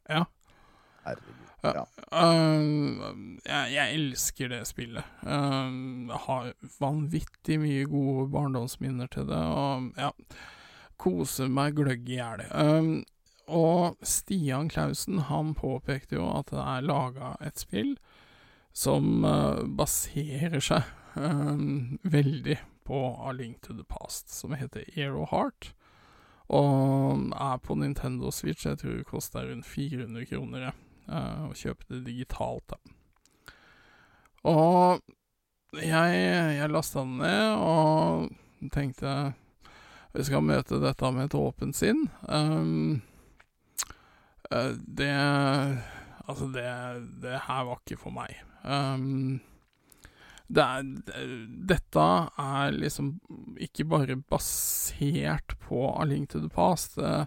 [0.09, 0.23] Ja.
[1.05, 1.39] Herregud.
[1.63, 1.85] Ja.
[2.11, 5.05] Um, jeg, jeg elsker det spillet.
[5.23, 6.49] Um, jeg har
[6.81, 10.11] vanvittig mye gode barndomsminner til det, og ja
[11.03, 12.43] Koser meg gløgg i hjel.
[12.53, 12.91] Um,
[13.51, 17.95] og Stian Klausen, han påpekte jo at det er laga et spill
[18.73, 20.87] som uh, baserer seg
[21.19, 25.73] um, veldig på A Link to the Past, som heter Aero Heart.
[26.53, 28.67] Og er på Nintendo Switch.
[28.67, 32.73] Jeg tror det koster rundt 400 kroner eh, å kjøpe det digitalt.
[32.73, 33.55] Da.
[34.51, 34.99] Og
[35.79, 36.19] jeg,
[36.59, 39.33] jeg lasta den ned og tenkte
[40.13, 42.05] vi skal møte dette med et åpent sinn.
[42.29, 43.01] Um,
[44.85, 45.09] det
[46.23, 46.63] Altså, det,
[47.19, 48.37] det her var ikke for meg.
[48.63, 49.41] Um,
[50.47, 50.87] det er,
[51.73, 52.05] dette
[52.41, 53.15] er liksom
[53.63, 56.97] ikke bare basert på A Link to the Past.
[56.99, 57.25] Det,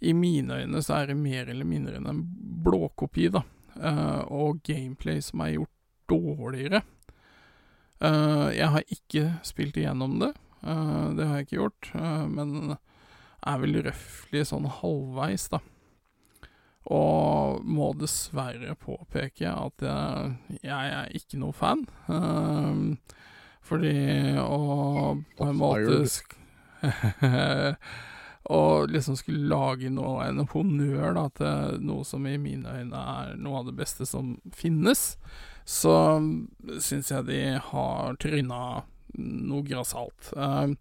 [0.00, 2.22] I mine øyne så er det mer eller mindre enn en
[2.64, 3.44] blåkopi, da.
[3.74, 5.72] Uh, og gameplay som er gjort
[6.10, 6.84] dårligere.
[7.98, 10.34] Uh, jeg har ikke spilt igjennom det.
[10.64, 11.90] det har jeg ikke gjort.
[12.30, 12.76] men
[13.44, 15.60] er vel røftlig sånn halvveis, da.
[16.92, 21.86] Og må dessverre påpeke at jeg, jeg er ikke noe fan.
[22.08, 22.98] Um,
[23.64, 23.94] fordi
[24.42, 26.02] å på en måte
[28.44, 33.30] Å liksom skulle lage noe, en honnør da, til noe som i mine øyne er
[33.40, 35.14] noe av det beste som finnes,
[35.64, 35.94] så
[36.84, 37.38] syns jeg de
[37.70, 38.82] har tryna
[39.16, 40.28] noe grassat.
[40.36, 40.76] Um,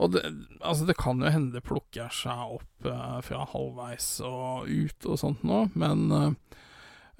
[0.00, 0.22] og det,
[0.64, 5.20] altså det kan jo hende det plukker seg opp eh, fra halvveis og ut og
[5.20, 6.32] sånt nå, men eh,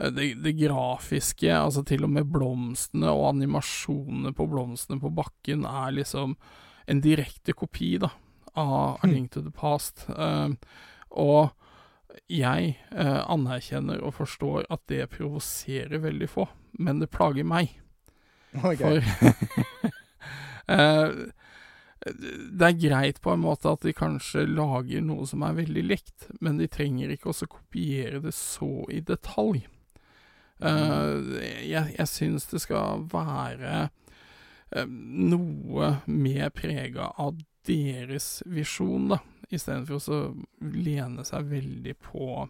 [0.09, 5.93] det, det, grafiske, altså til og med blomstene og animasjonene på blomstene på bakken, er
[5.99, 6.39] liksom
[6.91, 8.09] en direkte kopi, da,
[8.59, 10.07] av A Link to the Past.
[10.09, 10.49] Eh,
[11.11, 11.51] og
[12.31, 16.49] jeg eh, anerkjenner og forstår at det provoserer veldig få,
[16.81, 17.77] men det plager meg.
[18.57, 19.03] Okay.
[19.05, 19.93] For
[20.75, 21.13] eh,
[22.01, 26.31] det er greit på en måte at de kanskje lager noe som er veldig likt,
[26.41, 29.67] men de trenger ikke også kopiere det så i detalj.
[30.61, 33.89] Uh, jeg jeg syns det skal være
[34.77, 37.39] uh, noe mer prega av
[37.69, 39.21] deres visjon, da,
[39.53, 40.21] istedenfor å
[40.61, 42.47] lene seg veldig på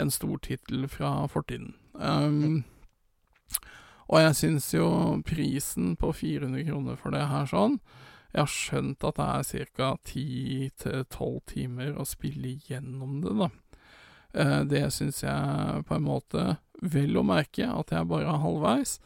[0.00, 1.74] en stor tittel fra fortiden.
[1.92, 2.64] Um,
[4.08, 4.88] og jeg syns jo
[5.28, 7.76] prisen på 400 kroner for det her sånn
[8.32, 9.88] jeg har skjønt at det er ca.
[10.08, 13.48] 10-12 timer å spille gjennom det, da.
[14.32, 16.46] Eh, det syns jeg på en måte,
[16.80, 18.96] vel å merke, at jeg bare er halvveis,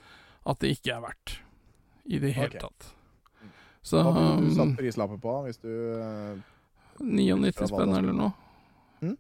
[0.47, 1.39] at det ikke er verdt
[2.07, 2.62] i det hele okay.
[2.62, 2.93] tatt.
[3.87, 6.39] Så Hva ville du satt um, prislappen på hvis du eh,
[7.03, 8.33] 99 fra spenn eller noe.
[9.03, 9.16] Mm?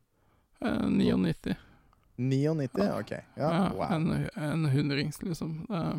[0.60, 1.56] Eh, 99.
[2.16, 2.86] 99?
[3.00, 3.12] Ok.
[3.12, 3.92] Ja, Ja, wow.
[3.92, 5.66] En, en hundrings, liksom.
[5.70, 5.96] Eh,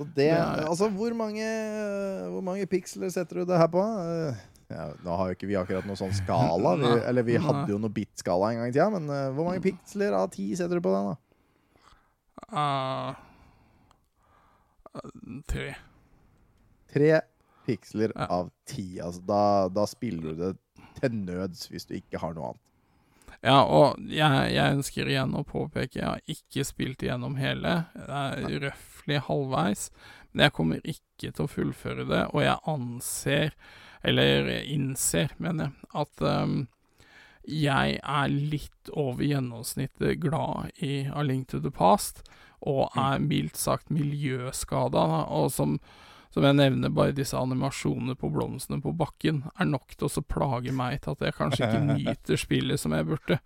[0.00, 1.44] Så det, altså, hvor mange,
[2.32, 3.82] hvor mange piksler setter du det her på?
[3.84, 6.76] Eh, Ja, nå har jo ikke vi akkurat noe sånn skala.
[6.78, 9.60] Vi, eller vi hadde jo noe bit-skala en gang i tida, men uh, hvor mange
[9.64, 11.16] piksler av ti setter du på den, da?
[12.54, 13.10] Uh,
[15.50, 15.74] tre.
[16.94, 17.20] Tre
[17.66, 18.26] piksler Ja.
[18.30, 19.00] av ti.
[19.02, 20.52] Altså, da, da spiller du det
[21.02, 22.66] til nøds hvis du ikke har noe annet.
[23.42, 27.86] Ja, og jeg, jeg ønsker igjen å påpeke jeg har ikke spilt igjennom hele.
[27.94, 28.66] Det er
[29.00, 29.90] røftlig halvveis.
[30.32, 33.54] Men jeg kommer ikke til å fullføre det, og jeg anser,
[34.02, 36.68] eller innser, mener jeg, at um,
[37.44, 42.22] jeg er litt over gjennomsnittet glad i A Link to the Past,
[42.60, 45.80] og er mildt sagt miljøskada, og som
[46.30, 50.70] som jeg nevner, bare disse animasjonene på blomstene på bakken er nok til å plage
[50.70, 53.40] meg til at jeg kanskje ikke nyter spillet som jeg burde.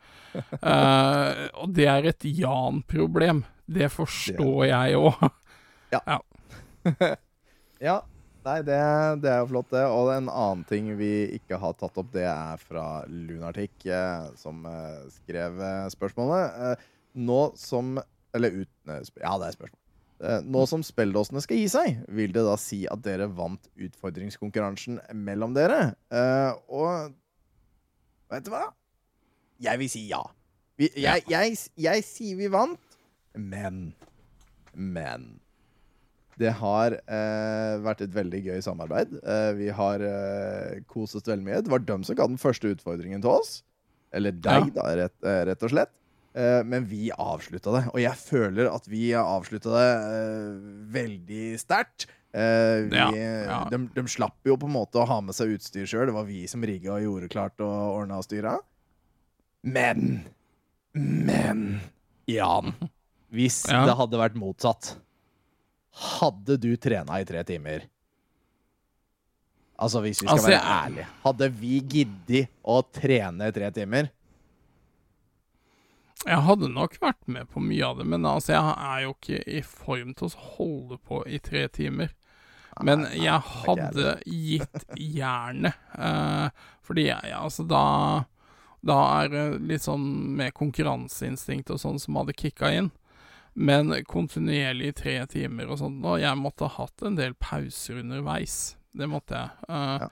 [0.60, 3.40] Uh, og det er et Jan-problem.
[3.64, 5.24] Det forstår jeg òg.
[7.84, 7.98] Ja,
[8.46, 8.76] nei, det,
[9.24, 9.82] det er jo flott, det.
[9.90, 14.62] Og en annen ting vi ikke har tatt opp, det er fra Lunartik, eh, som
[14.70, 16.60] eh, skrev eh, spørsmålet.
[16.70, 16.84] Eh,
[17.24, 17.98] nå som
[18.34, 19.80] Eller eh, Ja, det er spørsmål.
[20.24, 25.02] Eh, nå som spelledåsene skal gi seg, vil det da si at dere vant utfordringskonkurransen
[25.26, 25.90] mellom dere?
[26.14, 27.12] Eh, og
[28.32, 28.68] vet du hva?
[29.62, 30.22] Jeg vil si ja.
[30.78, 32.98] Vi, jeg, jeg, jeg sier vi vant,
[33.34, 33.88] men
[34.74, 35.40] Men
[36.40, 39.12] det har eh, vært et veldig gøy samarbeid.
[39.22, 41.60] Eh, vi har eh, kost oss veldig mye.
[41.62, 43.60] Det var dem som ga den første utfordringen til oss.
[44.14, 45.92] Eller deg, da, rett, eh, rett og slett.
[46.34, 47.84] Eh, men vi avslutta det.
[47.94, 50.60] Og jeg føler at vi avslutta det eh,
[50.98, 52.08] veldig sterkt.
[52.34, 53.58] Eh, vi, Ja, ja.
[53.70, 56.08] De, de slapp jo på en måte å ha med seg utstyr sjøl.
[56.10, 58.56] Det var vi som rigga og gjorde klart og ordna og styra.
[59.62, 60.24] Men
[60.94, 61.80] Men
[62.30, 62.74] Jan.
[63.34, 63.84] Hvis Ja.
[63.88, 64.94] det hadde vært motsatt
[65.94, 67.86] hadde du trena i tre timer?
[69.74, 71.06] Altså, hvis vi skal Altså, være ærlige.
[71.24, 74.10] Hadde vi giddet å trene i tre timer?
[76.24, 79.40] Jeg hadde nok vært med på mye av det, men altså, jeg er jo ikke
[79.58, 82.14] i form til å holde på i tre timer.
[82.82, 84.86] Men jeg hadde gitt
[85.18, 85.76] jernet.
[85.98, 86.46] Eh,
[86.82, 87.82] fordi jeg, altså da
[88.84, 90.02] Da er det litt sånn
[90.36, 92.90] med konkurranseinstinkt og sånn som hadde kicka inn.
[93.54, 98.00] Men kontinuerlig i tre timer og sånt, og jeg måtte ha hatt en del pauser
[98.02, 98.76] underveis.
[98.94, 99.68] Det måtte jeg.
[99.68, 100.08] Uh, Ja.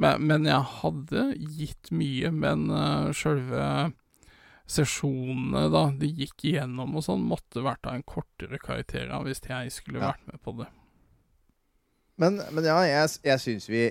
[0.00, 1.24] men, men jeg hadde
[1.58, 3.92] gitt mye, men uh, sjølve
[4.70, 9.72] sesjonene da de gikk igjennom og sånn, måtte vært av en kortere karakter hvis jeg
[9.74, 10.12] skulle Ja.
[10.12, 10.68] vært med på det.
[12.20, 13.82] Men, men ja, jeg, jeg, syns vi,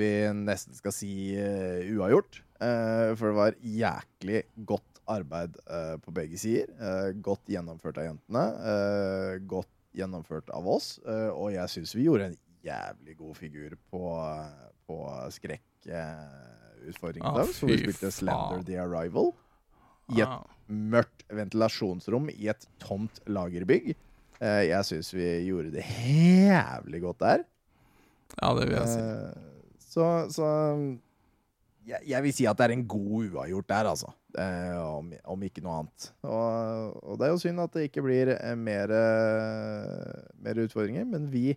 [0.00, 2.40] vi nesten skal si uh, uavgjort.
[2.56, 6.70] Uh, for det var jæklig godt arbeid uh, på begge sider.
[6.80, 8.44] Uh, godt gjennomført av jentene.
[8.60, 10.98] Uh, godt gjennomført av oss.
[11.08, 12.34] og jeg syns vi gjorde en
[12.66, 14.02] jævlig god figur på,
[14.84, 14.96] på
[15.38, 17.30] skrekkutfordringen.
[17.30, 18.60] Ah, Uh, så vi spilte Slender.
[18.66, 19.32] The Arrival.
[20.12, 20.44] I et ah.
[20.68, 23.96] mørkt ventilasjonsrom i et tomt lagerbygg.
[24.36, 27.46] Jeg syns vi gjorde det jævlig godt der.
[28.36, 29.00] Ja, det vil jeg si.
[29.96, 30.04] Så
[30.36, 30.46] så
[31.86, 34.12] jeg, jeg vil si at det er en god uavgjort der, altså.
[34.36, 36.10] Eh, om, om ikke noe annet.
[36.28, 41.06] Og, og det er jo synd at det ikke blir eh, mer, eh, mer utfordringer,
[41.08, 41.54] men vi,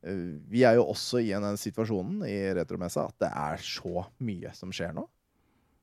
[0.00, 4.06] eh, vi er jo også i en, en situasjonen i retromessa at det er så
[4.24, 5.04] mye som skjer nå,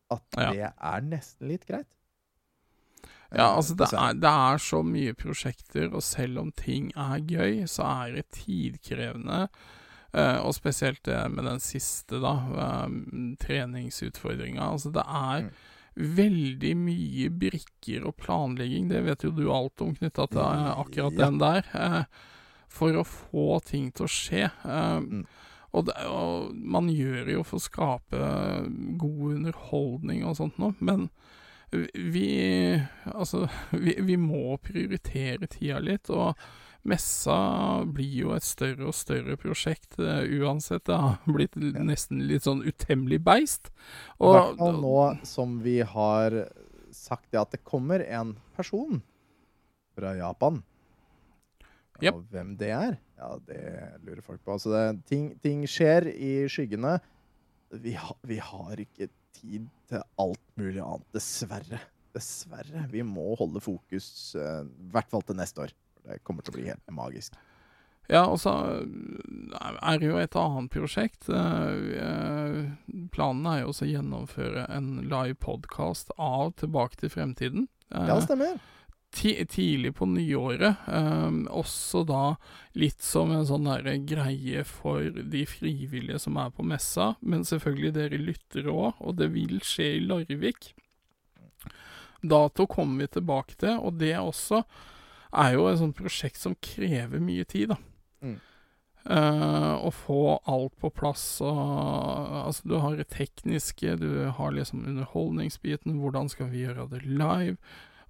[0.09, 0.49] at Ja.
[0.57, 1.85] det er nesten litt greit.
[3.29, 7.59] Ja, altså det er, det er så mye prosjekter, og selv om ting er gøy,
[7.69, 9.43] så er det tidkrevende.
[10.17, 12.31] og spesielt det med den siste, da,
[13.37, 14.71] treningsutfordringa.
[14.73, 15.51] Altså det er Mm.
[15.99, 21.13] Veldig mye brikker og planlegging, det vet jo du alt om knytta til eh, akkurat
[21.17, 21.25] Ja.
[21.25, 21.63] den der.
[21.75, 22.03] eh,
[22.69, 24.43] for å få ting til å skje.
[24.65, 25.25] Eh, Mm.
[25.73, 28.19] og, det, og man gjør jo for å skape
[28.97, 31.09] god underholdning og sånt noe, men
[31.93, 36.35] vi Altså, vi, vi må prioritere tida litt, og
[36.89, 37.37] Messa
[37.85, 40.85] blir jo et større og større prosjekt uh, uansett.
[40.89, 43.69] Det har blitt nesten litt sånn utemmelig beist.
[44.19, 46.41] I hvert fall nå som vi har
[46.95, 49.01] sagt det at det kommer en person
[49.97, 50.61] fra Japan.
[51.99, 53.61] Og hvem det er, ja, det
[54.05, 54.55] lurer folk på.
[54.55, 56.95] Altså det, ting, ting skjer i skyggene.
[57.83, 61.81] Vi, ha, vi har ikke tid til alt mulig annet, dessverre.
[62.15, 62.85] Dessverre.
[62.93, 65.75] Vi må holde fokus, i uh, hvert fall til neste år.
[66.05, 67.33] Det kommer til å bli helt magisk.
[68.09, 71.27] Ja, og så er det jo et annet prosjekt.
[71.29, 77.67] Eh, eh, Planen er jo også å gjennomføre en live podkast av Tilbake til fremtiden.
[77.93, 78.57] Eh, Ja, stemmer.
[79.11, 80.77] ti tidlig på nyåret.
[80.87, 82.35] eh, også da
[82.73, 87.93] litt som en sånn der greie for de frivillige som er på messa, men selvfølgelig
[87.93, 90.73] dere lyttere òg, og det vil skje i Larvik.
[92.21, 94.63] Dato kommer vi tilbake til, og det også
[95.29, 97.79] er jo et sånt prosjekt som krever mye tid, da.
[98.25, 98.37] Mm.
[99.09, 100.21] Uh, å få
[100.51, 101.59] alt på plass og
[102.43, 107.55] Altså, du har det tekniske, du har liksom underholdningsbiten, hvordan skal vi gjøre det live?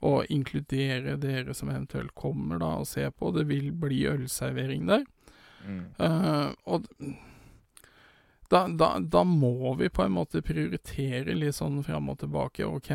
[0.01, 3.33] Og inkludere dere som eventuelt kommer da og ser på.
[3.35, 5.03] Det vil bli ølservering der.
[5.67, 5.81] Mm.
[5.99, 6.87] Uh, og
[8.49, 12.65] da, da, da må vi på en måte prioritere litt sånn fram og tilbake.
[12.65, 12.91] OK,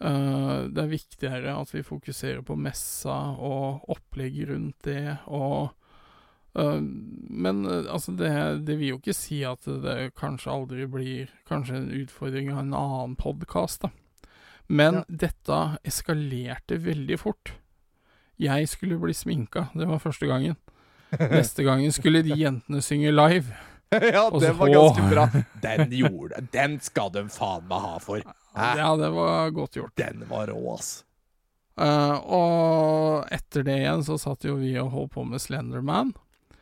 [0.00, 5.70] det er viktigere at vi fokuserer på messa og opplegg rundt det, og
[6.56, 8.30] eh, Men eh, altså, det,
[8.66, 12.74] det vil jo ikke si at det kanskje aldri blir kanskje en utfordring av en
[12.74, 13.90] annen podkast, da.
[14.70, 15.04] Men Ja.
[15.08, 17.52] dette eskalerte veldig fort.
[18.38, 20.56] Jeg skulle bli sminka, det var første gangen.
[21.34, 23.50] Neste gangen skulle de jentene synge live.
[24.12, 25.28] ja, den var ganske bra.
[25.62, 28.22] Den gjorde Den skal de faen meg ha for.
[28.54, 28.68] Hæ?
[28.78, 29.94] Ja, det var godt gjort.
[29.98, 31.04] Den var rå, ass.
[31.80, 36.12] Uh, og etter det igjen så satt jo vi og holdt på med Slenderman.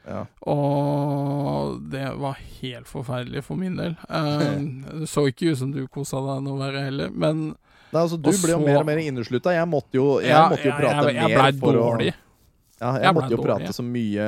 [0.08, 0.22] Ja.
[0.48, 3.96] Og det var helt forferdelig for min del.
[4.08, 4.60] Uh,
[5.02, 7.50] det så ikke ut som du kosa deg noe verre heller, men
[7.88, 9.54] Nei, altså, du ble jo mer og mer inneslutta.
[9.56, 12.10] Jeg måtte jo, jeg ja, måtte jo jeg, prate jeg, jeg mer for dårlig.
[12.12, 12.27] å
[12.80, 13.76] ja, Jeg, Jeg måtte jo dårlig, prate ja.
[13.76, 14.24] så mye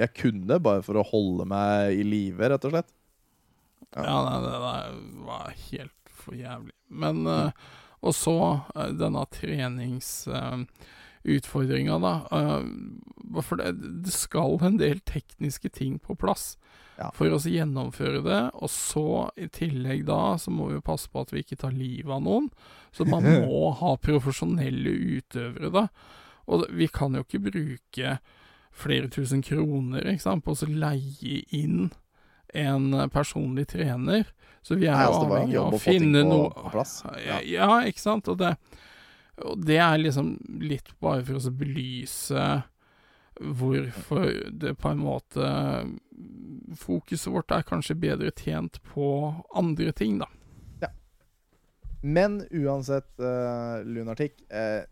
[0.00, 1.70] jeg kunne, bare for å holde meg
[2.00, 2.90] i live, rett og slett.
[3.94, 4.02] Ja.
[4.06, 4.88] Ja, nei, det der
[5.26, 6.74] var helt for jævlig.
[6.88, 7.50] Men uh,
[8.00, 8.36] Og så
[8.76, 12.14] uh, denne treningsutfordringa, da.
[12.32, 12.62] eh,
[13.42, 13.72] for det,
[14.06, 16.56] det skal en del tekniske ting på plass
[17.00, 17.10] Ja.
[17.16, 18.40] for å gjennomføre det.
[18.60, 22.12] Og så, i tillegg da, så må vi passe på at vi ikke tar livet
[22.12, 22.50] av noen.
[22.92, 25.86] Så man må ha profesjonelle utøvere, da.
[26.50, 28.18] Og vi kan jo ikke bruke
[28.80, 31.90] flere tusen kroner ikke sant, på å leie inn
[32.54, 34.26] en personlig trener.
[34.62, 36.84] Så vi er Nei, jo altså, en avhengig av å finne noe
[37.24, 37.38] ja.
[37.46, 38.28] ja, ikke sant?
[38.28, 38.54] Og det,
[39.40, 42.48] og det er liksom litt bare for å belyse
[43.40, 45.50] hvorfor det på en måte
[46.76, 49.06] Fokuset vårt er kanskje bedre tjent på
[49.56, 50.28] andre ting, da.
[50.82, 50.90] Ja.
[52.02, 54.84] Men uansett, uh, Lunartikk eh,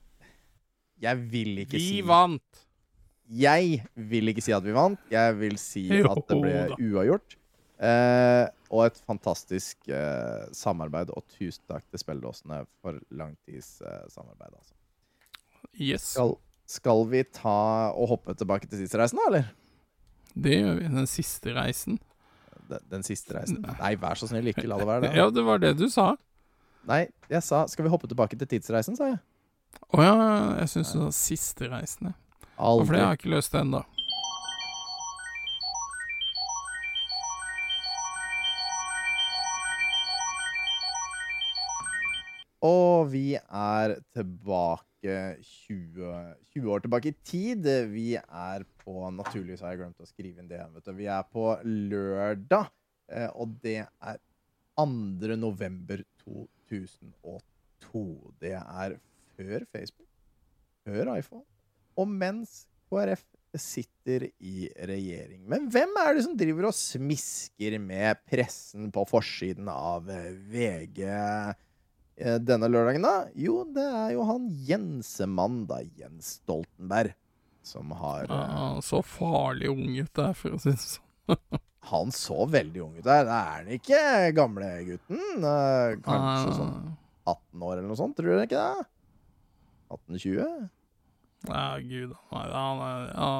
[1.02, 2.64] Jeg vil ikke Vi si vant!
[3.28, 5.00] Jeg vil ikke si at vi vant.
[5.12, 6.54] Jeg vil si Jo at det ble
[6.88, 7.36] uavgjort.
[7.78, 11.12] Eh, og et fantastisk eh, samarbeid.
[11.14, 14.56] Og tusen takk til spilledåsene for langtidssamarbeid.
[14.56, 14.74] altså.
[15.78, 16.34] Yes, Skal,
[16.66, 19.50] skal vi ta og hoppe tilbake til siste reisen, da, eller?
[20.38, 20.88] det gjør vi.
[20.96, 21.98] Den siste reisen.
[22.68, 23.60] Den, den siste reisen?
[23.78, 25.12] Nei, vær så snill, ikke la det være det.
[25.16, 26.12] Ja, det var det du sa.
[26.88, 29.20] Nei, jeg sa skal vi hoppe tilbake til tidsreisen, sa jeg.
[29.88, 30.16] Å ja,
[30.60, 32.12] jeg syns du sa siste reisende.
[32.58, 32.86] Aldri.
[32.86, 33.84] For det har jeg ikke løst ennå.
[42.68, 45.16] Og vi er tilbake
[45.46, 46.14] 20,
[46.56, 47.68] 20 år tilbake i tid.
[47.92, 50.60] Vi er på Naturligvis har jeg glemt å skrive inn det.
[50.74, 50.94] Vet du.
[50.98, 52.72] Vi er på lørdag,
[53.12, 54.18] eh, og det er
[54.78, 55.36] 2.
[55.38, 58.04] november 2002.
[58.42, 58.98] Det er
[59.38, 60.08] før Facebook,
[60.86, 61.46] før iPhone,
[61.98, 63.22] og mens KrF
[63.58, 65.40] sitter i regjering.
[65.48, 71.00] Men hvem er det som driver og smisker med pressen på forsiden av eh, VG?
[72.18, 73.14] eh, denne lørdagen, da?
[73.38, 75.80] Jo, det er jo han Jensemann, da.
[75.98, 77.14] Jens Stoltenberg.
[77.64, 81.04] Som har eh, Ja, så farlig ung ut der, for å si det sånn.
[81.88, 83.24] Han så veldig ung ut der.
[83.24, 83.98] Det er han ikke,
[84.36, 85.20] gamlegutten.
[85.40, 86.74] gutten kanskje sånn
[87.24, 88.84] Ah, 18 år eller noe sånt, tror du ikke det?
[89.88, 90.68] 18-20?
[91.48, 92.14] Ja, gud.
[92.32, 93.30] Nei, han er ja,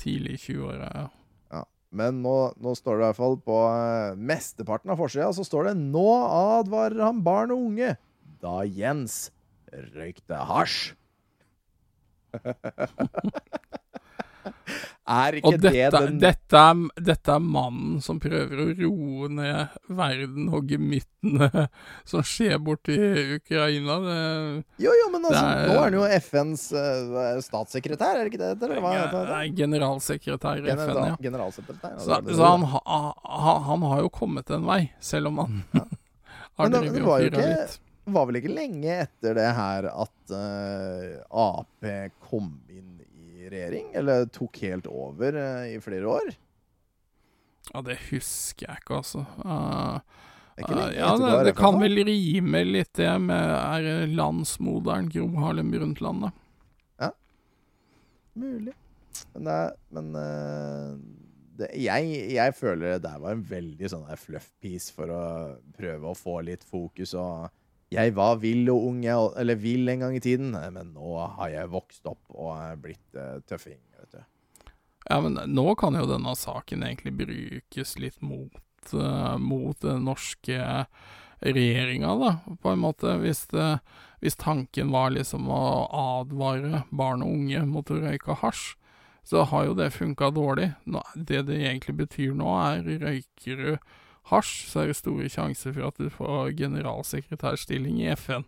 [0.00, 1.06] tidlig i 20-åra, ja.
[1.54, 1.64] Ja.
[1.96, 5.70] Men nå, nå står det i hvert fall på eh, mesteparten av forsida, så står
[5.70, 7.96] det 'Nå advarer han barn og unge',
[8.44, 9.30] da Jens
[9.72, 10.94] røykte hasj.
[15.10, 19.28] er ikke Og dette, det den dette, er, dette er mannen som prøver å roe
[19.32, 21.48] ned verden og gemyttene
[22.10, 22.96] som skjer borti
[23.40, 23.96] Ukraina.
[24.06, 24.18] Det,
[24.86, 28.32] Jo, jo, men altså, Det er- nå er han jo FNs uh, statssekretær, er det
[28.32, 28.52] ikke det?
[28.62, 29.36] det eller hva det det?
[29.40, 31.16] er generalsekretær i FN, ja.
[31.28, 31.98] Generalsekretær.
[31.98, 32.50] Så, altså, det så det?
[32.54, 36.94] han, ha- ha- han har jo kommet en vei, selv om han har Men drevet
[36.94, 37.78] det og fyra litt.
[38.10, 41.90] var vel ikke lenge etter det her at uh, Ap
[42.30, 42.48] kom
[43.50, 43.90] regjering?
[43.96, 46.32] Eller tok helt over eh, i flere år?
[47.70, 49.24] Ja, det husker jeg ikke, altså.
[49.44, 50.00] Uh,
[50.60, 56.28] lenge ja, det, det kan vel rime litt, det med er landsmoderen Gro Harlem Brundtland,
[56.28, 56.34] da.
[58.40, 58.72] Mulig.
[59.34, 60.12] Men, det er, men
[61.60, 65.22] det, jeg, jeg føler det der var en veldig sånn fluff piece for å
[65.76, 67.14] prøve å få litt fokus.
[67.18, 67.48] Og
[67.90, 71.72] jeg var vill og ung, eller vill en gang i tiden, men nå har jeg
[71.72, 73.80] vokst opp og blitt uh, tøffing.
[73.98, 74.70] vet du.
[75.08, 78.60] Ja, men nå kan jo denne saken egentlig brukes litt mot,
[78.94, 80.60] eh, mot den norske
[81.40, 82.32] regjeringa, da,
[82.62, 83.16] på en måte.
[83.22, 83.80] Hvis, det,
[84.20, 85.88] hvis tanken var liksom å
[86.20, 88.76] advare barn og unge mot å røyke hasj,
[89.26, 90.70] så har jo det funka dårlig.
[91.14, 93.74] Det det egentlig betyr nå, er røyker du
[94.30, 98.44] hasj, så er det store sjanser for at du får generalsekretærstilling i FN.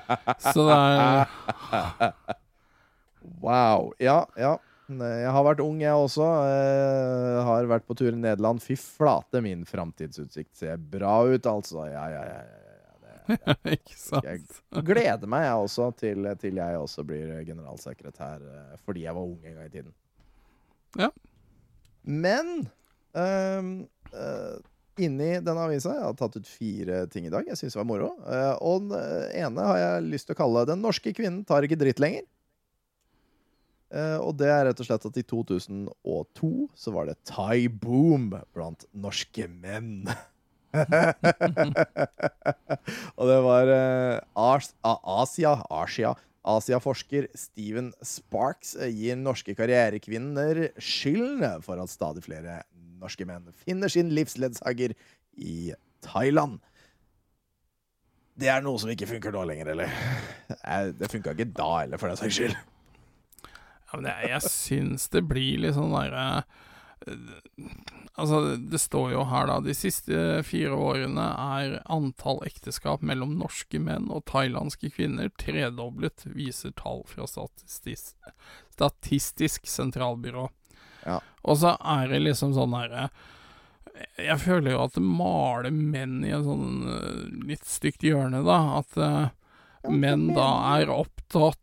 [0.52, 2.14] Så det er
[3.42, 3.90] Wow.
[3.98, 4.56] Ja, ja.
[4.86, 6.26] Jeg har vært ung, jeg også.
[6.46, 8.62] Jeg har vært på tur i Nederland.
[8.62, 11.88] Fy flate, min framtidsutsikt ser bra ut, altså.
[11.90, 12.38] Ja, ja, ja.
[12.38, 12.62] ja, ja.
[13.74, 14.28] Ikke sant?
[14.28, 19.26] Jeg gleder meg, jeg også, til, til jeg også blir generalsekretær eh, fordi jeg var
[19.26, 19.94] ung en gang i tiden.
[20.96, 21.10] Ja.
[22.06, 22.52] Men
[23.18, 23.72] um,
[24.14, 24.54] eh,
[25.02, 28.12] inni denne avisa Jeg har tatt ut fire ting i dag jeg syns var moro.
[28.24, 31.80] Eh, og den ene har jeg lyst til å kalle 'Den norske kvinnen tar ikke
[31.80, 32.26] dritt lenger'.
[33.94, 38.32] Eh, og det er rett og slett at i 2002 så var det Thai boom
[38.54, 40.08] blant norske menn.
[43.16, 46.16] og det var eh, As Asia, Asia,
[46.46, 52.62] Asiaforsker Steven Sparks eh, gir norske karrierekvinner skylden for at stadig flere
[53.00, 54.94] norske menn finner sin livsledsager
[55.36, 55.72] i
[56.06, 56.60] Thailand.
[58.36, 59.92] Det er noe som ikke funker nå lenger, eller?
[60.60, 62.56] Eh, Det funka ikke da heller, for den saks skyld.
[63.86, 66.44] Ja, men jeg, jeg syns det blir litt sånn derre
[68.16, 69.58] Altså, det står jo her, da.
[69.62, 70.16] De siste
[70.48, 71.26] fire årene
[71.60, 78.16] er antall ekteskap mellom norske menn og thailandske kvinner tredoblet, viser tall fra Statistisk,
[78.72, 80.48] statistisk sentralbyrå.
[81.06, 81.20] Ja.
[81.46, 83.08] Og så er det liksom sånn herre
[84.18, 87.20] Jeg føler jo at det maler menn i en sånn eh,
[87.52, 88.58] litt stygt hjørne, da.
[88.82, 89.28] At uh,
[89.88, 91.62] menn da er opptatt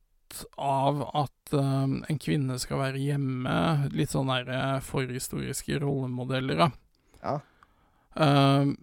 [0.57, 3.57] av at uh, en kvinne skal være hjemme.
[3.93, 6.71] Litt sånn derre eh, forhistoriske rollemodeller, da.
[7.21, 7.35] Ja.
[8.17, 8.73] Uh,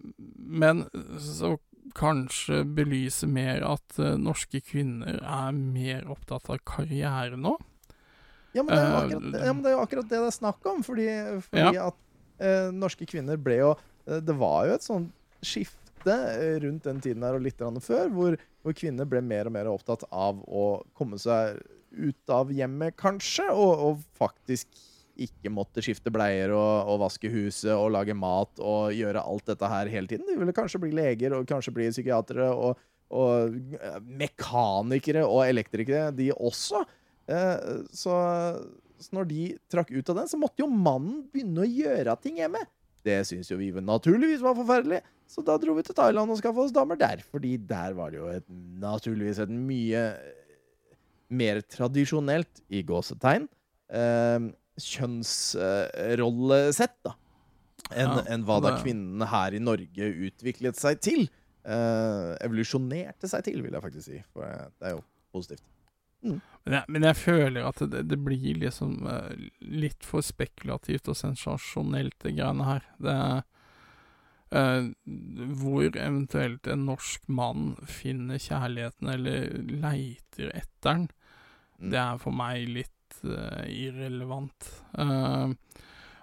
[0.61, 0.85] men
[1.19, 1.57] så
[1.97, 7.57] kanskje belyse mer at eh, norske kvinner er mer opptatt av karriere nå.
[8.51, 10.35] Ja, men det er jo Eh, akkurat, ja, det, er jo akkurat det det er
[10.35, 10.83] snakk om.
[10.85, 11.07] Fordi,
[11.47, 11.99] fordi at
[12.41, 15.11] eh, norske kvinner ble jo eh, Det var jo et sånt
[15.41, 19.55] skifte eh, rundt den tiden her og litt før, hvor, hvor kvinner ble mer og
[19.55, 21.61] mer opptatt av å komme seg
[21.91, 24.69] ut av hjemmet, kanskje, og, og faktisk
[25.21, 29.69] ikke måtte skifte bleier og, og vaske huset og lage mat og gjøre alt dette
[29.69, 30.25] her hele tiden.
[30.29, 32.79] De ville kanskje bli leger og kanskje bli psykiatere og,
[33.11, 33.57] og
[34.07, 36.85] mekanikere og elektrikere, de også.
[37.31, 37.57] Eh,
[37.95, 38.13] så,
[38.99, 39.41] så når de
[39.71, 42.61] trakk ut av den, så måtte jo mannen begynne å gjøre ting hjemme.
[43.05, 44.99] Det syns jo vi naturligvis var forferdelig,
[45.29, 47.17] så da dro vi til Thailand og skaffa oss damer der.
[47.31, 48.47] Fordi der var det jo et,
[48.81, 50.17] naturligvis et mye eh,
[51.31, 53.47] mer tradisjonelt, i gåsetegn,
[53.95, 54.39] eh,
[54.81, 57.11] kjønnsrollesett, da.
[57.91, 61.21] Enn Ja, en hva da kvinnene her i Norge utviklet seg til.
[61.61, 64.19] Eh, evolusjonerte seg til, vil jeg faktisk si.
[64.33, 65.01] For eh, det er jo
[65.35, 65.65] positivt.
[66.21, 69.31] Men jeg, men jeg føler at det, det blir liksom uh,
[69.65, 72.85] litt for spekulativt og sensasjonelt, det greiene her.
[73.01, 73.15] Det
[74.53, 74.91] uh,
[75.63, 81.09] Hvor eventuelt en norsk mann finner kjærligheten eller leiter etter den,
[81.81, 81.89] Mm.
[81.89, 84.69] det er for meg litt uh, irrelevant.
[84.93, 85.53] Uh,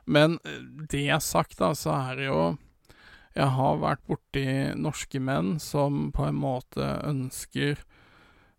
[0.07, 2.43] men det det har sagt, da, så er det jo
[3.37, 4.45] Jeg har vært borti
[4.75, 7.79] norske menn som på en måte ønsker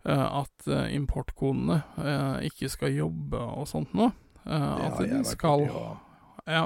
[0.07, 4.13] at eh, importkonene eh, ikke skal jobbe og sånt noe.
[4.45, 5.65] Eh, at de skal
[6.49, 6.63] ja,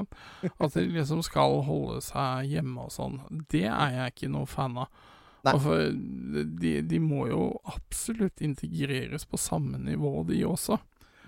[0.57, 3.19] At de liksom skal holde seg hjemme og sånn.
[3.51, 5.03] Det er jeg ikke noe fan av.
[5.43, 10.77] For de, de må jo absolutt integreres på samme nivå, de også.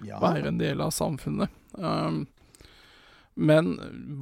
[0.08, 0.22] Ja.
[0.24, 1.52] Være en del av samfunnet.
[1.74, 2.24] Um,
[3.36, 3.74] men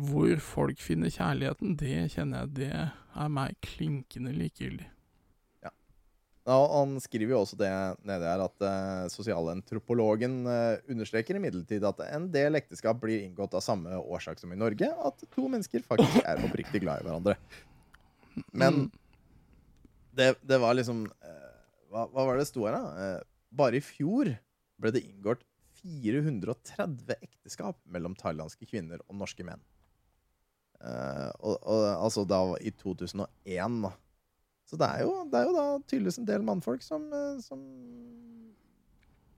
[0.10, 4.89] hvor folk finner kjærligheten, det kjenner jeg det er meg klinkende likegyldig.
[6.44, 7.70] Ja, han skriver jo også det
[8.03, 13.64] nede her at uh, sosialantropologen uh, understreker imidlertid at en del ekteskap blir inngått av
[13.64, 17.38] samme årsak som i Norge, at to mennesker faktisk er oppriktig glad i hverandre.
[18.52, 18.91] Men Mm.
[20.20, 21.56] det, det var liksom uh,
[21.94, 22.91] hva, hva var det det sto her, da?
[22.91, 24.34] Uh, bare i fjor
[24.82, 25.45] ble det inngått
[25.84, 29.61] 430 ekteskap mellom thailandske kvinner og norske menn.
[30.84, 33.28] Eh, og, og, altså da i 2001,
[33.84, 33.91] da.
[34.74, 37.60] Så det er jo, det er jo da tydeligvis en del mannfolk som, eh, som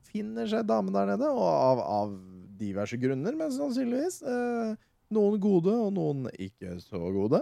[0.07, 2.13] finner seg dame der nede, og av, av
[2.55, 4.21] diverse grunner, men sannsynligvis.
[4.23, 4.77] Eh,
[5.11, 7.41] noen gode, og noen ikke så gode.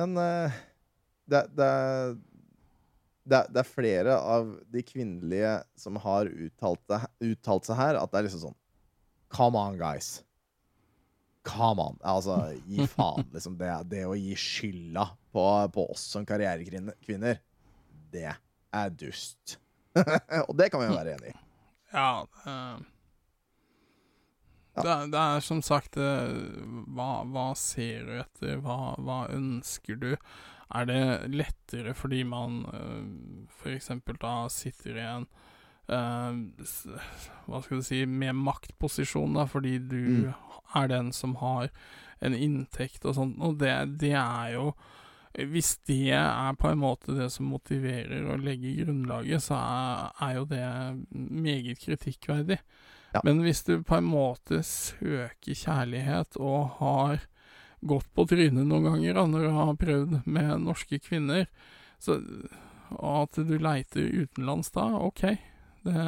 [0.00, 0.56] Men eh,
[1.28, 1.68] det, det,
[3.28, 8.22] det, det er flere av de kvinnelige som har uttalt, uttalt seg her, at det
[8.22, 8.62] er liksom sånn
[9.36, 10.22] Come on, guys.
[11.44, 12.00] Come on.
[12.00, 13.60] Altså, gi faen, liksom.
[13.60, 15.44] Det å gi skylda på,
[15.76, 17.40] på oss som karrierekvinner,
[18.12, 19.58] det er dust.
[20.48, 21.38] og det kan vi jo være enig i.
[21.92, 22.10] Ja,
[24.76, 26.34] det, det, er, det er som sagt eh,
[26.92, 28.58] hva, hva ser du etter?
[28.64, 30.10] Hva, hva ønsker du?
[30.74, 31.00] Er det
[31.30, 33.88] lettere fordi man uh, f.eks.
[34.20, 35.26] da sitter i en
[35.86, 36.40] eh,
[37.46, 40.34] Hva skal du si med maktposisjon, da, fordi du Mm.
[40.74, 41.70] er den som har
[42.20, 43.72] en inntekt og sånt, og det,
[44.02, 44.72] det er jo
[45.44, 50.36] hvis det er på en måte det som motiverer å legge grunnlaget, så er, er
[50.38, 50.66] jo det
[51.12, 52.58] meget kritikkverdig.
[53.12, 53.22] Ja.
[53.24, 57.26] Men hvis du på en måte søker kjærlighet og har
[57.86, 61.46] gått på trynet noen ganger da, når du har prøvd med norske kvinner,
[62.02, 62.18] så,
[62.96, 65.24] og at du leiter utenlands da, OK.
[65.86, 66.06] Det,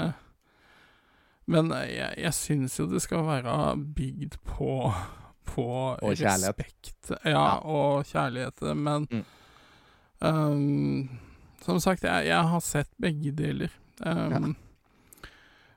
[1.48, 4.72] men jeg, jeg syns jo det skal være bygd på
[5.48, 5.66] på
[6.02, 6.92] respekt.
[7.24, 7.58] Ja, Ja.
[7.64, 8.62] og kjærlighet.
[8.76, 9.24] Men Mm.
[10.20, 11.08] um,
[11.64, 13.70] som sagt, jeg, jeg har sett begge deler.
[14.04, 14.54] Um,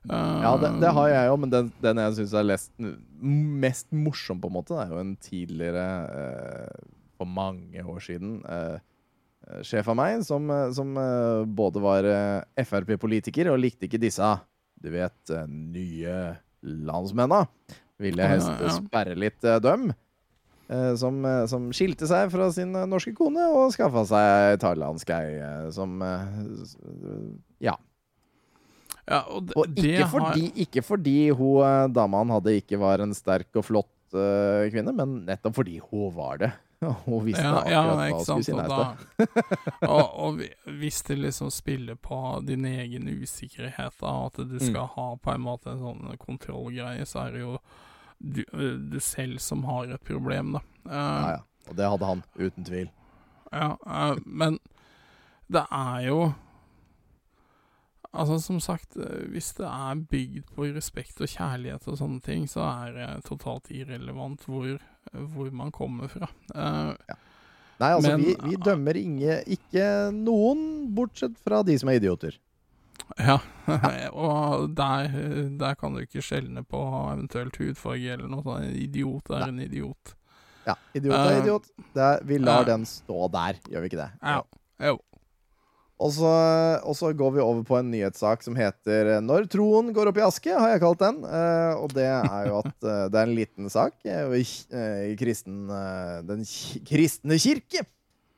[0.09, 2.71] Ja, det, det um, har jeg jo, men den, den jeg syns er lest,
[3.21, 6.87] mest morsom, på en måte, det er jo en tidligere, uh,
[7.21, 8.79] for mange år siden, eh,
[9.61, 14.25] sjef av meg, som, eh, som uh, både var uh, Frp-politiker og likte ikke disse,
[14.81, 16.15] du vet, uh, nye
[16.65, 17.43] landsmenna.
[18.01, 19.91] Ville Ja, helst sperre litt eh, døm.
[20.71, 25.69] eh, Som, eh, som skilte seg fra sin norske kone og skaffa seg thailandsk ei
[25.75, 25.99] som
[27.61, 27.75] Ja.
[29.07, 32.99] ja, og det, Og ikke har- fordi, ikke fordi hun dama han hadde ikke var
[33.03, 36.51] en sterk og flott uh, kvinne, men nettopp fordi hun var det.
[37.05, 39.27] Hun visste Ja, ja akkurat hva hun skulle si nei til.
[39.93, 40.39] og, og
[40.81, 44.65] hvis det liksom spiller på din egen usikkerhet, da, at du Mm.
[44.65, 47.59] skal ha på en måte en sånn kontrollgreie, så er det jo
[48.21, 48.43] du,
[48.91, 50.61] du selv som har et problem, da.
[50.85, 51.41] Uh, Ja, ja.
[51.69, 52.87] Og det hadde han, uten tvil.
[53.51, 54.59] Ja, uh, men
[55.51, 56.21] det er jo
[58.11, 62.41] Altså, som sagt, eh, hvis det er bygd på respekt og kjærlighet og sånne ting,
[62.51, 64.81] så er det totalt irrelevant hvor,
[65.31, 66.27] hvor man kommer fra.
[66.51, 67.15] Eh,
[67.79, 72.35] Nei, altså, Men- vi, vi dømmer inge, ikke noen, bortsett fra de som er idioter.
[73.19, 73.37] Ja,
[74.13, 75.11] og der,
[75.59, 78.65] der kan du ikke skjelne på eventuelt hudfarge eller noe sånt.
[78.69, 80.15] En idiot er en idiot.
[80.67, 81.69] Ja, idiot er uh, idiot.
[81.95, 84.11] Er, vi lar uh, den stå der, gjør vi ikke det?
[84.21, 84.41] Ja.
[84.91, 84.99] Jo.
[86.01, 86.29] Og så,
[86.89, 90.23] og så går vi over på en nyhetssak som heter 'Når troen går opp i
[90.25, 91.19] aske', har jeg kalt den.
[91.21, 93.93] Uh, og det er jo at eh, det er en liten sak.
[94.05, 96.41] eh, i- eh, kristen, eh, den
[96.89, 97.85] kristne kirke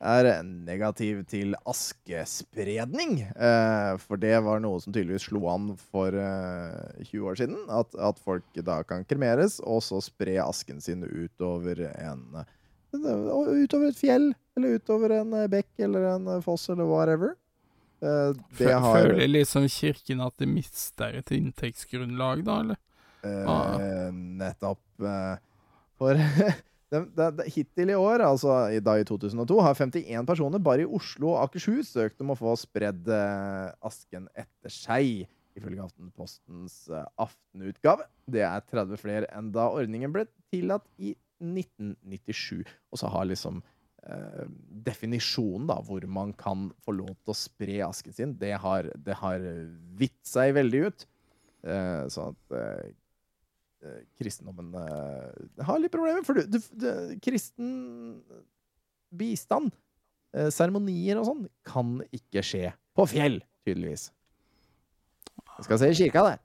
[0.03, 3.21] er negativ til askespredning.
[3.31, 7.61] Eh, for det var noe som tydeligvis slo an for eh, 20 år siden.
[7.71, 12.43] At, at folk da kan kremeres, og så spre asken sin utover en
[12.93, 14.27] Utover et fjell,
[14.57, 17.33] eller utover en eh, bekk eller en eh, foss eller whatever.
[18.03, 22.81] Eh, det har Føler liksom kirken at de mister et inntektsgrunnlag, da, eller?
[23.23, 25.41] eh, nettopp eh,
[25.97, 26.19] For
[26.93, 30.85] det, det, det, hittil i år, altså i, da i 2002, har 51 personer bare
[30.85, 35.25] i Oslo og Akershus søkt om å få spredd eh, asken etter seg,
[35.57, 38.05] ifølge Aftenpostens eh, aftenutgave.
[38.29, 42.61] Det er 30 flere enn da ordningen ble tillatt i 1997.
[42.93, 43.61] Og så har liksom
[44.05, 44.43] eh,
[44.85, 49.17] definisjonen, da, hvor man kan få lov til å spre asken sin, det har, det
[49.23, 49.49] har
[49.97, 51.07] vidt seg veldig ut.
[51.63, 52.91] Sånn at eh,
[54.19, 56.23] kristendommen eh, har litt problemer.
[56.27, 56.87] For du, du, du,
[57.23, 58.23] kristen
[59.13, 59.73] bistand,
[60.33, 64.09] eh, seremonier og sånn, kan ikke skje på fjell, tydeligvis.
[65.57, 66.39] Det skal se i kirka, det.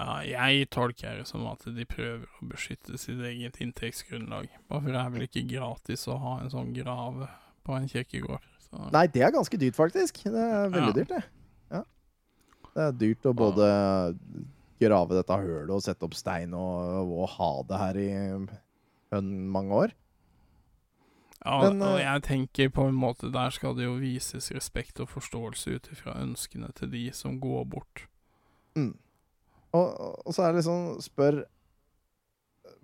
[0.00, 4.46] Ja, jeg tolker det som at de prøver å beskytte sitt eget inntektsgrunnlag.
[4.70, 7.26] Bare for det er vel ikke gratis å ha en sånn grav
[7.66, 8.46] på en kirkegård.
[8.64, 8.78] Så.
[8.94, 10.22] Nei, det er ganske dyrt, faktisk.
[10.24, 10.96] Det er veldig Ja.
[10.96, 11.22] dyrt, det.
[11.74, 11.82] Ja.
[12.70, 13.66] Det er dyrt å både
[14.80, 18.48] grave dette hølet og sette opp stein og, og ha det her i en,
[19.50, 19.94] mange år.
[21.40, 25.00] Ja, Men, og eh, jeg tenker på en måte der skal det jo vises respekt
[25.00, 28.04] og forståelse ut ifra ønskene til de som går bort.
[28.76, 28.92] Mm.
[29.72, 29.88] Og,
[30.26, 31.44] og så er det liksom Spør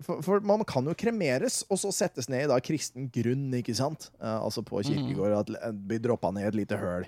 [0.03, 3.75] for, for man kan jo kremeres, og så settes ned i da kristen grunn, ikke
[3.77, 4.09] sant?
[4.21, 7.07] Eh, altså på kirkegård, at det blir droppa ned et lite høl.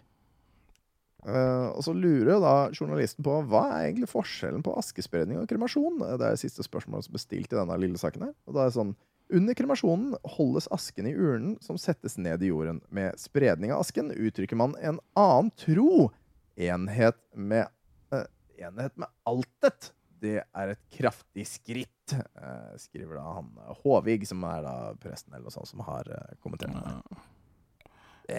[1.27, 5.99] Eh, og så lurer da journalisten på hva er egentlig forskjellen på askespredning og kremasjon.
[5.99, 8.35] Det er det siste spørsmålet som er bestilt i denne lille saken her.
[8.47, 8.95] Og da er det sånn
[9.29, 12.79] under kremasjonen holdes asken i urnen som settes ned i jorden.
[12.89, 16.09] Med spredning av asken uttrykker man en annen tro.
[16.59, 17.69] Enhet med,
[18.15, 18.25] uh,
[18.57, 19.91] enhet med altet.
[20.19, 25.45] Det er et kraftig skritt, uh, skriver da han Håvig, som er da presten eller
[25.45, 26.09] noe sånt, som har
[26.41, 26.95] kommentert det.
[26.97, 27.21] Ja.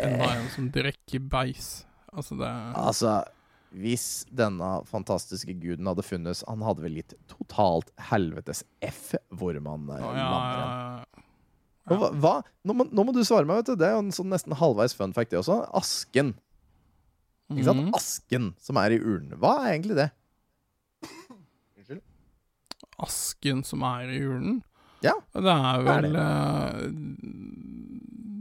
[0.01, 1.71] En var en som drikker beis.
[2.13, 2.51] Altså, det
[2.81, 3.13] Altså,
[3.71, 9.87] hvis denne fantastiske guden hadde funnes Han hadde vel gitt totalt helvetes F hvor man
[9.95, 10.71] Å, ja, lander ja,
[11.07, 11.27] ja.
[11.91, 12.33] Hva?
[12.67, 13.79] Nå, må, nå må du svare meg, vet du.
[13.81, 15.57] Det er jo en sånn nesten halvveis fun fact, det også.
[15.75, 16.35] Asken.
[17.51, 17.83] Ikke sant?
[17.89, 17.95] Mm.
[17.99, 19.33] Asken som er i urnen.
[19.43, 20.09] Hva er egentlig det?
[21.81, 22.03] Unnskyld?
[23.07, 24.61] Asken som er i urnen?
[25.03, 26.81] Ja, Det er hva er vel eh,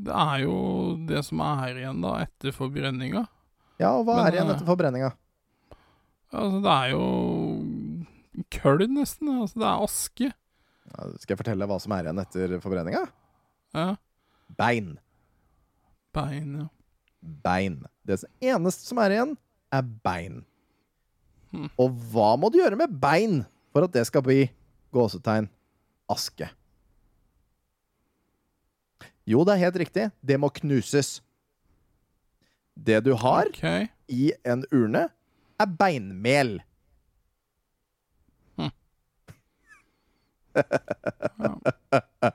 [0.09, 0.55] Det er jo
[1.09, 3.25] det som er igjen da etter forbrenninga.
[3.79, 5.13] Ja, og hva Men, er igjen eh, etter forbrenninga?
[6.29, 7.03] Altså, det er jo
[8.53, 9.31] køll, nesten.
[9.39, 10.31] Altså, det er aske.
[10.89, 13.05] Ja, skal jeg fortelle hva som er igjen etter forbrenninga?
[13.77, 13.87] Ja.
[14.59, 14.97] Bein.
[16.15, 16.67] Bein, ja.
[17.43, 17.81] Bein.
[18.07, 19.33] Det eneste som er igjen,
[19.75, 20.41] er bein.
[21.53, 21.69] Hm.
[21.81, 23.41] Og hva må du gjøre med bein
[23.73, 24.43] for at det skal bli
[24.95, 25.49] gåsetegn
[26.09, 26.49] aske?
[29.29, 30.07] Jo, det er helt riktig.
[30.25, 31.19] Det må knuses.
[32.85, 33.87] Det du har okay.
[34.07, 35.07] i en urne,
[35.59, 36.59] er beinmel.
[38.59, 38.71] Hm.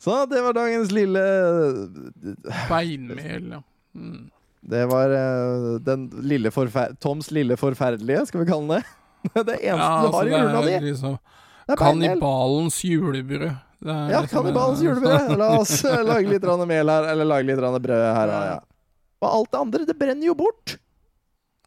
[0.00, 1.20] Så det var dagens lille
[2.70, 3.62] Beinmel, ja.
[3.94, 4.30] Mm.
[4.60, 6.50] Det var eh, den lille
[7.00, 8.84] Toms lille forferdelige, skal vi kalle det.
[9.44, 11.18] Det eneste Ja, du har i altså, urna di, liksom.
[11.78, 13.50] Kannibalens julebrød.
[13.80, 15.36] Det Ja, liksom- kannibalens julebrød.
[15.36, 18.28] La oss eh, lage litt mel her, eller lage litt brød her.
[18.28, 18.58] Ja, ja.
[19.20, 20.76] Og alt det andre, det brenner jo bort.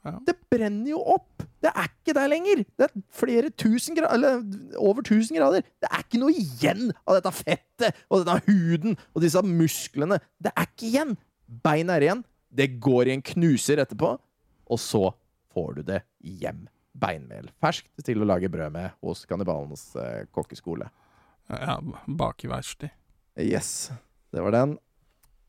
[0.04, 0.18] Ja.
[0.28, 1.46] Det brenner jo opp.
[1.64, 2.64] Det er ikke der lenger!
[2.76, 5.64] Det er flere tusen grader, eller over tusen grader.
[5.80, 10.20] Det er ikke noe igjen av dette fettet og denne huden og disse musklene.
[10.44, 11.16] Det er ikke igjen!
[11.64, 12.26] Beinet er igjen.
[12.54, 14.12] Det går i en knuser etterpå,
[14.68, 15.08] og så
[15.56, 16.66] får du det hjem.
[16.94, 17.48] Beinmel.
[17.64, 20.90] Ferskt til å lage brød med hos kannibalenes eh, kokkeskole.
[21.50, 22.94] Ja, bakeverksted.
[23.42, 23.90] Yes,
[24.34, 24.76] det var den.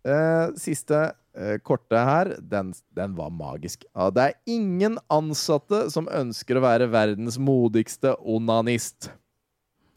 [0.05, 0.99] Eh, siste
[1.33, 3.87] eh, korte her, den, den var magisk.
[3.95, 9.09] Ja, det er ingen ansatte som ønsker å være verdens modigste onanist.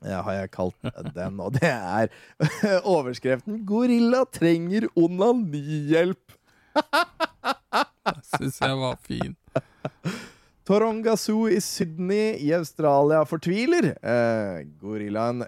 [0.05, 0.77] Ja, har jeg kalt
[1.15, 2.11] den, og det er
[2.95, 6.38] overskriften 'Gorilla trenger onanihjelp'.
[8.38, 9.34] Syns jeg var fin.
[10.67, 13.95] Toronga Zoo i Sydney i Australia fortviler.
[13.99, 15.43] Eh, gorillaen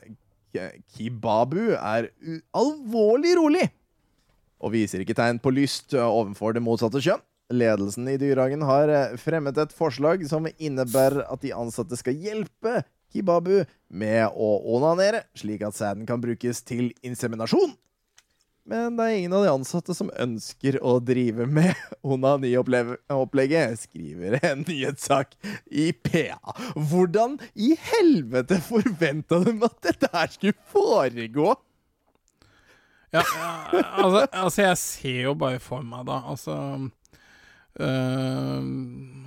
[0.95, 2.09] Kibabu er
[2.57, 3.67] alvorlig rolig
[4.59, 7.23] og viser ikke tegn på lyst eh, overfor det motsatte kjønn.
[7.49, 12.83] Ledelsen i dyrehagen har eh, fremmet et forslag som innebærer at de ansatte skal hjelpe
[13.09, 17.71] Kibabu med å onanere, slik at sæden kan brukes til inseminasjon.
[18.69, 21.73] Men det er ingen av de ansatte som ønsker å drive med
[22.13, 25.33] onaniopplegget, skriver en nyhetssak
[25.73, 26.37] i PA.
[26.75, 31.55] Hvordan i helvete forventa de at dette her skulle foregå?
[33.13, 33.23] Ja,
[33.73, 36.19] altså, altså, jeg ser jo bare for meg, da.
[36.29, 36.55] Altså
[37.79, 38.67] øh,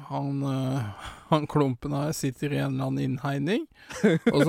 [0.07, 3.67] han, øh, han klumpen her sitter i en eller annen innhegning.
[4.33, 4.47] Og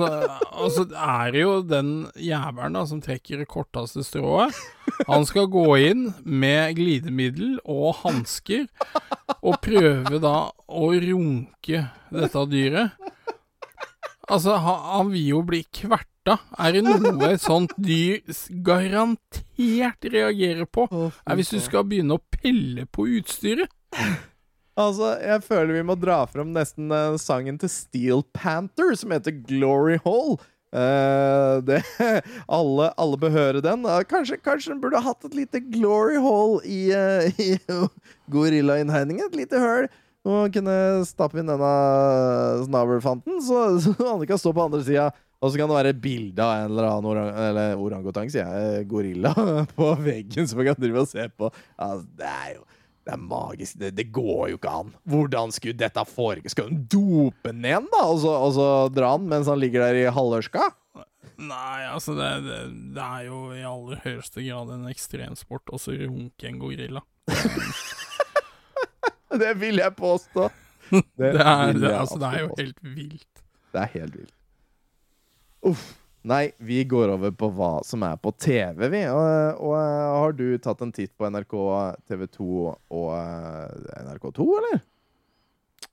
[0.54, 1.90] og så er det jo den
[2.20, 4.54] jævelen da som trekker det korteste strået.
[5.08, 8.68] Han skal gå inn med glidemiddel og hansker
[9.40, 10.36] og prøve da
[10.68, 12.94] å runke dette dyret.
[14.30, 15.64] Altså, han, han vil jo bli
[16.24, 16.38] kverta.
[16.58, 18.20] Er det noe sånt dyr
[18.64, 20.86] garantert reagerer på,
[21.26, 23.70] er hvis du skal begynne å pelle på utstyret.
[24.74, 29.30] Altså, jeg føler vi må dra fram nesten uh, sangen til Steel Panther, som heter
[29.46, 30.40] Glory Hole.
[30.74, 31.84] Uh, det,
[32.50, 33.84] alle, alle bør høre den.
[33.86, 37.54] Uh, kanskje, kanskje den burde hatt et lite glory hole i, uh, i
[38.34, 39.28] gorillainnhegningen?
[39.30, 39.86] Et lite høl.
[40.24, 41.70] Og kunne stappe inn denne
[42.64, 45.12] snabelfanten, så, så han kan stå på andre sida.
[45.44, 48.86] Og så kan det være bilde av en eller annen orang eller orangutang, sier jeg,
[48.88, 49.34] gorilla,
[49.76, 51.50] på veggen som man kan drive og se på.
[51.76, 52.64] Altså, det er jo
[53.04, 53.76] det er magisk.
[53.82, 54.94] Det, det går jo ikke an.
[55.12, 56.48] Hvordan skulle dette foregå?
[56.48, 58.06] Skal hun dope den igjen, da?
[58.08, 60.70] Og så, og så dra han mens han ligger der i halvørska?
[61.44, 62.60] Nei, altså, det, det,
[62.96, 67.04] det er jo i aller høyeste grad en ekstremsport å så runke en gorilla.
[69.34, 70.46] Det vil jeg påstå.
[71.18, 73.40] Det er, vil det, jeg altså, det er jo helt vilt.
[73.74, 74.34] Det er helt vilt.
[75.64, 75.84] Uff.
[76.24, 79.02] Nei, vi går over på hva som er på TV, vi.
[79.12, 81.54] Og, og eh, har du tatt en titt på NRK,
[82.08, 84.80] TV2 og eh, NRK2, eller?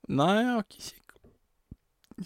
[0.08, 1.20] Nei, jeg har ikke kikka,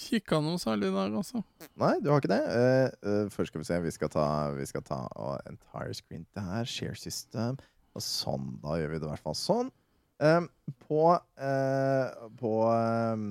[0.06, 1.42] kikka noe særlig der, altså.
[1.82, 2.42] Nei, du har ikke det?
[2.46, 3.82] Uh, uh, først skal vi se.
[3.88, 6.70] Vi skal ta, vi skal ta uh, entire screen der.
[6.70, 7.58] Share system.
[7.98, 8.54] Og sånn.
[8.62, 9.74] Da gjør vi det i hvert fall sånn.
[10.22, 10.46] Um,
[10.86, 11.10] på
[12.38, 13.30] På um,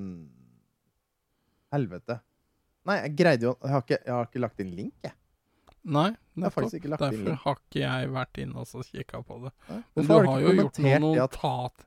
[1.72, 2.18] Helvete.
[2.84, 5.14] Nei, jeg greide jo Jeg har ikke, jeg har ikke lagt inn link, jeg.
[5.84, 6.70] Nei, nettopp.
[6.72, 9.50] ikke lagt inn Derfor har ikke jeg vært inne og kikka på det.
[9.68, 9.80] Nei.
[9.96, 11.84] Men du har har jo gjort noen notat.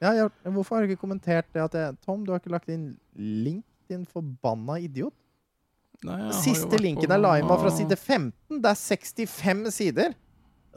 [0.00, 2.70] ja, jeg, Hvorfor har du ikke kommentert det at jeg, Tom, du har ikke lagt
[2.70, 5.14] inn link, din forbanna idiot?
[6.06, 8.60] Nei, jeg har jo Siste linken la inn, var fra side 15.
[8.62, 10.14] Det er 65 sider.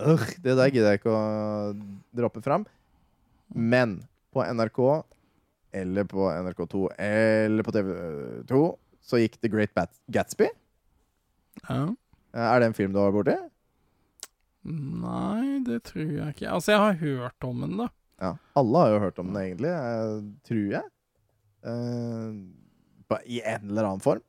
[0.01, 1.73] Ugh, det der gidder jeg ikke å
[2.17, 2.65] droppe fram.
[3.53, 3.99] Men
[4.33, 4.79] på NRK,
[5.77, 8.63] eller på NRK2, eller på TV2,
[9.03, 10.47] så gikk The Great Bat Gatsby.
[11.67, 11.81] Ja.
[12.33, 13.35] Eh, Er det en film du har borti?
[14.63, 16.49] Nei, det tror jeg ikke.
[16.55, 17.89] Altså, jeg har hørt om den, da.
[18.23, 18.33] Ja.
[18.55, 19.73] Alle har jo hørt om den, egentlig.
[19.75, 20.83] eh, tror jeg.
[21.63, 24.23] Uh, I en eller annen form.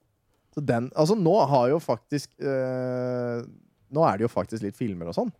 [0.54, 3.42] Så den Altså, nå har jo faktisk uh,
[3.90, 5.32] Nå er det jo faktisk litt filmer og sånn.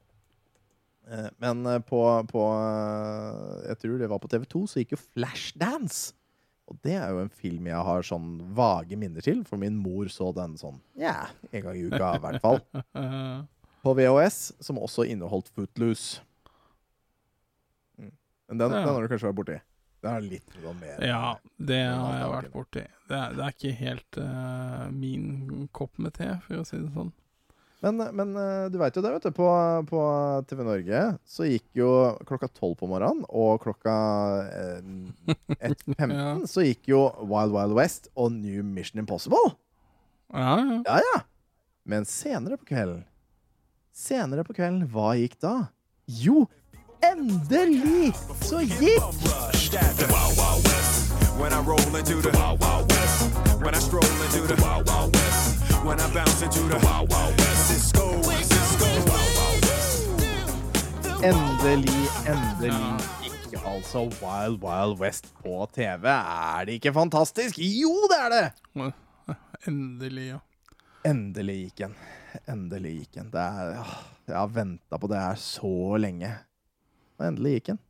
[1.07, 2.01] Uh, men på,
[2.31, 2.43] på
[3.69, 6.15] Jeg tror det var på TV2, så gikk jo Flashdance.
[6.75, 10.09] Og det er jo en film jeg har sånn vage minner til, for min mor
[10.11, 12.59] så den sånn ja, en gang i uka i hvert fall.
[13.85, 16.25] På VHS, som også inneholdt Footloose.
[18.01, 18.11] Mm.
[18.49, 19.59] Men den, den har du kanskje vært borti?
[20.05, 21.21] Det er litt sånn mer ja,
[21.57, 22.87] det har jeg vært borti.
[23.09, 26.91] Det er, det er ikke helt uh, min kopp med te, for å si det
[26.97, 27.15] sånn.
[27.85, 29.35] Men, men eh, du veit jo det, vet du.
[29.37, 29.47] På,
[29.91, 30.01] på
[30.49, 31.89] TV Norge så gikk jo
[32.25, 33.95] klokka tolv på morgenen, og klokka
[34.49, 34.81] eh,
[35.69, 36.31] 1.15 Ja.
[36.49, 39.53] så gikk jo Wild Wild West og New Mission Impossible.
[40.33, 40.79] Ja, ja.
[40.89, 41.19] Ja, ja.
[41.85, 43.03] Men senere på kvelden
[43.95, 45.53] Senere på kvelden, hva gikk da?
[46.11, 46.47] Jo,
[47.13, 51.13] endelig så gikk Rush, that the Wild Wild West.
[51.41, 53.21] When I roll into the Wild Wild West.
[53.65, 55.61] When I stroll into the Wild Wild West.
[55.87, 57.69] When I bounce into the Wild Wild West.
[57.69, 58.89] Cisco, Cisco.
[59.11, 59.99] Wild Wild West.
[61.31, 63.15] Endelig, endelig
[63.55, 66.07] ikke altså Wild Wild West på TV.
[66.07, 67.59] Er det ikke fantastisk?
[67.59, 68.93] Jo, det er det!
[69.69, 70.39] Endelig, ja.
[71.05, 71.95] Endelig gikk den.
[72.49, 73.31] Endelig gikk den.
[73.33, 73.85] Er,
[74.29, 76.33] jeg har venta på det her så lenge.
[77.19, 77.83] Og endelig gikk den.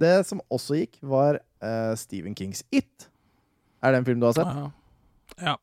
[0.00, 3.08] Det som også gikk, var uh, Stephen Kings It.
[3.84, 4.56] Er det en film du har sett?
[5.38, 5.52] Ja.
[5.52, 5.56] ja.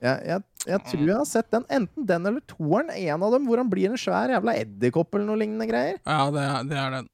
[0.00, 1.66] Jeg, jeg, jeg tror jeg har sett den.
[1.76, 2.88] Enten den eller toeren.
[2.94, 5.98] En av dem hvor han blir en svær jævla edderkopp eller noe lignende greier.
[6.08, 7.10] Ja, det er, det er den.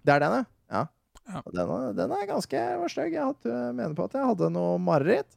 [0.00, 0.46] Det er den, ja.
[0.78, 0.86] ja.
[1.30, 1.42] Ja.
[1.52, 3.12] Den, den er ganske stygg.
[3.18, 5.28] Jeg hadde, mener på at jeg hadde noe mareritt.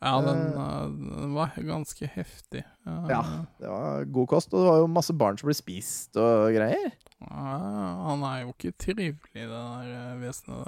[0.00, 0.62] Ja, den, Eh.
[0.62, 0.88] eh,
[1.20, 2.62] den var ganske heftig.
[2.86, 3.22] Eh, Ja.
[3.58, 6.92] Det var god kost, og det var jo masse barn som ble spist og greier.
[7.20, 10.66] ja, han er jo ikke trivelig, det der eh, vesenet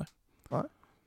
[0.50, 0.66] der.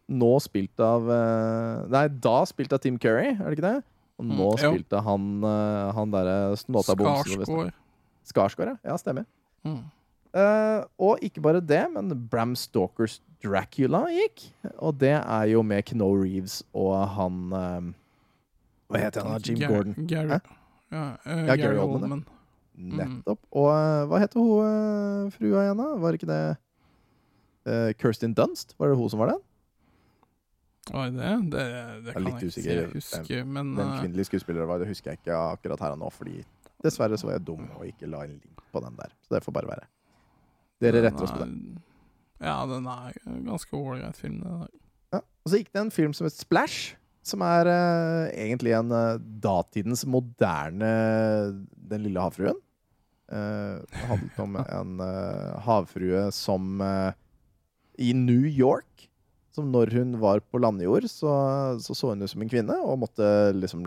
[0.10, 3.84] Nå spilt av eh, Nei, da spilt av Tim Curry, er det ikke det?
[4.20, 5.02] Og nå Mm, jo.
[5.02, 7.40] han, eh, han derre snåtabomsen.
[7.44, 7.74] Skarsgård.
[8.26, 8.78] Skarsgård, ja.
[8.92, 9.26] Ja, stemmer.
[9.66, 9.84] Mm.
[10.36, 14.48] Uh, og ikke bare det, men Bram Stalkers Dracula gikk.
[14.80, 17.94] Og det er jo med Kno Reeves og han eh,
[18.92, 19.42] Hva heter han?
[19.46, 20.08] Jim Gar- Gordon.
[20.10, 20.40] Gary,
[20.94, 22.26] ja, uh, Ja, Gary, Oldman.
[22.74, 22.94] Mm.
[23.00, 23.40] Nettopp.
[23.54, 25.90] Og uh, hva heter hun uh, frua igjen, da?
[26.04, 26.44] Var ikke det
[27.96, 28.74] Kirsten Dunst?
[28.76, 29.44] Var det hun som var den?
[30.92, 31.62] Var det det?
[32.04, 35.80] Det, kan jeg ikke huske, men Den kvinnelige skuespilleren var, det husker jeg ikke akkurat
[35.80, 36.42] her og nå, fordi
[36.84, 39.14] dessverre så var jeg dum og ikke la en link på den der.
[39.24, 39.88] Så det får bare være.
[40.84, 41.80] Dere retter oss på det.
[42.44, 43.16] Ja, den er
[43.48, 44.42] ganske ålreit film.
[45.14, 45.22] Ja.
[45.24, 49.22] Og så gikk det en film som het Splash, som er uh, egentlig en uh,
[49.44, 50.92] datidens moderne
[51.90, 52.60] Den lille havfruen.
[53.32, 57.16] Uh, det handlet om en eh, havfrue som eh,
[58.04, 59.08] I New York
[59.54, 61.32] som når hun var på landjord, så,
[61.82, 63.86] så så hun ut som en kvinne og måtte liksom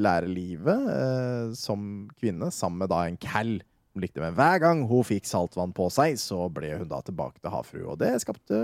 [0.00, 3.58] lære livet eh, som kvinne sammen med da en cal.
[3.94, 7.52] Likte men hver gang hun fikk saltvann på seg, så ble hun da tilbake til
[7.54, 7.84] havfrue.
[7.92, 8.58] Og det skapte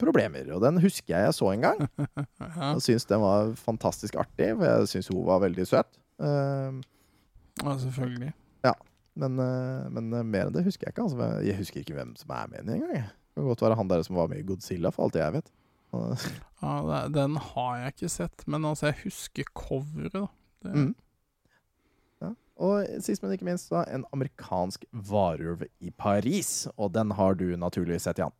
[0.00, 0.48] problemer.
[0.56, 1.84] Og den husker jeg jeg så en gang.
[2.74, 6.00] Og syntes den var fantastisk artig, for jeg syns hun var veldig søt.
[6.18, 6.82] Uh,
[7.62, 8.32] ja, selvfølgelig.
[9.22, 11.06] men, uh, men eh, mer enn det husker jeg ikke.
[11.06, 11.30] Altså.
[11.46, 13.10] Jeg husker ikke hvem som er med i den engang.
[13.32, 15.52] Det kan godt være han der som var med i Godzilla, for alt jeg vet.
[15.92, 20.26] Ja, den har jeg ikke sett, men altså, jeg husker coveret, da.
[20.62, 20.94] Det, Mm.
[22.62, 26.68] Og sist, men ikke minst, da, en amerikansk varulv i Paris.
[26.76, 28.34] Og den har du naturligvis sett, Jan.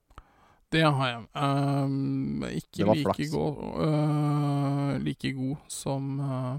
[0.73, 1.25] Det har jeg.
[1.37, 6.55] Um, ikke like god, uh, like god som uh,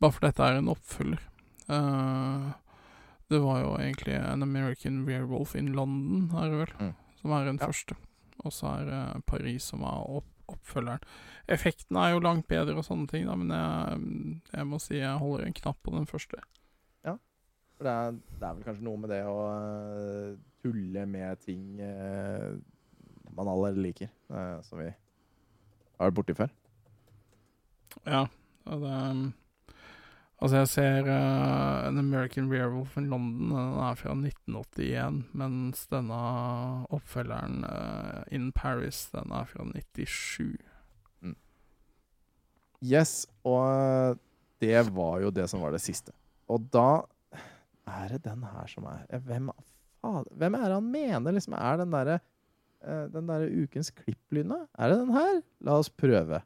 [0.00, 1.20] Bare for dette er en oppfølger.
[1.68, 2.52] Uh,
[3.28, 6.94] det var jo egentlig An American Werewolf in London, er det vel, Mm.
[7.20, 7.66] som er den Ja.
[7.66, 7.96] første.
[8.46, 11.02] Og så er det Paris som er opp oppfølgeren.
[11.46, 15.18] Effekten er jo langt bedre og sånne ting, da, men jeg, jeg må si jeg
[15.20, 16.38] holder en knapp på den første.
[17.78, 21.78] For det er, det er vel kanskje noe med det å eh, tulle med ting
[21.78, 22.56] eh,
[23.38, 26.50] man allerede liker, eh, som vi har vært borti før.
[28.02, 28.24] Ja,
[28.66, 28.96] det
[30.38, 36.18] Altså, jeg ser uh, An American Werewolf in London, den er fra 1981, mens denne
[36.94, 40.54] oppfølgeren uh, In Paris, den er fra 97.
[42.86, 44.20] Yes, og
[44.62, 46.14] det var jo det som var det siste.
[46.46, 47.02] Og da
[47.88, 49.50] er det den her som er Hvem,
[50.02, 54.62] faen, hvem er det han mener liksom er den derre eh, Den derre ukens klipplyna?
[54.78, 55.42] Er det den her?
[55.66, 56.42] La oss prøve.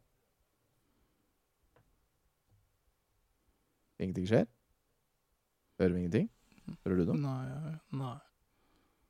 [4.02, 4.48] Ingenting skjer?
[5.78, 6.30] Hører vi ingenting?
[6.82, 7.20] Hører du noe?
[7.22, 8.16] Nei, nei.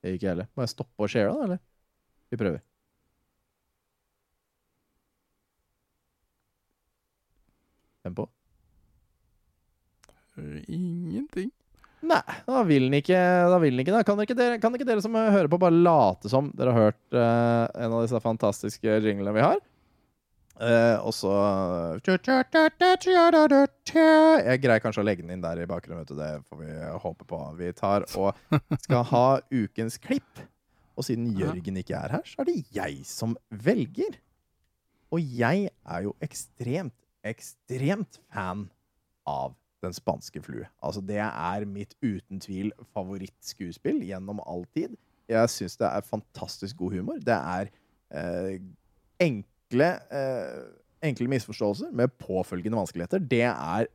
[0.03, 0.51] Ikke jeg heller.
[0.57, 1.63] Må jeg stoppe og share, da, eller?
[2.33, 2.63] Vi prøver.
[8.03, 8.27] Tempo.
[10.35, 11.53] Hører Ingenting.
[12.03, 13.19] Nei, da vil den ikke.
[13.53, 13.95] Da vil den ikke.
[13.95, 16.89] Da kan ikke dere, kan ikke dere som hører på, bare late som dere har
[16.89, 19.61] hørt uh, en av disse fantastiske jinglene vi har?
[20.63, 21.31] Uh, og så
[24.43, 26.03] Jeg greier kanskje å legge den inn der i bakgrunnen.
[26.03, 26.19] Vet du.
[26.19, 26.75] Det får vi
[27.07, 27.41] håpe på.
[27.59, 30.45] Vi tar og skal ha ukens klipp.
[30.99, 33.33] Og siden Jørgen ikke er her, så er det jeg som
[33.65, 34.19] velger.
[35.13, 38.67] Og jeg er jo ekstremt, ekstremt fan
[39.29, 40.67] av Den spanske flue.
[40.83, 44.95] Altså, det er mitt uten tvil favorittskuespill gjennom all tid.
[45.31, 47.19] Jeg syns det er fantastisk god humor.
[47.19, 47.71] Det er
[48.15, 48.61] eh,
[49.23, 50.61] enkle, eh,
[51.03, 53.19] enkle misforståelser med påfølgende vanskeligheter.
[53.19, 53.87] Det er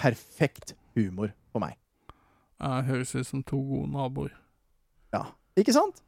[0.00, 1.76] perfekt humor for meg.
[2.62, 4.32] Jeg høres ut som to gode naboer.
[5.12, 5.26] Ja,
[5.58, 6.00] ikke sant?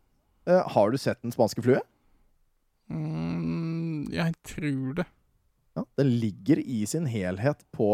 [0.49, 1.81] Eh, har du sett Den spanske flue?
[2.93, 5.07] Mm, Jeg tror det.
[5.75, 7.89] Ja, den ligger i sin helhet på,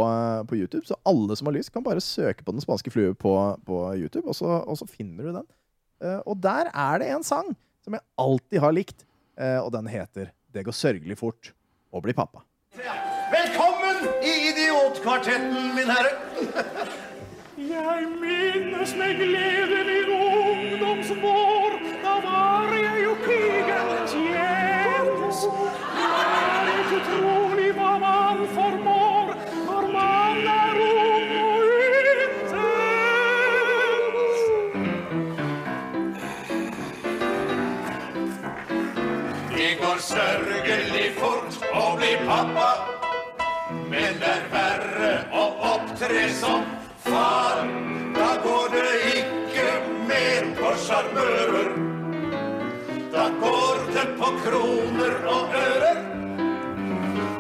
[0.48, 3.32] på YouTube, så alle som har lyst, kan bare søke på Den spanske flue på,
[3.64, 5.46] på YouTube, og så, og så finner du den.
[6.04, 7.48] Uh, og der er det en sang
[7.80, 9.06] som jeg alltid har likt,
[9.40, 11.52] uh, og den heter 'Det går sørgelig fort
[11.92, 12.44] å bli pappa'.
[13.32, 16.12] Velkommen i idiotkvartetten, min herre.
[17.56, 21.49] Jeg minnes med glede min ungdomsvår.
[40.10, 42.70] Sørgelig fort å bli pappa,
[43.90, 46.64] men det er verre å opptre som
[47.04, 47.62] far.
[48.16, 49.68] Da går det ikke
[50.10, 51.70] mer på sjarmører.
[53.14, 56.02] Da går det på kroner og ører.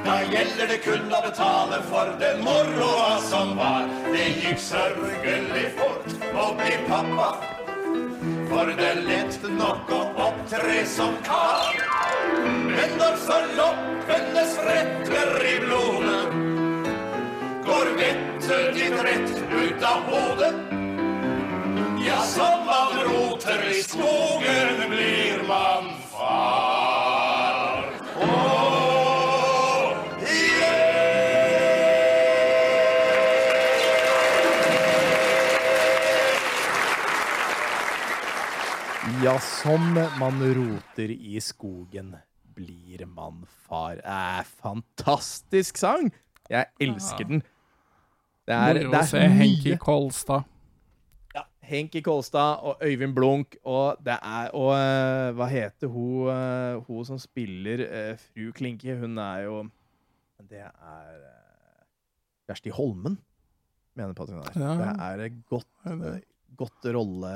[0.06, 3.86] Da gjelder det kun å betale for den moroa som var.
[4.10, 7.32] Det gikk sørgelig fort å bli pappa.
[8.50, 11.99] For det er lett nok å opptre som kar.
[12.46, 16.20] Men når forloppenes spretter i blodene,
[17.66, 20.54] går vettet ditt rett ut av hodet.
[22.06, 27.92] Ja, som man roter i skogen, blir man far.
[28.20, 28.60] Åh,
[39.24, 42.16] Ja, som man roter i skogen,
[42.54, 44.00] blir man far.
[44.02, 46.10] Eh, fantastisk sang!
[46.50, 47.42] Jeg elsker den.
[48.48, 50.48] Det er, Moro å se Henki Kolstad.
[51.36, 56.80] Ja, Henki Kolstad og Øyvind Blunk, og det er Og uh, hva heter hun, uh,
[56.88, 58.96] hun som spiller uh, fru Klinke?
[58.98, 59.60] Hun er jo
[60.50, 61.84] Det er eh,
[62.48, 63.18] Kjersti Holmen,
[63.94, 64.62] mener Patrick at er.
[64.64, 64.74] Ja.
[64.80, 66.20] Det er et godt, eh,
[66.58, 67.34] godt rolle...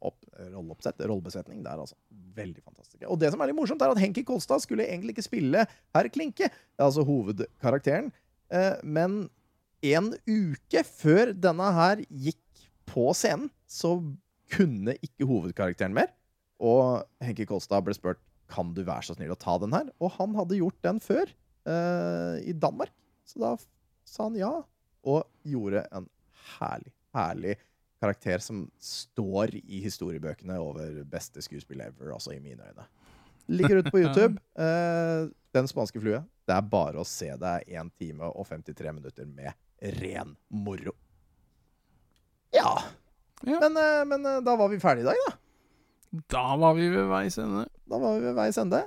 [0.00, 1.96] Opp, rolleoppsett, rollebesetning der, altså.
[2.36, 3.02] Veldig fantastisk.
[3.08, 6.08] Og det som er litt morsomt, er at Henki Kolstad skulle egentlig ikke spille herr
[6.12, 6.48] Klinke,
[6.80, 8.10] altså hovedkarakteren,
[8.54, 9.26] eh, men
[9.82, 13.96] en uke før denne her gikk på scenen, så
[14.52, 16.12] kunne ikke hovedkarakteren mer.
[16.62, 18.20] Og Henki Kolstad ble spurt
[18.52, 19.88] kan du være så snill å ta den her.
[20.02, 21.30] Og han hadde gjort den før,
[21.66, 22.92] eh, i Danmark.
[23.24, 23.56] Så da
[24.04, 24.52] sa han ja,
[25.02, 26.08] og gjorde en
[26.58, 27.56] herlig, herlig
[28.02, 32.86] karakter som står i historiebøkene over beste skuespill ever, altså i mine øyne.
[33.52, 34.40] Ligger ute på YouTube.
[34.58, 36.22] Uh, den spanske flue.
[36.48, 37.54] Det er bare å se det.
[37.70, 39.54] 1 time og 53 minutter med
[40.00, 40.96] ren moro.
[42.54, 42.74] Ja.
[43.42, 43.58] Ja.
[43.58, 45.38] Men, uh, men uh, da var vi ferdige i dag, da.
[46.28, 47.64] Da var vi ved veis ende.
[47.88, 48.82] Da var vi ved veis ende.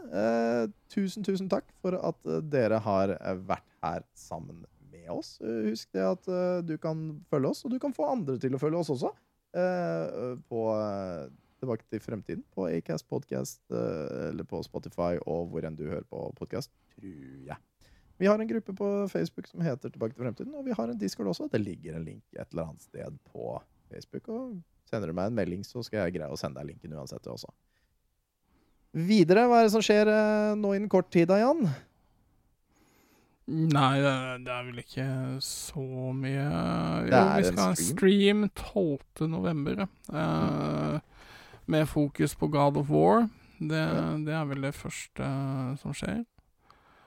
[0.94, 3.16] Tusen, tusen takk for at dere har
[3.48, 4.62] vært her sammen
[5.06, 5.36] med oss.
[5.42, 8.56] Eh, husk det at eh, du kan følge oss, og du kan få andre til
[8.56, 9.14] å følge oss også.
[9.56, 10.62] eh, på
[11.56, 16.20] Tilbake til fremtiden på Acast Podcast eller på Spotify og hvor enn du hører på
[16.36, 17.58] podkast, tror jeg.
[18.20, 21.00] Vi har en gruppe på Facebook som heter Tilbake til fremtiden, og vi har en
[21.00, 21.48] Discord også.
[21.50, 23.56] Det ligger en link et eller annet sted på
[23.88, 24.28] Facebook.
[24.28, 24.60] og
[24.92, 27.24] Sender du meg en melding, så skal jeg greie å sende deg linken uansett.
[27.24, 27.50] også.
[28.92, 30.12] Videre, hva er det som skjer
[30.60, 31.66] nå innen kort tid da, Jan?
[33.46, 34.14] Nei, det,
[34.48, 35.08] det er vel ikke
[35.46, 35.84] så
[36.18, 36.46] mye
[37.06, 39.28] Jo, vi skal ha en stream 12.
[39.30, 39.90] november, ja.
[40.10, 40.96] Eh,
[41.70, 43.28] med fokus på God of War.
[43.60, 43.84] Det,
[44.26, 45.30] det er vel det første
[45.82, 46.24] som skjer.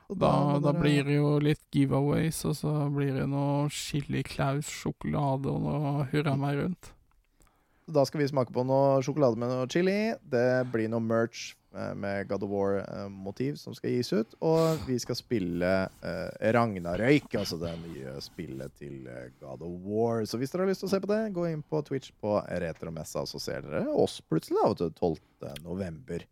[0.08, 0.30] Da,
[0.64, 5.66] da blir det jo litt giveaways, og så blir det noe Chili Claus sjokolade og
[5.66, 6.94] noe hurra meg rundt.
[7.88, 10.14] Da skal vi smake på noe sjokolade med noe chili.
[10.22, 14.34] Det blir noe merch eh, med God of War-motiv som skal gis ut.
[14.44, 20.24] Og vi skal spille eh, Ragnarøyk, altså det nye spillet til eh, God of War.
[20.26, 22.38] Så hvis dere har lyst til å se på det, gå inn på Twitch på
[22.64, 25.58] Retromessa, så ser dere oss plutselig da, vet du, 12.
[25.66, 26.24] november.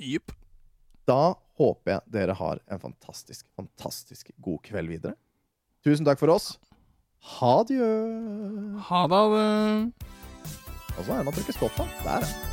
[0.00, 0.36] Jepp.
[1.08, 5.16] Da håper jeg dere har en fantastisk, fantastisk god kveld videre.
[5.84, 6.54] Tusen takk for oss.
[7.40, 7.80] Ha det.
[8.88, 9.24] ha det.
[10.96, 11.88] Og så er det man trykker stopp, da.
[12.06, 12.49] Der, ja.